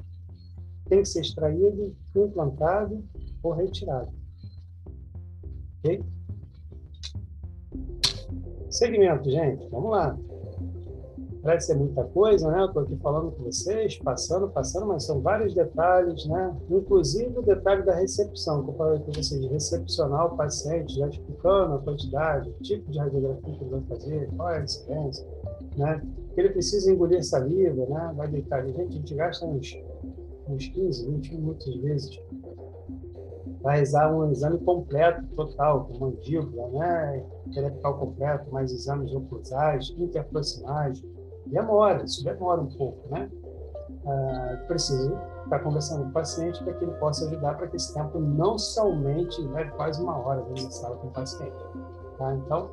Tem 0.86 1.00
que 1.00 1.08
ser 1.08 1.20
extraído, 1.20 1.94
implantado 2.14 3.02
ou 3.44 3.52
retirado. 3.52 4.10
Ok? 5.78 6.02
Segmento, 8.70 9.30
gente, 9.30 9.68
vamos 9.68 9.90
lá. 9.90 10.18
Parece 11.42 11.66
ser 11.66 11.74
muita 11.74 12.02
coisa, 12.04 12.50
né? 12.50 12.62
Eu 12.62 12.66
estou 12.66 12.82
aqui 12.82 12.96
falando 12.96 13.30
com 13.32 13.44
vocês, 13.44 13.98
passando, 13.98 14.48
passando, 14.48 14.86
mas 14.86 15.04
são 15.04 15.20
vários 15.20 15.54
detalhes, 15.54 16.24
né? 16.24 16.56
Inclusive 16.70 17.38
o 17.38 17.42
detalhe 17.42 17.82
da 17.82 17.94
recepção, 17.94 18.64
que 18.64 18.70
eu 18.70 18.74
falei 18.74 18.98
com 19.00 19.12
vocês, 19.12 19.44
recepcionar 19.50 20.32
o 20.32 20.36
paciente, 20.38 20.98
já 20.98 21.06
explicando 21.06 21.74
a 21.74 21.78
quantidade, 21.80 22.48
o 22.48 22.62
tipo 22.62 22.90
de 22.90 22.98
radiografia 22.98 23.54
que 23.54 23.62
ele 23.62 23.70
vai 23.70 23.82
fazer, 23.82 24.30
qual 24.34 24.50
é 24.50 24.58
a 24.58 24.64
incidência, 24.64 25.26
né? 25.76 26.02
Ele 26.34 26.48
precisa 26.48 26.90
engolir 26.90 27.22
saliva, 27.22 27.84
né? 27.86 28.12
Vai 28.16 28.26
deitar 28.28 28.60
ali. 28.60 28.72
Gente, 28.72 28.88
a 28.88 28.98
gente 28.98 29.14
gasta 29.14 29.44
uns, 29.44 29.78
uns 30.48 30.66
15, 30.66 31.10
20 31.10 31.34
minutos 31.34 31.68
às 31.68 31.76
vezes 31.76 32.20
realizar 33.64 34.12
um 34.12 34.30
exame 34.30 34.58
completo, 34.58 35.24
total, 35.34 35.84
com 35.86 35.98
mandíbula, 35.98 36.68
né? 36.68 37.24
Intelectual 37.46 37.98
completo, 37.98 38.52
mais 38.52 38.70
exames 38.70 39.12
oclusais, 39.14 39.94
interproximais. 39.96 41.02
Demora, 41.46 42.04
isso 42.04 42.22
demora 42.24 42.60
um 42.60 42.68
pouco, 42.68 43.08
né? 43.10 43.30
Ah, 44.06 44.58
preciso 44.68 45.18
estar 45.44 45.60
conversando 45.60 46.04
com 46.04 46.08
o 46.10 46.12
paciente 46.12 46.62
para 46.62 46.74
que 46.74 46.84
ele 46.84 46.92
possa 46.92 47.26
ajudar 47.26 47.54
para 47.54 47.66
que 47.68 47.76
esse 47.76 47.94
tempo 47.94 48.18
não 48.18 48.58
somente 48.58 49.40
leve 49.40 49.70
quase 49.72 50.02
uma 50.02 50.18
hora 50.18 50.42
da 50.42 50.56
sala 50.70 50.96
com 50.96 51.08
o 51.08 51.10
paciente. 51.10 51.64
Tá? 52.18 52.34
Então, 52.34 52.70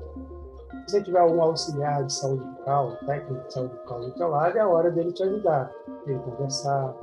se 0.87 0.91
você 0.91 1.03
tiver 1.03 1.19
algum 1.19 1.41
auxiliar 1.41 2.03
de 2.03 2.13
saúde 2.13 2.43
bucal, 2.43 2.97
técnico 3.05 3.47
de 3.47 3.53
saúde 3.53 3.75
bucal 3.75 4.01
do 4.01 4.11
teu 4.11 4.27
lado, 4.29 4.57
é 4.57 4.61
a 4.61 4.67
hora 4.67 4.91
dele 4.91 5.11
te 5.13 5.23
ajudar, 5.23 5.71
ele 6.05 6.19
conversar, 6.19 6.95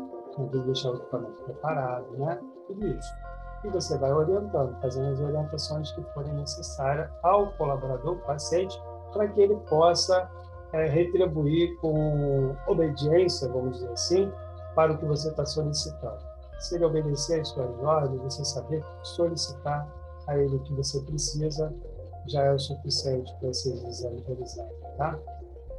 deixar 0.67 0.91
o 0.91 0.97
equipamento 0.97 1.43
preparado, 1.45 2.11
né? 2.19 2.39
Tudo 2.67 2.87
isso 2.87 3.28
e 3.65 3.69
você 3.69 3.97
vai 3.99 4.13
orientando, 4.13 4.77
fazendo 4.81 5.13
as 5.13 5.21
orientações 5.21 5.91
que 5.93 6.03
forem 6.15 6.33
necessárias 6.35 7.11
ao 7.23 7.53
colaborador, 7.53 8.17
paciente, 8.19 8.81
para 9.13 9.27
que 9.29 9.41
ele 9.41 9.57
possa 9.69 10.31
é, 10.73 10.87
retribuir 10.87 11.77
com 11.81 12.55
obediência, 12.67 13.49
vamos 13.49 13.79
dizer 13.79 13.93
assim, 13.93 14.33
para 14.75 14.93
o 14.93 14.99
que 14.99 15.05
você 15.05 15.29
está 15.29 15.45
solicitando. 15.45 16.19
Se 16.61 16.75
ele 16.77 16.85
obedecer 16.85 17.41
às 17.41 17.49
suas 17.49 17.79
ordens, 17.81 18.21
você 18.23 18.45
saber 18.45 18.85
solicitar 19.03 19.89
a 20.27 20.37
ele 20.37 20.57
o 20.57 20.61
que 20.61 20.73
você 20.75 21.01
precisa, 21.01 21.73
já 22.27 22.43
é 22.43 22.53
o 22.53 22.59
suficiente 22.59 23.35
para 23.39 23.49
esses 23.49 23.83
exames 23.85 24.23
tá? 24.97 25.19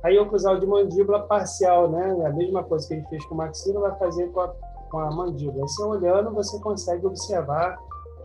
Aí, 0.01 0.17
oclusal 0.17 0.57
de 0.57 0.65
mandíbula 0.65 1.23
parcial, 1.23 1.89
né? 1.91 2.25
A 2.25 2.31
mesma 2.31 2.63
coisa 2.63 2.87
que 2.87 2.93
ele 2.93 3.05
fez 3.07 3.23
com 3.25 3.35
o 3.35 3.37
maxila, 3.37 3.81
vai 3.81 3.99
fazer 3.99 4.31
com 4.31 4.39
a 4.39 4.47
com 4.89 4.99
a 4.99 5.11
mandíbula. 5.11 5.67
Você 5.67 5.83
olhando, 5.83 6.31
você 6.31 6.59
consegue 6.59 7.05
observar 7.05 7.77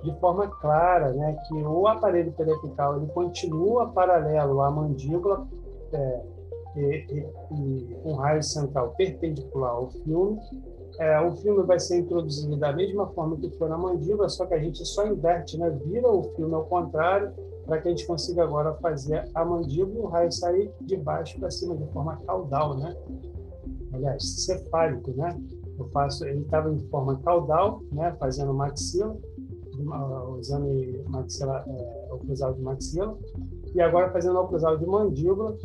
de 0.03 0.15
forma 0.21 0.47
clara 0.49 1.13
né, 1.13 1.37
que 1.49 1.55
o 1.55 1.87
aparelho 1.87 2.31
periapical 2.33 2.99
ele 2.99 3.07
continua 3.09 3.89
paralelo 3.89 4.61
à 4.61 4.71
mandíbula 4.71 5.47
é, 5.93 6.21
e, 6.77 7.27
e, 7.53 7.97
um 8.05 8.15
raio 8.15 8.43
central 8.43 8.95
perpendicular 8.97 9.71
ao 9.71 9.91
filme. 9.91 10.39
É, 10.99 11.21
o 11.21 11.35
filme 11.37 11.63
vai 11.65 11.81
ser 11.81 11.99
introduzido 11.99 12.57
da 12.57 12.73
mesma 12.73 13.07
forma 13.09 13.37
que 13.37 13.51
foi 13.53 13.69
na 13.69 13.79
mandíbula, 13.79 14.29
só 14.29 14.47
que 14.47 14.55
a 14.55 14.59
gente 14.59 14.85
só 14.85 15.07
inverte, 15.07 15.59
né, 15.59 15.71
vira 15.71 16.09
o 16.09 16.23
filme 16.35 16.55
ao 16.55 16.67
contrário 16.67 17.33
para 17.67 17.81
que 17.81 17.89
a 17.89 17.91
gente 17.91 18.07
consiga 18.07 18.45
agora 18.45 18.75
fazer 18.75 19.29
a 19.35 19.45
mandíbula 19.45 20.05
o 20.05 20.09
raio 20.09 20.31
sair 20.31 20.71
de 20.83 20.97
baixo 20.97 21.39
para 21.41 21.51
cima, 21.51 21.75
de 21.77 21.87
forma 21.93 22.21
caudal, 22.27 22.77
né? 22.77 22.95
Aliás, 23.93 24.45
cefálico, 24.45 25.13
né? 25.13 25.37
Eu 25.79 25.89
faço, 25.89 26.25
ele 26.25 26.41
estava 26.41 26.71
em 26.71 26.79
forma 26.89 27.19
caudal, 27.25 27.83
né? 27.91 28.15
Fazendo 28.19 28.55
maxila, 28.55 29.17
o 29.77 30.39
exame 30.39 31.03
maxilar, 31.09 31.65
é, 31.67 32.13
oclusal 32.13 32.55
de 32.55 32.63
maxila, 32.63 33.19
e 33.75 33.81
agora 33.81 34.13
fazendo 34.13 34.39
oclusal 34.39 34.77
de 34.77 34.87
mandíbula, 34.87 35.57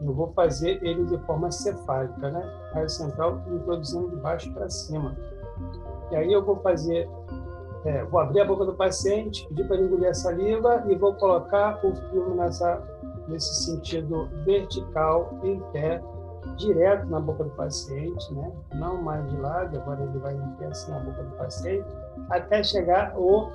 eu 0.00 0.12
vou 0.12 0.32
fazer 0.32 0.84
ele 0.84 1.04
de 1.04 1.16
forma 1.26 1.50
cefálica, 1.50 2.30
né? 2.30 2.42
Raio 2.72 2.88
central 2.88 3.40
introduzindo 3.52 4.10
de 4.10 4.16
baixo 4.16 4.52
para 4.52 4.68
cima. 4.68 5.16
E 6.10 6.16
aí 6.16 6.32
eu 6.32 6.44
vou 6.44 6.56
fazer 6.56 7.08
é, 7.84 8.04
vou 8.04 8.20
abrir 8.20 8.40
a 8.40 8.44
boca 8.44 8.64
do 8.64 8.74
paciente, 8.74 9.46
pedir 9.48 9.66
para 9.66 9.76
ele 9.76 9.86
engolir 9.86 10.08
a 10.08 10.14
saliva 10.14 10.84
e 10.88 10.94
vou 10.94 11.14
colocar 11.14 11.84
o 11.84 11.94
filme 12.10 12.36
nessa, 12.36 12.80
nesse 13.26 13.64
sentido 13.64 14.28
vertical, 14.44 15.32
em 15.42 15.58
pé, 15.72 16.00
direto 16.62 17.06
na 17.06 17.20
boca 17.20 17.44
do 17.44 17.50
paciente, 17.50 18.32
né? 18.34 18.52
não 18.74 19.02
mais 19.02 19.28
de 19.28 19.36
lado, 19.36 19.76
agora 19.78 20.02
ele 20.02 20.18
vai 20.18 20.34
pé 20.58 20.66
assim 20.66 20.90
na 20.90 21.00
boca 21.00 21.22
do 21.22 21.36
paciente, 21.36 21.86
até 22.30 22.62
chegar 22.62 23.18
o 23.18 23.50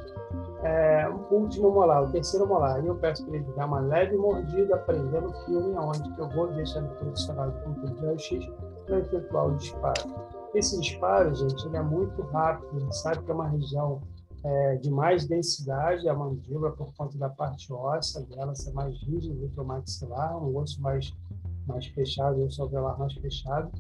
é, 0.64 1.08
último 1.32 1.72
molar, 1.72 2.04
o 2.04 2.12
terceiro 2.12 2.48
molar. 2.48 2.84
E 2.84 2.88
eu 2.88 2.96
peço 2.96 3.26
para 3.26 3.38
ele 3.38 3.46
dar 3.56 3.66
uma 3.66 3.80
leve 3.80 4.16
mordida, 4.16 4.78
prendendo 4.78 5.28
o 5.28 5.34
filme, 5.46 5.76
onde 5.78 6.14
eu 6.20 6.30
vou 6.30 6.48
deixar 6.48 6.80
ele 6.80 6.90
posicionado 6.96 7.54
com 7.64 7.70
o 7.70 8.02
raio-x 8.02 8.46
para 8.86 9.00
efetuar 9.00 9.48
o 9.48 9.56
disparo. 9.56 10.16
Esse 10.54 10.80
disparo, 10.80 11.34
gente, 11.36 11.66
ele 11.68 11.78
é 11.78 11.84
muito 11.84 12.22
rápido, 12.24 12.70
a 12.76 12.80
gente 12.80 12.98
sabe 12.98 13.24
que 13.24 13.32
é 13.32 13.34
uma 13.34 13.48
região 13.48 14.02
é, 14.44 14.76
de 14.76 14.90
mais 14.90 15.26
densidade, 15.26 16.08
a 16.08 16.14
mandíbula, 16.14 16.72
por 16.72 16.94
conta 16.96 17.18
da 17.18 17.30
parte 17.30 17.72
óssea 17.72 18.22
dela 18.24 18.56
ser 18.56 18.72
mais 18.72 18.96
rígida 19.04 19.36
do 19.36 19.50
que 19.50 19.60
o 19.60 19.66
maxilar, 19.66 20.38
um 20.38 20.56
osso 20.58 20.82
mais, 20.82 21.14
mais 21.68 21.86
fechado, 21.88 22.40
um 22.40 22.46
osso 22.46 22.62
alveolar 22.62 22.98
mais 22.98 23.14
fechado. 23.14 23.72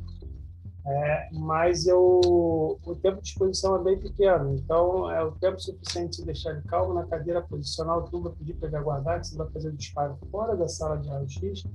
É, 0.89 1.29
mas 1.33 1.85
eu, 1.85 2.21
o 2.21 2.95
tempo 3.01 3.21
de 3.21 3.27
exposição 3.27 3.75
é 3.75 3.83
bem 3.83 3.99
pequeno, 3.99 4.55
então 4.55 5.11
é 5.11 5.21
o 5.21 5.33
tempo 5.33 5.59
suficiente 5.59 6.19
de 6.19 6.25
deixar 6.25 6.51
ele 6.51 6.61
calmo 6.61 6.93
na 6.93 7.05
cadeira, 7.05 7.41
posicionar 7.41 7.97
o 7.97 8.03
tubo, 8.03 8.29
pedir 8.29 8.53
para 8.53 8.69
ele 8.69 8.77
aguardar, 8.77 9.19
que 9.19 9.27
você 9.27 9.38
vai 9.38 9.49
fazer 9.49 9.67
o 9.67 9.73
disparo 9.73 10.17
fora 10.31 10.55
da 10.55 10.67
sala 10.69 10.97
de 10.97 11.09
raio-x, 11.09 11.65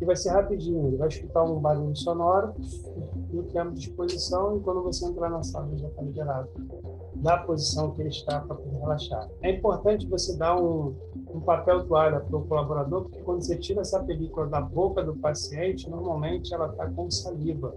e 0.00 0.04
vai 0.04 0.14
ser 0.14 0.30
rapidinho, 0.30 0.86
ele 0.86 0.96
vai 0.96 1.08
escutar 1.08 1.42
um 1.42 1.58
barulho 1.58 1.96
sonoro 1.96 2.54
no 3.32 3.42
tempo 3.44 3.72
de 3.72 3.88
exposição, 3.88 4.56
e 4.56 4.60
quando 4.60 4.84
você 4.84 5.04
entrar 5.04 5.28
na 5.28 5.42
sala 5.42 5.66
ele 5.66 5.78
já 5.78 5.88
está 5.88 6.02
liberado 6.02 6.48
da 7.22 7.38
posição 7.38 7.90
que 7.92 8.02
ele 8.02 8.10
está 8.10 8.40
para 8.40 8.54
poder 8.54 8.78
relaxar. 8.78 9.28
É 9.42 9.50
importante 9.50 10.06
você 10.06 10.36
dar 10.36 10.60
um, 10.60 10.94
um 11.34 11.40
papel 11.40 11.84
toalha 11.86 12.20
para 12.20 12.36
o 12.36 12.44
colaborador, 12.46 13.02
porque 13.02 13.20
quando 13.20 13.42
você 13.42 13.56
tira 13.56 13.80
essa 13.80 14.02
película 14.02 14.46
da 14.46 14.60
boca 14.60 15.02
do 15.02 15.14
paciente, 15.16 15.88
normalmente 15.88 16.52
ela 16.52 16.70
está 16.70 16.86
com 16.90 17.10
saliva, 17.10 17.74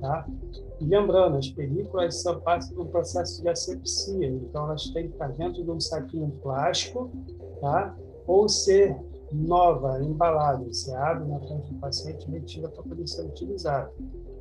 tá? 0.00 0.26
E 0.80 0.84
lembrando, 0.84 1.36
as 1.36 1.48
películas 1.48 2.22
são 2.22 2.40
parte 2.40 2.72
do 2.74 2.84
processo 2.86 3.42
de 3.42 3.48
asepsia, 3.48 4.28
então 4.28 4.66
elas 4.66 4.88
têm 4.90 5.08
que 5.08 5.14
estar 5.14 5.28
dentro 5.28 5.64
de 5.64 5.70
um 5.70 5.80
saquinho 5.80 6.30
plástico, 6.42 7.10
tá? 7.60 7.94
Ou 8.26 8.48
ser 8.48 8.96
nova, 9.32 10.00
embalada, 10.02 10.64
você 10.64 10.94
abre 10.94 11.28
na 11.28 11.40
frente 11.40 11.72
do 11.72 11.80
paciente 11.80 12.28
e 12.28 12.32
retira 12.32 12.68
para 12.68 12.82
poder 12.82 13.06
ser 13.06 13.22
utilizada. 13.26 13.90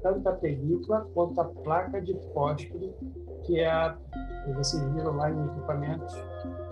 Tanto 0.01 0.29
a 0.29 0.33
película 0.33 1.07
quanto 1.15 1.41
a 1.41 1.45
placa 1.45 1.99
de 1.99 2.13
fósforo 2.31 2.93
que 3.45 3.59
é 3.59 3.67
a, 3.67 3.97
vocês 4.53 4.81
viram 4.93 5.15
lá 5.15 5.29
em 5.29 5.45
equipamentos, 5.45 6.13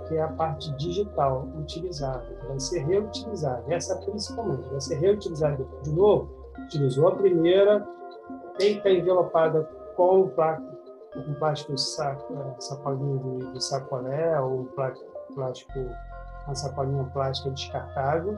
que 0.07 0.15
é 0.15 0.21
a 0.21 0.27
parte 0.27 0.71
digital 0.75 1.47
utilizada, 1.57 2.25
que 2.25 2.47
vai 2.47 2.59
ser 2.59 2.79
reutilizada. 2.85 3.63
Essa 3.67 3.95
principalmente, 3.97 4.69
vai 4.69 4.81
ser 4.81 4.95
reutilizada 4.95 5.65
de 5.81 5.91
novo. 5.91 6.29
Utilizou 6.65 7.07
a 7.07 7.15
primeira, 7.15 7.87
tem 8.57 8.73
que 8.73 8.77
estar 8.77 8.91
envelopada 8.91 9.63
com 9.95 10.27
plástico, 10.29 10.73
com 11.13 11.33
plástico 11.35 11.77
saco, 11.77 12.33
é, 12.33 12.61
sacolinho 12.61 13.51
de, 13.53 13.63
sacolé 13.63 14.39
ou 14.39 14.65
plástico, 15.33 15.79
uma 16.45 16.55
sacolinha 16.55 17.03
plástica 17.13 17.51
descartável, 17.51 18.37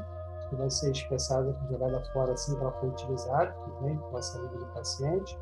que 0.49 0.55
vai 0.55 0.69
ser 0.69 0.91
espessada, 0.91 1.55
jogada 1.69 2.01
fora 2.13 2.33
assim 2.33 2.55
para 2.55 2.71
for 2.73 2.89
utilizada, 2.89 3.55
também 3.79 3.97
com 3.97 4.17
a 4.17 4.21
saúde 4.21 4.57
do 4.57 4.65
paciente 4.67 5.37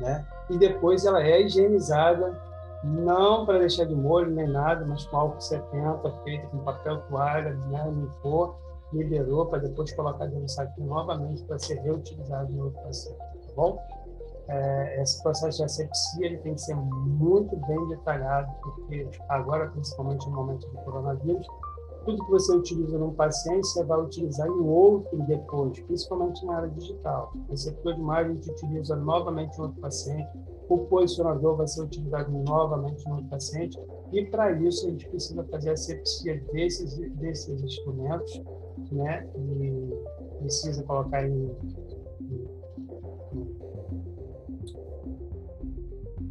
né? 0.00 0.24
E 0.48 0.56
depois 0.56 1.04
ela 1.04 1.22
é 1.22 1.42
higienizada, 1.42 2.40
não 2.84 3.44
para 3.44 3.58
deixar 3.58 3.84
de 3.84 3.94
molho 3.94 4.30
nem 4.30 4.48
nada, 4.48 4.84
mas 4.86 5.04
com 5.06 5.16
álcool 5.16 5.40
70, 5.40 6.10
feito 6.24 6.48
com 6.48 6.58
papel 6.58 6.98
toalha, 7.08 7.54
né? 7.54 7.90
limpou, 7.90 8.56
liberou 8.92 9.46
para 9.46 9.58
depois 9.58 9.92
colocar 9.92 10.26
dentro 10.26 10.44
do 10.44 10.50
saquinho 10.50 10.88
novamente 10.88 11.42
para 11.44 11.58
ser 11.58 11.80
reutilizado 11.80 12.52
em 12.52 12.60
outro 12.60 12.80
paciente, 12.82 13.18
tá 13.18 13.52
bom? 13.54 13.78
É, 14.48 15.02
esse 15.02 15.22
processo 15.22 15.58
de 15.58 15.64
asepsia 15.64 16.26
ele 16.26 16.38
tem 16.38 16.54
que 16.54 16.60
ser 16.62 16.74
muito 16.74 17.54
bem 17.66 17.88
detalhado, 17.88 18.50
porque 18.62 19.06
agora, 19.28 19.68
principalmente 19.68 20.26
no 20.26 20.36
momento 20.36 20.66
do 20.68 20.78
coronavírus, 20.78 21.46
tudo 22.04 22.24
que 22.24 22.30
você 22.30 22.56
utiliza 22.56 22.96
num 22.96 23.12
paciente, 23.12 23.66
você 23.66 23.84
vai 23.84 24.00
utilizar 24.00 24.46
em 24.46 24.60
outro 24.60 25.18
depois, 25.26 25.78
principalmente 25.80 26.46
na 26.46 26.56
área 26.56 26.68
digital. 26.70 27.34
Receptor 27.50 27.94
de 27.94 28.00
imagem 28.00 28.32
a 28.32 28.34
gente 28.36 28.50
utiliza 28.50 28.96
novamente 28.96 29.58
em 29.58 29.62
outro 29.62 29.78
paciente, 29.78 30.30
o 30.68 30.78
posicionador 30.86 31.56
vai 31.56 31.66
ser 31.66 31.82
utilizado 31.82 32.30
novamente 32.30 33.08
outro 33.08 33.26
paciente, 33.26 33.78
e 34.12 34.24
para 34.26 34.52
isso 34.52 34.86
a 34.86 34.90
gente 34.90 35.08
precisa 35.08 35.44
fazer 35.44 35.70
a 35.70 35.72
asepsia 35.72 36.42
desses, 36.52 36.96
desses 37.16 37.62
instrumentos, 37.62 38.42
né? 38.92 39.26
E 39.36 39.88
precisa 40.40 40.82
colocar 40.84 41.26
em, 41.26 41.50
em 42.20 42.58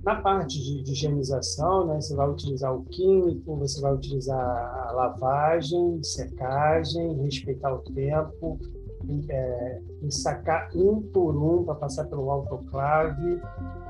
Na 0.07 0.21
parte 0.21 0.57
de, 0.63 0.83
de 0.83 0.93
higienização, 0.93 1.85
né, 1.85 1.99
você 1.99 2.15
vai 2.15 2.29
utilizar 2.29 2.73
o 2.73 2.85
químico, 2.85 3.57
você 3.57 3.81
vai 3.81 3.93
utilizar 3.93 4.39
a 4.39 4.93
lavagem, 4.93 6.01
secagem, 6.01 7.21
respeitar 7.23 7.73
o 7.73 7.79
tempo, 7.79 8.57
é, 9.29 9.81
ensacar 10.01 10.69
um 10.75 11.01
por 11.01 11.35
um 11.35 11.63
para 11.63 11.75
passar 11.75 12.05
pelo 12.05 12.29
autoclave, 12.29 13.41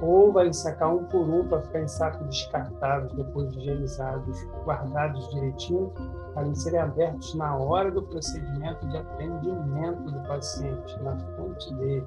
ou 0.01 0.31
vai 0.31 0.47
ensacar 0.47 0.93
um 0.93 1.05
por 1.05 1.27
um 1.27 1.47
para 1.47 1.61
ficar 1.61 1.81
em 1.81 1.87
sacos 1.87 2.27
descartáveis 2.27 3.11
depois 3.13 3.51
de 3.53 3.59
higienizados, 3.59 4.43
guardados 4.65 5.29
direitinho, 5.29 5.91
para 6.33 6.53
serem 6.53 6.79
abertos 6.79 7.33
na 7.33 7.57
hora 7.57 7.89
do 7.89 8.03
procedimento 8.03 8.87
de 8.87 8.97
atendimento 8.97 10.11
do 10.11 10.27
paciente, 10.27 11.01
na 11.01 11.17
fonte 11.35 11.73
dele. 11.75 12.05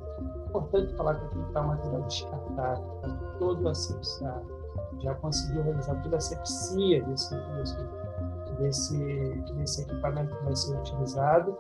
Importante 0.49 0.95
falar 0.95 1.17
que 1.17 1.27
aqui 1.27 1.39
está 1.49 1.61
o 1.61 1.69
material 1.69 2.03
descartável, 2.03 2.85
está 2.97 3.09
todo 3.39 3.69
asepsiado. 3.69 4.61
Já 5.01 5.15
conseguiu 5.15 5.63
realizar 5.63 5.95
toda 6.03 6.17
a 6.17 6.19
asepsia 6.19 7.03
desse, 7.05 7.35
desse, 7.35 7.77
desse, 8.59 9.43
desse 9.55 9.83
equipamento 9.83 10.37
que 10.37 10.45
vai 10.45 10.55
ser 10.55 10.79
utilizado, 10.79 11.57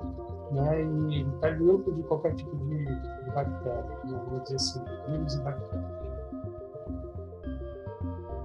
né? 0.51 0.83
e 0.83 1.23
está 1.23 1.51
limpo 1.51 1.93
de 1.93 2.03
qualquer 2.05 2.35
tipo 2.35 2.57
de, 2.57 2.85
de 2.85 3.31
bactéria, 3.35 3.83
né? 4.05 4.23
vamos 4.27 4.43
dizer 4.45 4.57
assim, 4.57 4.81
vírus 5.09 5.35
e 5.35 5.41
bactérias. 5.43 6.01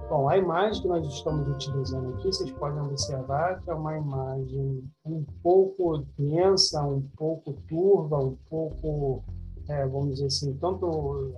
Bom, 0.08 0.28
a 0.28 0.38
imagem 0.38 0.82
que 0.82 0.88
nós 0.88 1.04
estamos 1.04 1.48
utilizando 1.48 2.10
aqui, 2.10 2.26
vocês 2.26 2.52
podem 2.52 2.80
observar 2.80 3.60
que 3.60 3.70
é 3.70 3.74
uma 3.74 3.96
imagem 3.96 4.88
um 5.04 5.24
pouco 5.42 6.06
densa, 6.16 6.80
um 6.84 7.02
pouco 7.16 7.52
turva, 7.68 8.18
um 8.18 8.36
pouco, 8.48 9.24
é, 9.68 9.84
vamos 9.84 10.14
dizer 10.14 10.26
assim, 10.26 10.54
tanto 10.58 11.34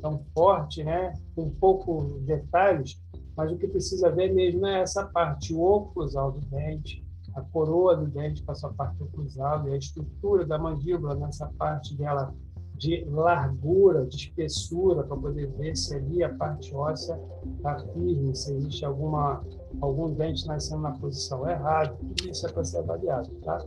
tão 0.00 0.22
forte, 0.34 0.84
né? 0.84 1.14
com 1.34 1.48
pouco 1.50 2.20
detalhes, 2.20 3.00
mas 3.36 3.50
o 3.52 3.56
que 3.56 3.66
precisa 3.66 4.10
ver 4.10 4.34
mesmo 4.34 4.66
é 4.66 4.80
essa 4.80 5.06
parte, 5.06 5.54
o 5.54 5.88
do 5.94 6.40
dente, 6.50 7.02
a 7.34 7.40
coroa 7.42 7.96
do 7.96 8.06
dente 8.06 8.42
com 8.42 8.52
a 8.52 8.54
sua 8.54 8.72
parte 8.72 9.02
oclusal 9.02 9.66
e 9.68 9.72
a 9.72 9.76
estrutura 9.76 10.44
da 10.44 10.58
mandíbula 10.58 11.14
nessa 11.14 11.46
parte 11.58 11.96
dela 11.96 12.34
de 12.80 13.04
largura, 13.10 14.06
de 14.06 14.16
espessura, 14.16 15.04
para 15.04 15.14
poder 15.14 15.52
ver 15.52 15.76
se 15.76 15.94
ali 15.94 16.24
a 16.24 16.34
parte 16.34 16.74
óssea 16.74 17.20
está 17.56 17.78
firme, 17.78 18.34
se 18.34 18.54
existe 18.54 18.86
alguma, 18.86 19.44
algum 19.82 20.14
dente 20.14 20.46
nascendo 20.46 20.80
na 20.80 20.92
posição 20.92 21.46
errada. 21.46 21.94
Tudo 21.94 22.30
isso 22.30 22.46
é 22.46 22.52
para 22.52 22.64
ser 22.64 22.78
avaliado, 22.78 23.28
tá? 23.44 23.62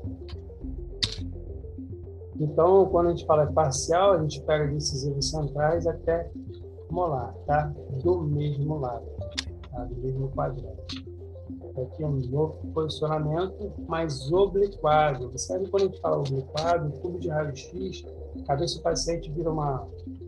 Então, 2.40 2.88
quando 2.88 3.08
a 3.08 3.10
gente 3.12 3.26
fala 3.28 3.46
parcial, 3.46 4.14
a 4.14 4.22
gente 4.24 4.42
pega 4.42 4.66
decisivos 4.68 5.30
centrais 5.30 5.86
até 5.86 6.32
molar, 6.90 7.36
tá? 7.46 7.72
Do 8.04 8.22
mesmo 8.24 8.80
lado, 8.80 9.06
tá? 9.70 9.84
do 9.86 9.96
mesmo 9.98 10.30
quadrante. 10.30 11.13
Aqui 11.76 12.04
é 12.04 12.08
um 12.08 12.20
novo 12.30 12.56
posicionamento 12.74 13.74
mais 13.88 14.32
obliquado. 14.32 15.32
Você 15.32 15.48
sabe 15.48 15.70
quando 15.70 15.84
a 15.84 15.86
gente 15.88 16.02
fala 16.02 16.18
obliquado, 16.18 16.92
tubo 17.02 17.20
de 17.20 17.30
raio-x 17.30 18.04
cabeça 18.48 18.78
do 18.78 18.84
paciente 18.84 19.32
vira 19.32 19.52
uma, 19.52 19.88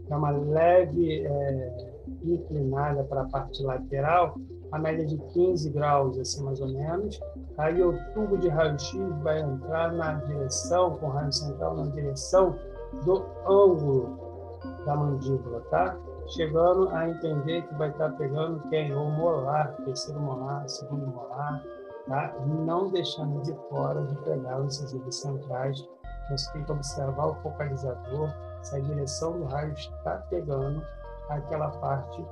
uma 0.10 0.32
leve 0.32 1.26
é, 1.26 1.96
inclinada 2.24 3.04
para 3.04 3.22
a 3.22 3.26
parte 3.26 3.64
lateral, 3.64 4.36
a 4.72 4.80
média 4.80 5.06
de 5.06 5.18
15 5.18 5.70
graus, 5.72 6.18
assim 6.20 6.44
mais 6.44 6.60
ou 6.62 6.68
menos. 6.68 7.20
Aí 7.58 7.82
o 7.82 7.98
tubo 8.14 8.38
de 8.38 8.48
raio-x 8.48 8.94
vai 9.22 9.42
entrar 9.42 9.94
na 9.94 10.14
direção, 10.14 10.92
com 10.92 11.08
raio 11.08 11.32
central 11.32 11.76
na 11.76 11.88
direção 11.88 12.56
do 13.06 13.26
ângulo 13.48 14.20
da 14.86 14.96
mandíbula, 14.96 15.62
tá? 15.70 15.98
Chegando 16.28 16.90
a 16.90 17.08
entender 17.08 17.62
que 17.68 17.76
vai 17.76 17.90
estar 17.90 18.10
pegando 18.14 18.60
quem? 18.70 18.94
O 18.94 19.12
molar, 19.12 19.76
terceiro 19.86 20.20
molar, 20.20 20.68
segundo 20.68 21.06
molar, 21.08 21.64
tá? 22.08 22.34
Não 22.46 22.90
deixando 22.90 23.42
de 23.44 23.54
fora 23.70 24.04
de 24.04 24.16
pegar 24.24 24.60
os 24.60 24.80
incisivos 24.80 25.22
centrais. 25.22 25.88
Você 26.32 26.52
tem 26.54 26.64
que 26.64 26.72
observar 26.72 27.28
o 27.28 27.36
focalizador, 27.36 28.34
se 28.64 28.76
a 28.76 28.80
direção 28.80 29.40
do 29.40 29.46
raio 29.46 29.74
está 29.74 30.18
pegando 30.30 30.84
aquela 31.30 31.70
parte 31.70 32.26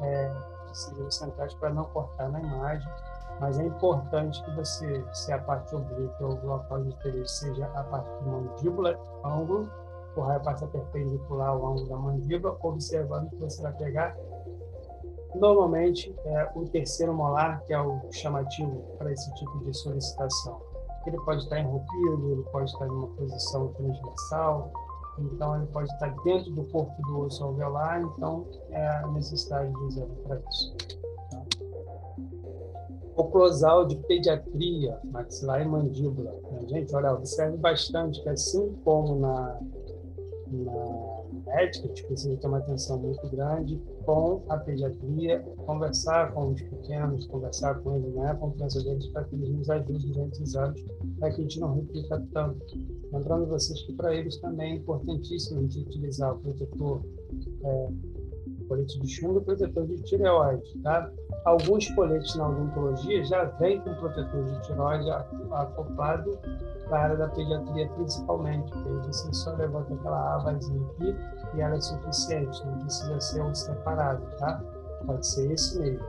é, 0.00 0.32
incisivos 0.70 1.16
centrais 1.16 1.52
para 1.54 1.70
não 1.70 1.84
cortar 1.86 2.28
na 2.28 2.40
imagem. 2.40 2.88
Mas 3.40 3.58
é 3.58 3.64
importante 3.64 4.42
que 4.44 4.50
você, 4.52 5.04
se 5.12 5.32
a 5.32 5.38
parte 5.38 5.74
oblíqua 5.74 6.26
ou 6.26 6.38
o 6.38 6.46
local 6.46 6.82
de 6.82 6.90
interesse 6.90 7.46
seja 7.46 7.66
a 7.74 7.82
parte 7.84 8.08
de 8.22 8.28
mandíbula, 8.28 8.98
ângulo, 9.24 9.68
o 10.16 10.22
raio 10.22 10.42
passa 10.42 10.66
perpendicular 10.66 11.50
ao 11.50 11.66
ângulo 11.66 11.88
da 11.88 11.96
mandíbula, 11.96 12.56
observando 12.62 13.30
que 13.30 13.36
você 13.36 13.62
vai 13.62 13.72
pegar 13.74 14.16
normalmente 15.34 16.14
é 16.24 16.50
o 16.54 16.64
terceiro 16.66 17.14
molar, 17.14 17.62
que 17.64 17.72
é 17.72 17.80
o 17.80 18.00
chamativo 18.10 18.82
para 18.98 19.12
esse 19.12 19.32
tipo 19.34 19.58
de 19.64 19.76
solicitação. 19.76 20.60
Ele 21.06 21.18
pode 21.18 21.42
estar 21.44 21.58
enrompido, 21.58 22.32
ele 22.32 22.42
pode 22.50 22.70
estar 22.70 22.86
em 22.86 22.90
uma 22.90 23.06
posição 23.08 23.68
transversal, 23.68 24.72
então 25.18 25.56
ele 25.56 25.66
pode 25.66 25.90
estar 25.92 26.14
dentro 26.24 26.50
do 26.52 26.64
corpo 26.64 27.00
do 27.02 27.20
osso 27.20 27.42
alveolar, 27.44 28.02
então 28.02 28.46
é 28.70 28.86
a 28.86 29.06
necessidade 29.08 29.72
de 29.72 29.84
exame 29.86 30.14
para 30.26 30.40
isso. 30.50 30.76
Oclusal 33.16 33.86
de 33.86 33.96
pediatria, 33.96 34.98
maxilar 35.04 35.62
e 35.62 35.68
mandíbula. 35.68 36.34
Gente, 36.66 36.94
olha, 36.94 37.12
observe 37.12 37.56
bastante 37.56 38.22
que 38.22 38.28
assim 38.28 38.74
como 38.84 39.16
na 39.16 39.58
na 40.56 41.22
médica, 41.46 41.88
tipo, 41.88 42.08
precisa 42.08 42.36
ter 42.36 42.46
uma 42.46 42.58
atenção 42.58 42.98
muito 42.98 43.28
grande 43.28 43.80
com 44.04 44.42
a 44.48 44.56
pediatria, 44.58 45.40
conversar 45.66 46.32
com 46.32 46.52
os 46.52 46.62
pequenos, 46.62 47.26
conversar 47.26 47.74
com 47.80 47.96
eles, 47.96 48.14
né, 48.14 48.30
a 48.30 48.34
confiança 48.34 48.82
deles, 48.82 49.06
para 49.08 49.24
que 49.24 49.34
eles 49.36 49.48
nos 49.50 49.70
ajudem 49.70 50.12
durante 50.12 50.42
os 50.42 50.56
anos, 50.56 50.84
para 51.18 51.30
que 51.30 51.40
a 51.40 51.42
gente 51.42 51.60
não 51.60 51.74
repita 51.74 52.26
tanto. 52.32 52.60
Lembrando 53.12 53.46
vocês 53.46 53.82
que 53.82 53.92
para 53.92 54.14
eles 54.14 54.36
também 54.38 54.72
é 54.72 54.76
importantíssimo 54.76 55.58
a 55.58 55.62
gente 55.62 55.80
utilizar 55.80 56.34
o 56.34 56.38
protetor 56.38 57.02
é, 57.64 57.88
colete 58.70 59.00
de 59.00 59.08
chumbo 59.08 59.40
e 59.40 59.44
protetor 59.44 59.84
de 59.84 60.00
tireoide, 60.04 60.78
tá? 60.78 61.10
Alguns 61.44 61.90
coletes 61.90 62.36
na 62.36 62.48
odontologia 62.48 63.24
já 63.24 63.44
vêm 63.58 63.80
com 63.80 63.92
protetor 63.96 64.44
de 64.44 64.62
tireoide 64.62 65.10
acoplado 65.10 66.38
para 66.88 66.98
a 66.98 67.02
área 67.02 67.16
da 67.16 67.28
pediatria 67.28 67.88
principalmente, 67.88 68.70
porque 68.70 69.08
você 69.08 69.32
só 69.32 69.52
levanta 69.56 69.92
aquela 69.92 70.36
avazinha 70.36 70.86
aqui 70.92 71.16
e 71.54 71.60
ela 71.60 71.74
é 71.74 71.80
suficiente, 71.80 72.64
não 72.64 72.78
precisa 72.78 73.20
ser 73.20 73.42
um 73.42 73.52
separado, 73.52 74.24
tá? 74.38 74.62
Pode 75.04 75.26
ser 75.26 75.50
esse 75.50 75.76
mesmo. 75.80 76.06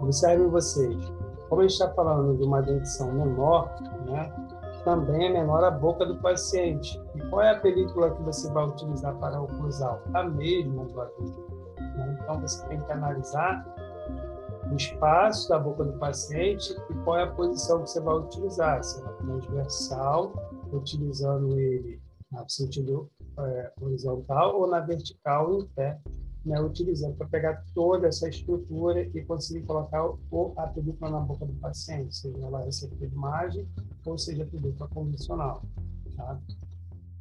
Observem 0.00 0.46
vocês, 0.46 1.12
como 1.48 1.62
a 1.62 1.64
gente 1.64 1.72
está 1.72 1.92
falando 1.94 2.36
de 2.36 2.44
uma 2.44 2.62
dentição 2.62 3.10
menor, 3.10 3.74
né? 4.06 4.32
Também 4.88 5.26
é 5.26 5.28
menor 5.30 5.62
a 5.62 5.70
boca 5.70 6.06
do 6.06 6.16
paciente. 6.16 6.98
E 7.14 7.20
qual 7.28 7.42
é 7.42 7.50
a 7.50 7.60
película 7.60 8.10
que 8.10 8.22
você 8.22 8.50
vai 8.50 8.66
utilizar 8.66 9.14
para 9.16 9.38
oclusal? 9.38 10.02
A 10.14 10.24
mesma 10.24 10.86
do 10.86 10.98
adulto. 10.98 11.46
Né? 11.76 12.18
Então 12.22 12.40
você 12.40 12.66
tem 12.68 12.80
que 12.80 12.90
analisar 12.90 13.66
o 14.72 14.74
espaço 14.74 15.46
da 15.50 15.58
boca 15.58 15.84
do 15.84 15.92
paciente 15.98 16.74
e 16.88 16.94
qual 17.04 17.18
é 17.18 17.24
a 17.24 17.26
posição 17.26 17.82
que 17.82 17.90
você 17.90 18.00
vai 18.00 18.16
utilizar, 18.16 18.82
se 18.82 18.98
é 19.02 19.08
transversal, 19.12 20.32
utilizando 20.72 21.58
ele 21.58 22.00
no 22.32 22.48
sentido 22.48 23.10
é, 23.38 23.72
horizontal 23.82 24.58
ou 24.58 24.66
na 24.66 24.80
vertical 24.80 25.52
em 25.52 25.66
pé, 25.66 25.98
né, 26.46 26.58
utilizando 26.62 27.14
para 27.14 27.26
pegar 27.28 27.62
toda 27.74 28.08
essa 28.08 28.26
estrutura 28.26 29.02
e 29.02 29.22
conseguir 29.24 29.66
colocar 29.66 30.02
o, 30.30 30.54
a 30.56 30.66
película 30.68 31.10
na 31.10 31.20
boca 31.20 31.44
do 31.44 31.52
paciente, 31.54 32.16
seja 32.16 32.38
ela 32.38 32.66
de 32.66 33.04
imagem 33.04 33.68
ou 34.04 34.18
seja 34.18 34.44
película 34.46 34.88
convencional. 34.88 35.62
Tá? 36.16 36.38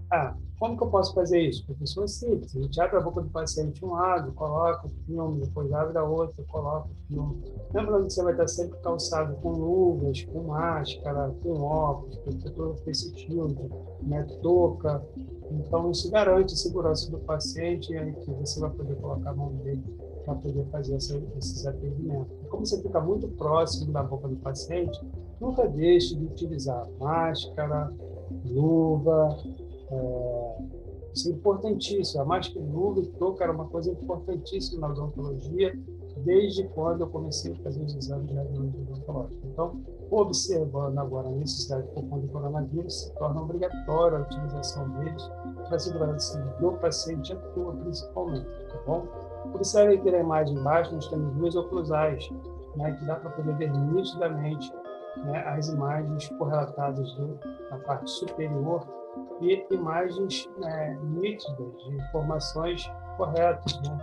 Ah, 0.09 0.35
como 0.57 0.77
que 0.77 0.83
eu 0.83 0.89
posso 0.89 1.13
fazer 1.13 1.39
isso? 1.41 1.65
Professor, 1.65 2.05
é 2.05 2.07
simples. 2.07 2.55
A 2.55 2.61
gente 2.61 2.81
abre 2.81 2.97
a 2.97 3.01
boca 3.01 3.21
do 3.21 3.29
paciente 3.29 3.83
um 3.85 3.91
lado, 3.91 4.31
coloca 4.33 4.87
o 4.87 4.89
filme, 4.89 5.41
depois 5.41 5.71
abre 5.71 5.97
a 5.97 6.03
outra, 6.03 6.43
coloca 6.45 6.87
o 6.87 7.07
filme. 7.07 7.43
Lembrando 7.73 8.07
que 8.07 8.13
você 8.13 8.23
vai 8.23 8.31
estar 8.31 8.47
sempre 8.47 8.79
calçado 8.79 9.35
com 9.35 9.51
luvas, 9.51 10.23
com 10.23 10.43
máscara, 10.43 11.35
com 11.43 11.61
óculos, 11.61 12.17
protetor 12.17 12.75
shield, 12.93 13.55
né, 14.01 14.23
touca. 14.41 15.05
Então, 15.51 15.91
isso 15.91 16.09
garante 16.09 16.53
a 16.53 16.57
segurança 16.57 17.11
do 17.11 17.19
paciente 17.19 17.91
e 17.91 17.97
aí 17.97 18.13
que 18.13 18.31
você 18.31 18.59
vai 18.59 18.69
poder 18.71 18.95
colocar 18.95 19.29
a 19.29 19.35
mão 19.35 19.53
dele 19.57 19.83
para 20.25 20.35
poder 20.35 20.65
fazer 20.71 20.95
essa, 20.95 21.17
esses 21.37 21.65
atendimentos. 21.67 22.35
Como 22.49 22.65
você 22.65 22.81
fica 22.81 22.99
muito 22.99 23.27
próximo 23.29 23.91
da 23.91 24.03
boca 24.03 24.27
do 24.27 24.35
paciente, 24.37 24.99
nunca 25.39 25.67
deixe 25.67 26.15
de 26.15 26.25
utilizar 26.25 26.87
máscara, 26.99 27.93
luva, 28.45 29.37
é, 29.91 30.57
isso 31.13 31.29
é 31.29 31.31
importantíssimo. 31.31 32.21
A 32.21 32.25
máscara 32.25 32.65
luva 32.65 33.01
e 33.01 33.43
era 33.43 33.51
uma 33.51 33.65
coisa 33.65 33.91
importantíssima 33.91 34.87
na 34.87 34.93
odontologia 34.93 35.73
desde 36.23 36.63
quando 36.69 37.01
eu 37.01 37.07
comecei 37.07 37.53
a 37.53 37.55
fazer 37.57 37.83
os 37.83 37.95
exames 37.95 38.27
de 38.27 38.33
radiologia 38.35 38.81
odontológica. 38.81 39.47
Então, 39.47 39.81
observando 40.09 40.97
agora 40.97 41.27
a 41.27 41.31
necessidade 41.31 41.87
por 41.93 42.03
conta 42.05 42.25
do 42.25 42.31
coronavírus, 42.31 43.01
se 43.01 43.13
torna 43.15 43.41
obrigatória 43.41 44.17
a 44.17 44.21
utilização 44.21 44.89
deles 44.89 45.23
para 45.67 45.79
segurança 45.79 46.39
do 46.59 46.71
paciente 46.73 47.33
atua 47.33 47.73
principalmente, 47.73 48.45
tá 48.45 48.81
bom? 48.85 49.07
Observe 49.53 49.95
aqui 49.95 50.11
na 50.11 50.19
imagem 50.19 50.57
embaixo, 50.57 50.93
nós 50.93 51.07
temos 51.07 51.33
duas 51.35 51.55
oclusais, 51.55 52.29
né, 52.75 52.91
que 52.93 53.05
dá 53.05 53.15
para 53.15 53.29
poder 53.31 53.55
ver 53.57 53.71
nitidamente 53.71 54.71
né, 55.25 55.43
as 55.47 55.67
imagens 55.69 56.29
correlatadas 56.37 57.13
do, 57.13 57.39
na 57.69 57.77
parte 57.79 58.09
superior 58.09 58.85
e 59.41 59.65
imagens 59.71 60.49
né, 60.57 60.97
nítidas 61.03 61.83
de 61.83 61.95
informações 61.95 62.89
corretas. 63.17 63.79
Né? 63.81 63.97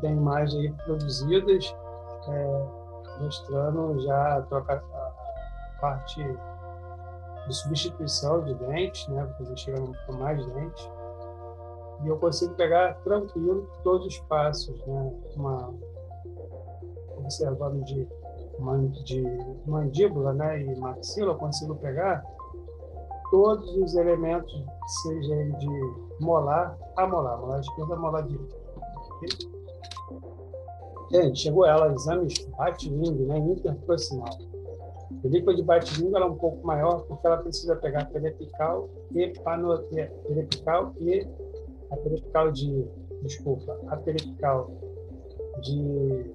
Tem 0.00 0.12
imagens 0.12 0.54
aí 0.54 0.72
produzidas 0.84 1.74
é, 2.28 2.66
mostrando 3.20 4.00
já 4.00 4.38
a, 4.38 4.42
troca, 4.42 4.74
a 4.74 5.80
parte 5.80 6.22
de 7.46 7.54
substituição 7.54 8.44
de 8.44 8.54
dentes, 8.54 9.08
né, 9.08 9.24
porque 9.36 9.56
chegando 9.56 9.96
com 10.06 10.12
mais 10.12 10.44
dentes, 10.46 10.90
e 12.04 12.08
eu 12.08 12.18
consigo 12.18 12.54
pegar 12.54 12.94
tranquilo 13.02 13.68
todos 13.82 14.06
os 14.06 14.18
passos, 14.20 14.78
né, 14.86 15.12
uma, 15.36 15.74
observando 17.16 17.82
de, 17.84 18.06
de 19.04 19.22
mandíbula 19.66 20.32
né, 20.32 20.62
e 20.62 20.78
maxila, 20.78 21.32
eu 21.32 21.36
consigo 21.36 21.74
pegar 21.76 22.22
todos 23.30 23.76
os 23.76 23.94
elementos, 23.94 24.52
seja 25.02 25.34
ele 25.34 25.52
de 25.52 25.68
molar 26.20 26.76
a 26.96 27.06
molar, 27.06 27.38
molar 27.38 27.60
esquerda, 27.60 27.96
molar 27.96 28.26
direita. 28.26 28.56
Gente, 31.12 31.40
chegou 31.40 31.66
ela, 31.66 31.92
exames 31.92 32.34
bate-língua, 32.56 33.26
né, 33.26 33.38
interproximal. 33.38 34.28
A 35.10 35.22
película 35.22 35.54
de 35.54 35.62
bate-língua 35.62 36.20
é 36.20 36.24
um 36.24 36.36
pouco 36.36 36.66
maior 36.66 37.02
porque 37.02 37.26
ela 37.26 37.38
precisa 37.38 37.76
pegar 37.76 38.06
periapical 38.06 38.88
e 39.12 39.28
pano, 39.40 39.76
periapical 40.26 40.94
e 40.98 41.26
a 41.90 41.96
periapical 41.96 42.52
de, 42.52 42.86
desculpa, 43.22 43.78
a 43.88 43.96
periapical 43.96 44.70
de 45.62 46.32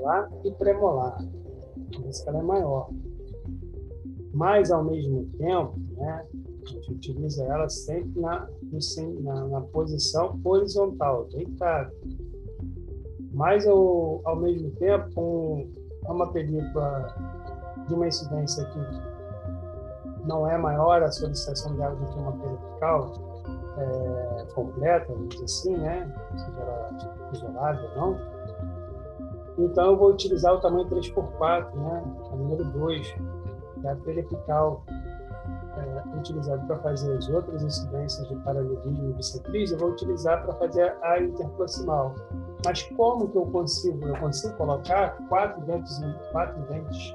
molar 0.00 0.30
e 0.44 0.50
premolar. 0.52 1.16
Por 1.94 2.06
isso 2.06 2.22
que 2.22 2.28
ela 2.28 2.38
é 2.38 2.42
maior 2.42 2.88
mas 4.32 4.70
ao 4.70 4.84
mesmo 4.84 5.26
tempo, 5.36 5.74
né, 5.96 6.24
a 6.62 6.68
gente 6.68 6.92
utiliza 6.92 7.44
ela 7.44 7.68
sempre 7.68 8.20
na, 8.20 8.48
na, 9.22 9.46
na 9.48 9.60
posição 9.62 10.38
horizontal, 10.44 11.26
deitado. 11.26 11.92
Mas 13.32 13.66
ao, 13.66 14.20
ao 14.24 14.36
mesmo 14.36 14.70
tempo, 14.72 15.12
com 15.14 15.68
uma 16.04 16.32
película 16.32 17.14
de 17.86 17.94
uma 17.94 18.06
incidência 18.06 18.64
que 18.66 20.26
não 20.26 20.46
é 20.48 20.56
maior 20.56 21.02
a 21.02 21.10
solicitação 21.10 21.76
dela 21.76 21.94
do 21.94 22.06
que 22.06 22.18
uma 22.18 22.32
vertical 22.32 23.12
é, 23.78 24.44
completa, 24.54 25.12
vamos 25.12 25.28
dizer 25.30 25.44
assim, 25.44 25.76
né? 25.76 26.14
Seja 26.36 26.60
ela 26.60 27.30
isolada 27.32 27.90
ou 27.94 27.96
não. 27.96 28.39
Então 29.64 29.92
eu 29.92 29.96
vou 29.96 30.10
utilizar 30.10 30.54
o 30.54 30.60
tamanho 30.60 30.88
3x4, 30.88 31.74
né? 31.74 32.04
O 32.32 32.36
número 32.36 32.64
2 32.64 33.14
da 33.78 33.94
periapical 33.96 34.84
é, 35.76 36.18
utilizado 36.18 36.66
para 36.66 36.78
fazer 36.78 37.16
as 37.16 37.28
outras 37.28 37.62
incidências 37.62 38.28
de 38.28 38.36
paralelismo 38.36 39.14
bissetriz, 39.14 39.70
eu 39.70 39.78
vou 39.78 39.90
utilizar 39.90 40.42
para 40.42 40.54
fazer 40.54 40.96
a 41.02 41.20
interproximal. 41.20 42.14
Mas 42.64 42.82
como 42.82 43.28
que 43.28 43.36
eu 43.36 43.46
consigo? 43.46 44.06
Eu 44.06 44.16
consigo 44.16 44.54
colocar 44.56 45.16
quatro 45.28 45.64
dentes, 45.64 46.00
quatro 46.32 46.60
dentes, 46.68 47.14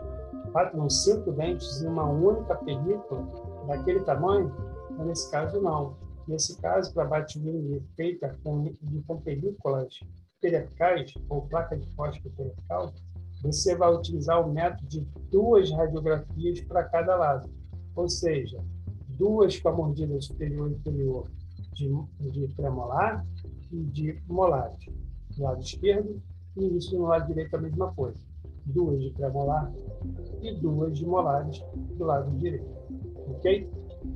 quatro 0.52 0.82
ou 0.82 0.90
cinco 0.90 1.32
dentes 1.34 1.82
em 1.82 1.88
uma 1.88 2.06
única 2.06 2.56
película 2.56 3.28
daquele 3.68 4.00
tamanho? 4.02 4.52
Mas 4.92 5.08
nesse 5.08 5.32
caso 5.32 5.62
não. 5.62 5.94
Nesse 6.28 6.60
caso, 6.60 6.92
para 6.94 7.06
batimina 7.06 7.80
feita 7.96 8.36
com, 8.44 8.74
com 9.08 9.22
películas 9.22 10.00
periféricas 10.52 11.24
ou 11.30 11.42
placa 11.44 11.78
de 11.78 11.88
fósforo 11.96 12.34
perifical, 12.36 12.94
você 13.42 13.76
vai 13.76 13.94
utilizar 13.94 14.46
o 14.46 14.52
método 14.52 14.88
de 14.88 15.02
duas 15.32 15.72
radiografias 15.72 16.62
para 16.62 16.84
cada 16.84 17.16
lado. 17.16 17.50
Ou 17.96 18.10
seja, 18.10 18.64
duas 19.10 19.60
com 19.60 19.70
a 19.70 19.74
mordida 19.74 20.20
superior 20.22 20.72
e 20.72 20.76
inferior 20.76 21.28
de, 21.74 21.92
de 22.32 22.48
premolar 22.56 23.26
e 23.72 23.84
de 23.84 24.22
molares 24.28 24.86
do 25.36 25.44
lado 25.44 25.62
esquerdo 25.62 26.22
e 26.58 26.78
isso 26.78 26.98
no 26.98 27.06
lado 27.06 27.28
direito 27.28 27.56
a 27.56 27.60
mesma 27.60 27.94
coisa. 27.94 28.18
Duas 28.66 29.02
de 29.02 29.12
premolar 29.12 29.72
e 30.42 30.54
duas 30.56 30.98
de 30.98 31.06
molares 31.06 31.64
do 31.98 32.04
lado 32.04 32.32
direito. 32.38 32.66
Ok? 33.28 33.70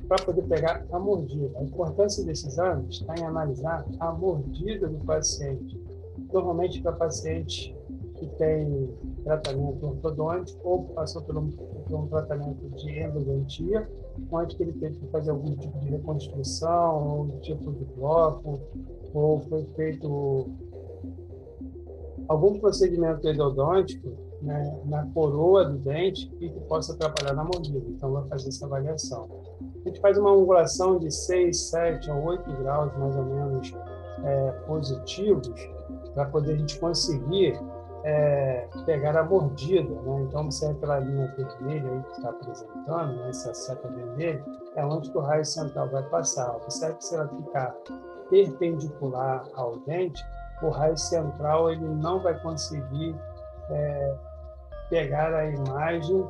Para 0.08 0.24
poder 0.24 0.42
pegar 0.42 0.84
a 0.90 0.98
mordida. 0.98 1.56
A 1.58 1.62
importância 1.62 2.24
desse 2.24 2.48
exame 2.48 2.88
está 2.88 3.14
em 3.16 3.24
analisar 3.24 3.84
a 4.00 4.12
mordida 4.12 4.88
do 4.88 4.98
paciente. 5.04 5.80
Normalmente, 6.32 6.80
para 6.82 6.92
pacientes 6.92 7.74
que 8.20 8.26
têm 8.36 8.90
tratamento 9.24 9.86
ortodôntico 9.86 10.60
ou 10.62 10.84
passou 10.88 11.22
por 11.22 11.36
um, 11.38 11.50
por 11.50 12.00
um 12.00 12.06
tratamento 12.06 12.68
de 12.76 13.00
endodontia, 13.00 13.88
onde 14.30 14.56
ele 14.60 14.72
teve 14.74 14.96
que 14.96 15.06
fazer 15.06 15.30
algum 15.30 15.54
tipo 15.56 15.78
de 15.78 15.88
reconstrução, 15.88 17.18
ou 17.18 17.40
tipo 17.40 17.72
de 17.72 17.84
bloco, 17.96 18.60
ou 19.14 19.40
foi 19.40 19.64
feito 19.74 20.50
algum 22.28 22.60
procedimento 22.60 23.26
endodôntico 23.26 24.08
né, 24.42 24.80
na 24.84 25.06
coroa 25.06 25.64
do 25.64 25.78
dente 25.78 26.30
e 26.40 26.48
que 26.48 26.60
possa 26.60 26.92
atrapalhar 26.92 27.34
na 27.34 27.44
mordida. 27.44 27.84
Então, 27.88 28.12
vai 28.12 28.28
fazer 28.28 28.48
essa 28.48 28.66
avaliação. 28.66 29.28
A 29.84 29.88
gente 29.88 30.00
faz 30.00 30.16
uma 30.18 30.32
angulação 30.32 30.98
de 30.98 31.10
6, 31.10 31.58
7 31.70 32.10
ou 32.10 32.24
8 32.24 32.52
graus, 32.58 32.96
mais 32.98 33.16
ou 33.16 33.24
menos, 33.24 33.74
é, 34.22 34.50
positivos, 34.66 35.48
para 36.14 36.26
poder 36.26 36.54
a 36.54 36.56
gente 36.56 36.78
conseguir 36.78 37.58
é, 38.04 38.68
pegar 38.84 39.16
a 39.16 39.24
mordida. 39.24 39.94
Né? 40.02 40.22
Então, 40.22 40.42
observe 40.42 40.78
pela 40.80 40.98
linha 40.98 41.32
vermelha 41.36 41.90
aí 41.90 42.02
que 42.02 42.12
está 42.12 42.30
apresentando, 42.30 43.16
né? 43.16 43.28
essa 43.28 43.52
seta 43.54 43.88
vermelha, 43.88 44.44
é 44.76 44.84
onde 44.84 45.10
o 45.16 45.20
raio 45.20 45.44
central 45.44 45.88
vai 45.90 46.02
passar. 46.04 46.54
Observe 46.56 46.96
que 46.96 47.04
se 47.04 47.14
ela 47.14 47.28
ficar 47.28 47.74
perpendicular 48.30 49.44
ao 49.54 49.78
dente, 49.80 50.22
o 50.62 50.70
raio 50.70 50.96
central 50.96 51.70
ele 51.70 51.86
não 51.86 52.22
vai 52.22 52.38
conseguir 52.40 53.16
é, 53.70 54.14
pegar 54.88 55.34
a 55.34 55.46
imagem 55.46 56.26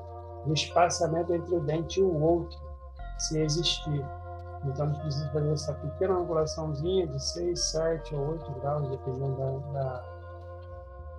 do 0.47 0.55
espaçamento 0.55 1.35
entre 1.35 1.55
o 1.55 1.61
dente 1.61 2.01
e 2.01 2.03
o 2.03 2.23
outro, 2.23 2.59
se 3.19 3.39
existir. 3.41 4.05
Então, 4.65 4.87
a 4.87 4.89
gente 4.89 5.01
precisa 5.01 5.29
fazer 5.31 5.53
essa 5.53 5.73
pequena 5.75 6.15
angulaçãozinha 6.15 7.07
de 7.07 7.23
6, 7.23 7.61
7 7.71 8.15
ou 8.15 8.33
8 8.33 8.53
graus, 8.61 8.89
dependendo 8.89 9.37
da, 9.37 9.59
da, 9.73 10.05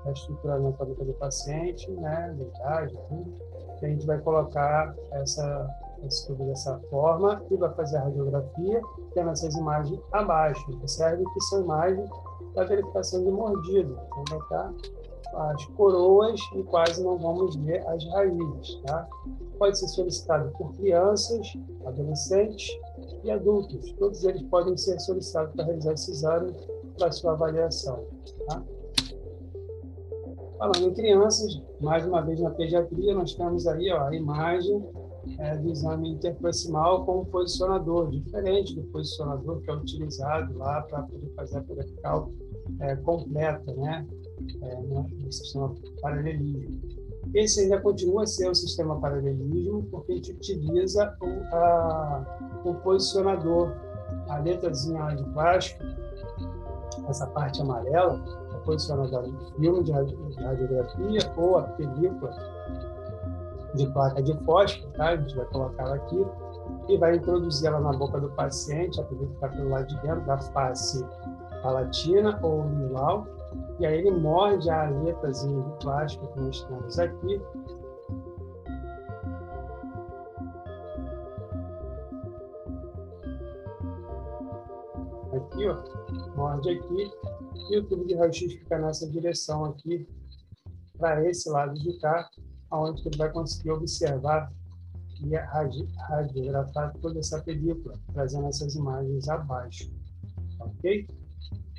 da 0.05 0.11
estrutura 0.11 0.55
anatômica 0.55 1.03
do 1.03 1.13
paciente, 1.13 1.89
né, 1.91 2.35
da 2.37 2.43
idade, 2.43 2.99
tudo. 3.09 3.33
E 3.81 3.85
a 3.85 3.89
gente 3.89 4.05
vai 4.05 4.19
colocar 4.19 4.93
essa, 5.13 5.69
esse 6.03 6.27
tubo 6.27 6.45
dessa 6.45 6.79
forma 6.91 7.41
e 7.49 7.57
vai 7.57 7.73
fazer 7.73 7.97
a 7.97 8.03
radiografia, 8.03 8.81
tendo 9.15 9.31
essas 9.31 9.55
imagens 9.55 9.99
abaixo. 10.11 10.63
Observe 10.73 11.23
que 11.23 11.41
são 11.41 11.63
imagens 11.63 12.09
da 12.53 12.63
verificação 12.63 13.23
de 13.23 13.31
mordida. 13.31 14.07
Então, 14.07 14.23
vai 14.29 14.39
estar 14.39 14.73
as 15.33 15.65
coroas 15.77 16.39
e 16.55 16.63
quase 16.63 17.03
não 17.03 17.17
vamos 17.17 17.55
ver 17.55 17.85
as 17.87 18.05
raízes. 18.11 18.81
Tá? 18.85 19.07
Pode 19.57 19.79
ser 19.79 19.87
solicitado 19.87 20.51
por 20.57 20.73
crianças, 20.73 21.57
adolescentes 21.85 22.69
e 23.24 23.32
adultos. 23.32 23.91
Todos 23.93 24.24
eles 24.24 24.41
podem 24.43 24.76
ser 24.78 24.99
solicitados 24.99 25.53
para 25.53 25.66
realizar 25.66 25.93
esse 25.93 26.12
exame 26.12 26.53
para 26.97 27.12
sua 27.12 27.34
avaliação. 27.34 28.05
Tá? 28.47 28.64
Falando 30.57 30.89
em 30.89 30.93
crianças, 30.93 31.62
mais 31.80 32.05
uma 32.05 32.22
vez 32.22 32.39
na 32.39 32.51
pediatria, 32.51 33.16
nós 33.16 33.34
temos 33.34 33.66
aí 33.68 33.91
ó, 33.91 34.07
a 34.07 34.16
imagem 34.16 34.84
é, 35.39 35.57
do 35.57 35.70
exame 35.70 36.09
interproximal 36.12 37.05
com 37.05 37.20
o 37.20 37.26
posicionador, 37.26 38.09
diferente 38.12 38.76
do 38.76 38.84
posicionador 38.91 39.62
que 39.62 39.70
é 39.70 39.74
utilizado 39.74 40.57
lá 40.57 40.82
para 40.82 41.03
poder 41.03 41.34
fazer 41.36 41.57
a 41.57 41.62
perical 41.62 42.32
é, 42.80 42.95
completa, 42.97 43.74
né? 43.74 44.07
É, 44.62 44.82
no 44.82 45.32
sistema 45.32 45.74
paralelismo. 46.01 46.82
Esse 47.34 47.61
ainda 47.61 47.79
continua 47.79 48.23
a 48.23 48.25
ser 48.25 48.49
o 48.49 48.55
sistema 48.55 48.99
paralelismo, 48.99 49.84
porque 49.89 50.11
a 50.11 50.15
gente 50.15 50.34
utiliza 50.34 51.15
o, 51.21 51.55
a, 51.55 52.61
o 52.65 52.73
posicionador, 52.75 53.71
a 54.27 54.38
letrazinha 54.38 55.15
de 55.15 55.23
plástico, 55.32 55.84
essa 57.07 57.25
parte 57.27 57.61
amarela, 57.61 58.21
é 58.53 58.57
posicionador 58.59 59.23
do 59.23 59.51
filme 59.55 59.84
de 59.84 59.91
radiografia 59.91 61.34
ou 61.38 61.57
a 61.57 61.63
película 61.63 62.32
de 63.75 63.88
placa 63.88 64.21
de 64.21 64.38
fósforo, 64.43 64.91
tá? 64.93 65.09
a 65.09 65.15
gente 65.15 65.36
vai 65.36 65.45
colocar 65.45 65.84
ela 65.84 65.95
aqui 65.95 66.25
e 66.89 66.97
vai 66.97 67.15
introduzir 67.15 67.67
ela 67.67 67.79
na 67.79 67.93
boca 67.93 68.19
do 68.19 68.29
paciente, 68.32 68.99
a 68.99 69.03
película 69.05 69.34
ficar 69.34 69.49
pelo 69.49 69.69
lado 69.69 69.88
de 69.88 70.01
dentro 70.01 70.25
da 70.25 70.38
face 70.38 71.05
palatina 71.61 72.39
ou 72.43 72.67
lingual, 72.67 73.25
e 73.79 73.85
aí 73.85 73.97
ele 73.99 74.11
morde 74.11 74.69
a 74.69 74.87
aletazinha 74.87 75.61
de 75.61 75.79
plástico 75.79 76.27
que 76.33 76.39
nós 76.39 76.63
temos 76.63 76.99
aqui, 76.99 77.41
aqui, 85.33 85.67
ó, 85.67 86.35
morde 86.35 86.69
aqui, 86.69 87.11
e 87.69 87.77
o 87.77 87.87
tubo 87.87 88.05
de 88.05 88.15
raio-x 88.15 88.53
fica 88.53 88.77
nessa 88.79 89.09
direção 89.09 89.65
aqui, 89.65 90.07
para 90.97 91.27
esse 91.27 91.49
lado 91.49 91.73
de 91.73 91.97
cá, 91.99 92.29
onde 92.71 93.01
ele 93.07 93.17
vai 93.17 93.31
conseguir 93.31 93.71
observar 93.71 94.51
e 95.19 95.35
radiografar 95.35 96.93
toda 97.01 97.19
essa 97.19 97.41
película, 97.41 97.95
trazendo 98.13 98.47
essas 98.47 98.75
imagens 98.75 99.27
abaixo. 99.27 99.91
Ok? 100.59 101.07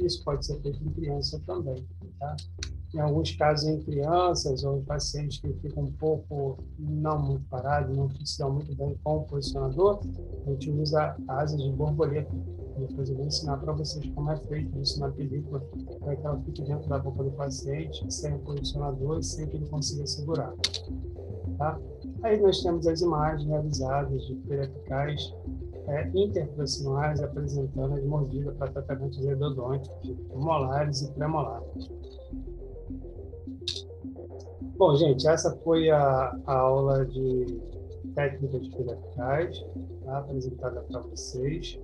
Isso 0.05 0.23
pode 0.25 0.45
ser 0.45 0.61
feito 0.61 0.83
em 0.83 0.91
criança 0.91 1.41
também. 1.47 1.87
Tá? 2.19 2.37
Em 2.95 3.01
alguns 3.01 3.35
casos, 3.37 3.67
em 3.69 3.81
crianças 3.81 4.63
ou 4.65 4.79
em 4.79 4.85
pacientes 4.85 5.39
que 5.41 5.51
ficam 5.55 5.85
um 5.85 5.93
pouco 5.93 6.59
não 6.79 7.19
muito 7.23 7.45
parados, 7.49 7.97
não 7.97 8.09
funcionam 8.11 8.57
muito 8.57 8.75
bem 8.77 8.99
com 9.03 9.17
o 9.17 9.25
posicionador, 9.25 10.01
a 10.47 10.51
gente 10.51 10.71
usa 10.71 11.17
asas 11.29 11.63
de 11.63 11.71
borboleta. 11.71 12.31
Depois 12.79 13.09
eu 13.09 13.17
vou 13.17 13.27
ensinar 13.27 13.57
para 13.59 13.73
vocês 13.73 14.05
como 14.15 14.31
é 14.31 14.37
feito 14.37 14.79
isso 14.79 15.01
na 15.01 15.11
película, 15.11 15.61
para 16.01 16.17
que 16.17 16.27
ela 16.27 16.39
fique 16.43 16.63
dentro 16.63 16.89
da 16.89 16.99
boca 16.99 17.25
do 17.25 17.31
paciente, 17.31 18.05
sem 18.13 18.35
o 18.35 18.39
posicionador 18.41 19.23
sem 19.23 19.47
que 19.47 19.57
ele 19.57 19.69
consiga 19.69 20.07
segurar. 20.07 20.53
Tá? 21.57 21.79
Aí 22.23 22.41
nós 22.41 22.63
temos 22.63 22.87
as 22.87 23.01
imagens 23.01 23.49
realizadas 23.49 24.23
de 24.27 24.35
perepicais 24.35 25.33
é, 25.89 26.09
interproximais 26.15 27.21
apresentando 27.21 27.95
as 27.95 28.05
mordidas 28.05 28.57
para 28.57 28.71
tratamentos 28.71 29.19
endodônticos, 29.25 30.17
molares 30.35 31.03
e 31.03 31.13
premolares. 31.13 31.91
Bom, 34.77 34.97
gente, 34.97 35.29
essa 35.29 35.55
foi 35.59 35.91
a, 35.91 36.37
a 36.47 36.55
aula 36.55 37.05
de 37.07 37.61
técnicas 38.15 38.69
perepicais 38.69 39.65
tá, 40.05 40.19
apresentada 40.19 40.81
para 40.83 41.01
vocês. 41.01 41.79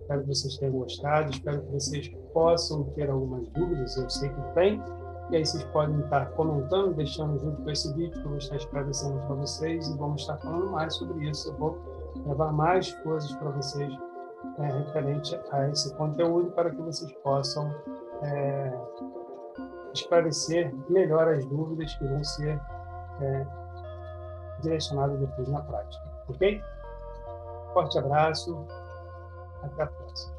Espero 0.00 0.22
que 0.22 0.28
vocês 0.28 0.56
tenham 0.58 0.74
gostado, 0.74 1.30
espero 1.30 1.62
que 1.62 1.72
vocês 1.72 2.08
possam 2.32 2.84
ter 2.94 3.10
algumas 3.10 3.48
dúvidas, 3.48 3.96
eu 3.96 4.08
sei 4.08 4.28
que 4.28 4.54
tem. 4.54 4.80
E 5.30 5.36
aí 5.36 5.44
vocês 5.44 5.64
podem 5.64 5.98
estar 6.00 6.26
comentando, 6.32 6.94
deixando 6.94 7.38
junto 7.40 7.60
com 7.62 7.70
esse 7.70 7.92
vídeo 7.94 8.12
que 8.12 8.18
eu 8.18 8.28
vou 8.28 8.38
estar 8.38 8.56
esclarecendo 8.56 9.18
para 9.26 9.34
vocês 9.34 9.88
e 9.88 9.98
vamos 9.98 10.20
estar 10.20 10.36
falando 10.36 10.70
mais 10.70 10.94
sobre 10.94 11.28
isso. 11.28 11.48
Eu 11.48 11.56
vou 11.56 11.95
levar 12.26 12.52
mais 12.52 12.92
coisas 12.96 13.32
para 13.36 13.50
vocês 13.50 13.92
é, 14.58 14.66
referente 14.66 15.38
a 15.50 15.68
esse 15.68 15.94
conteúdo 15.94 16.50
para 16.52 16.70
que 16.70 16.80
vocês 16.82 17.12
possam 17.22 17.74
é, 18.22 18.72
esclarecer 19.92 20.74
melhor 20.88 21.28
as 21.28 21.44
dúvidas 21.46 21.94
que 21.94 22.04
vão 22.06 22.22
ser 22.22 22.60
é, 23.20 23.46
direcionadas 24.60 25.18
depois 25.18 25.48
na 25.48 25.60
prática. 25.62 26.04
Ok? 26.28 26.62
Forte 27.72 27.98
abraço. 27.98 28.66
Até 29.62 29.82
a 29.82 29.86
próxima. 29.86 30.35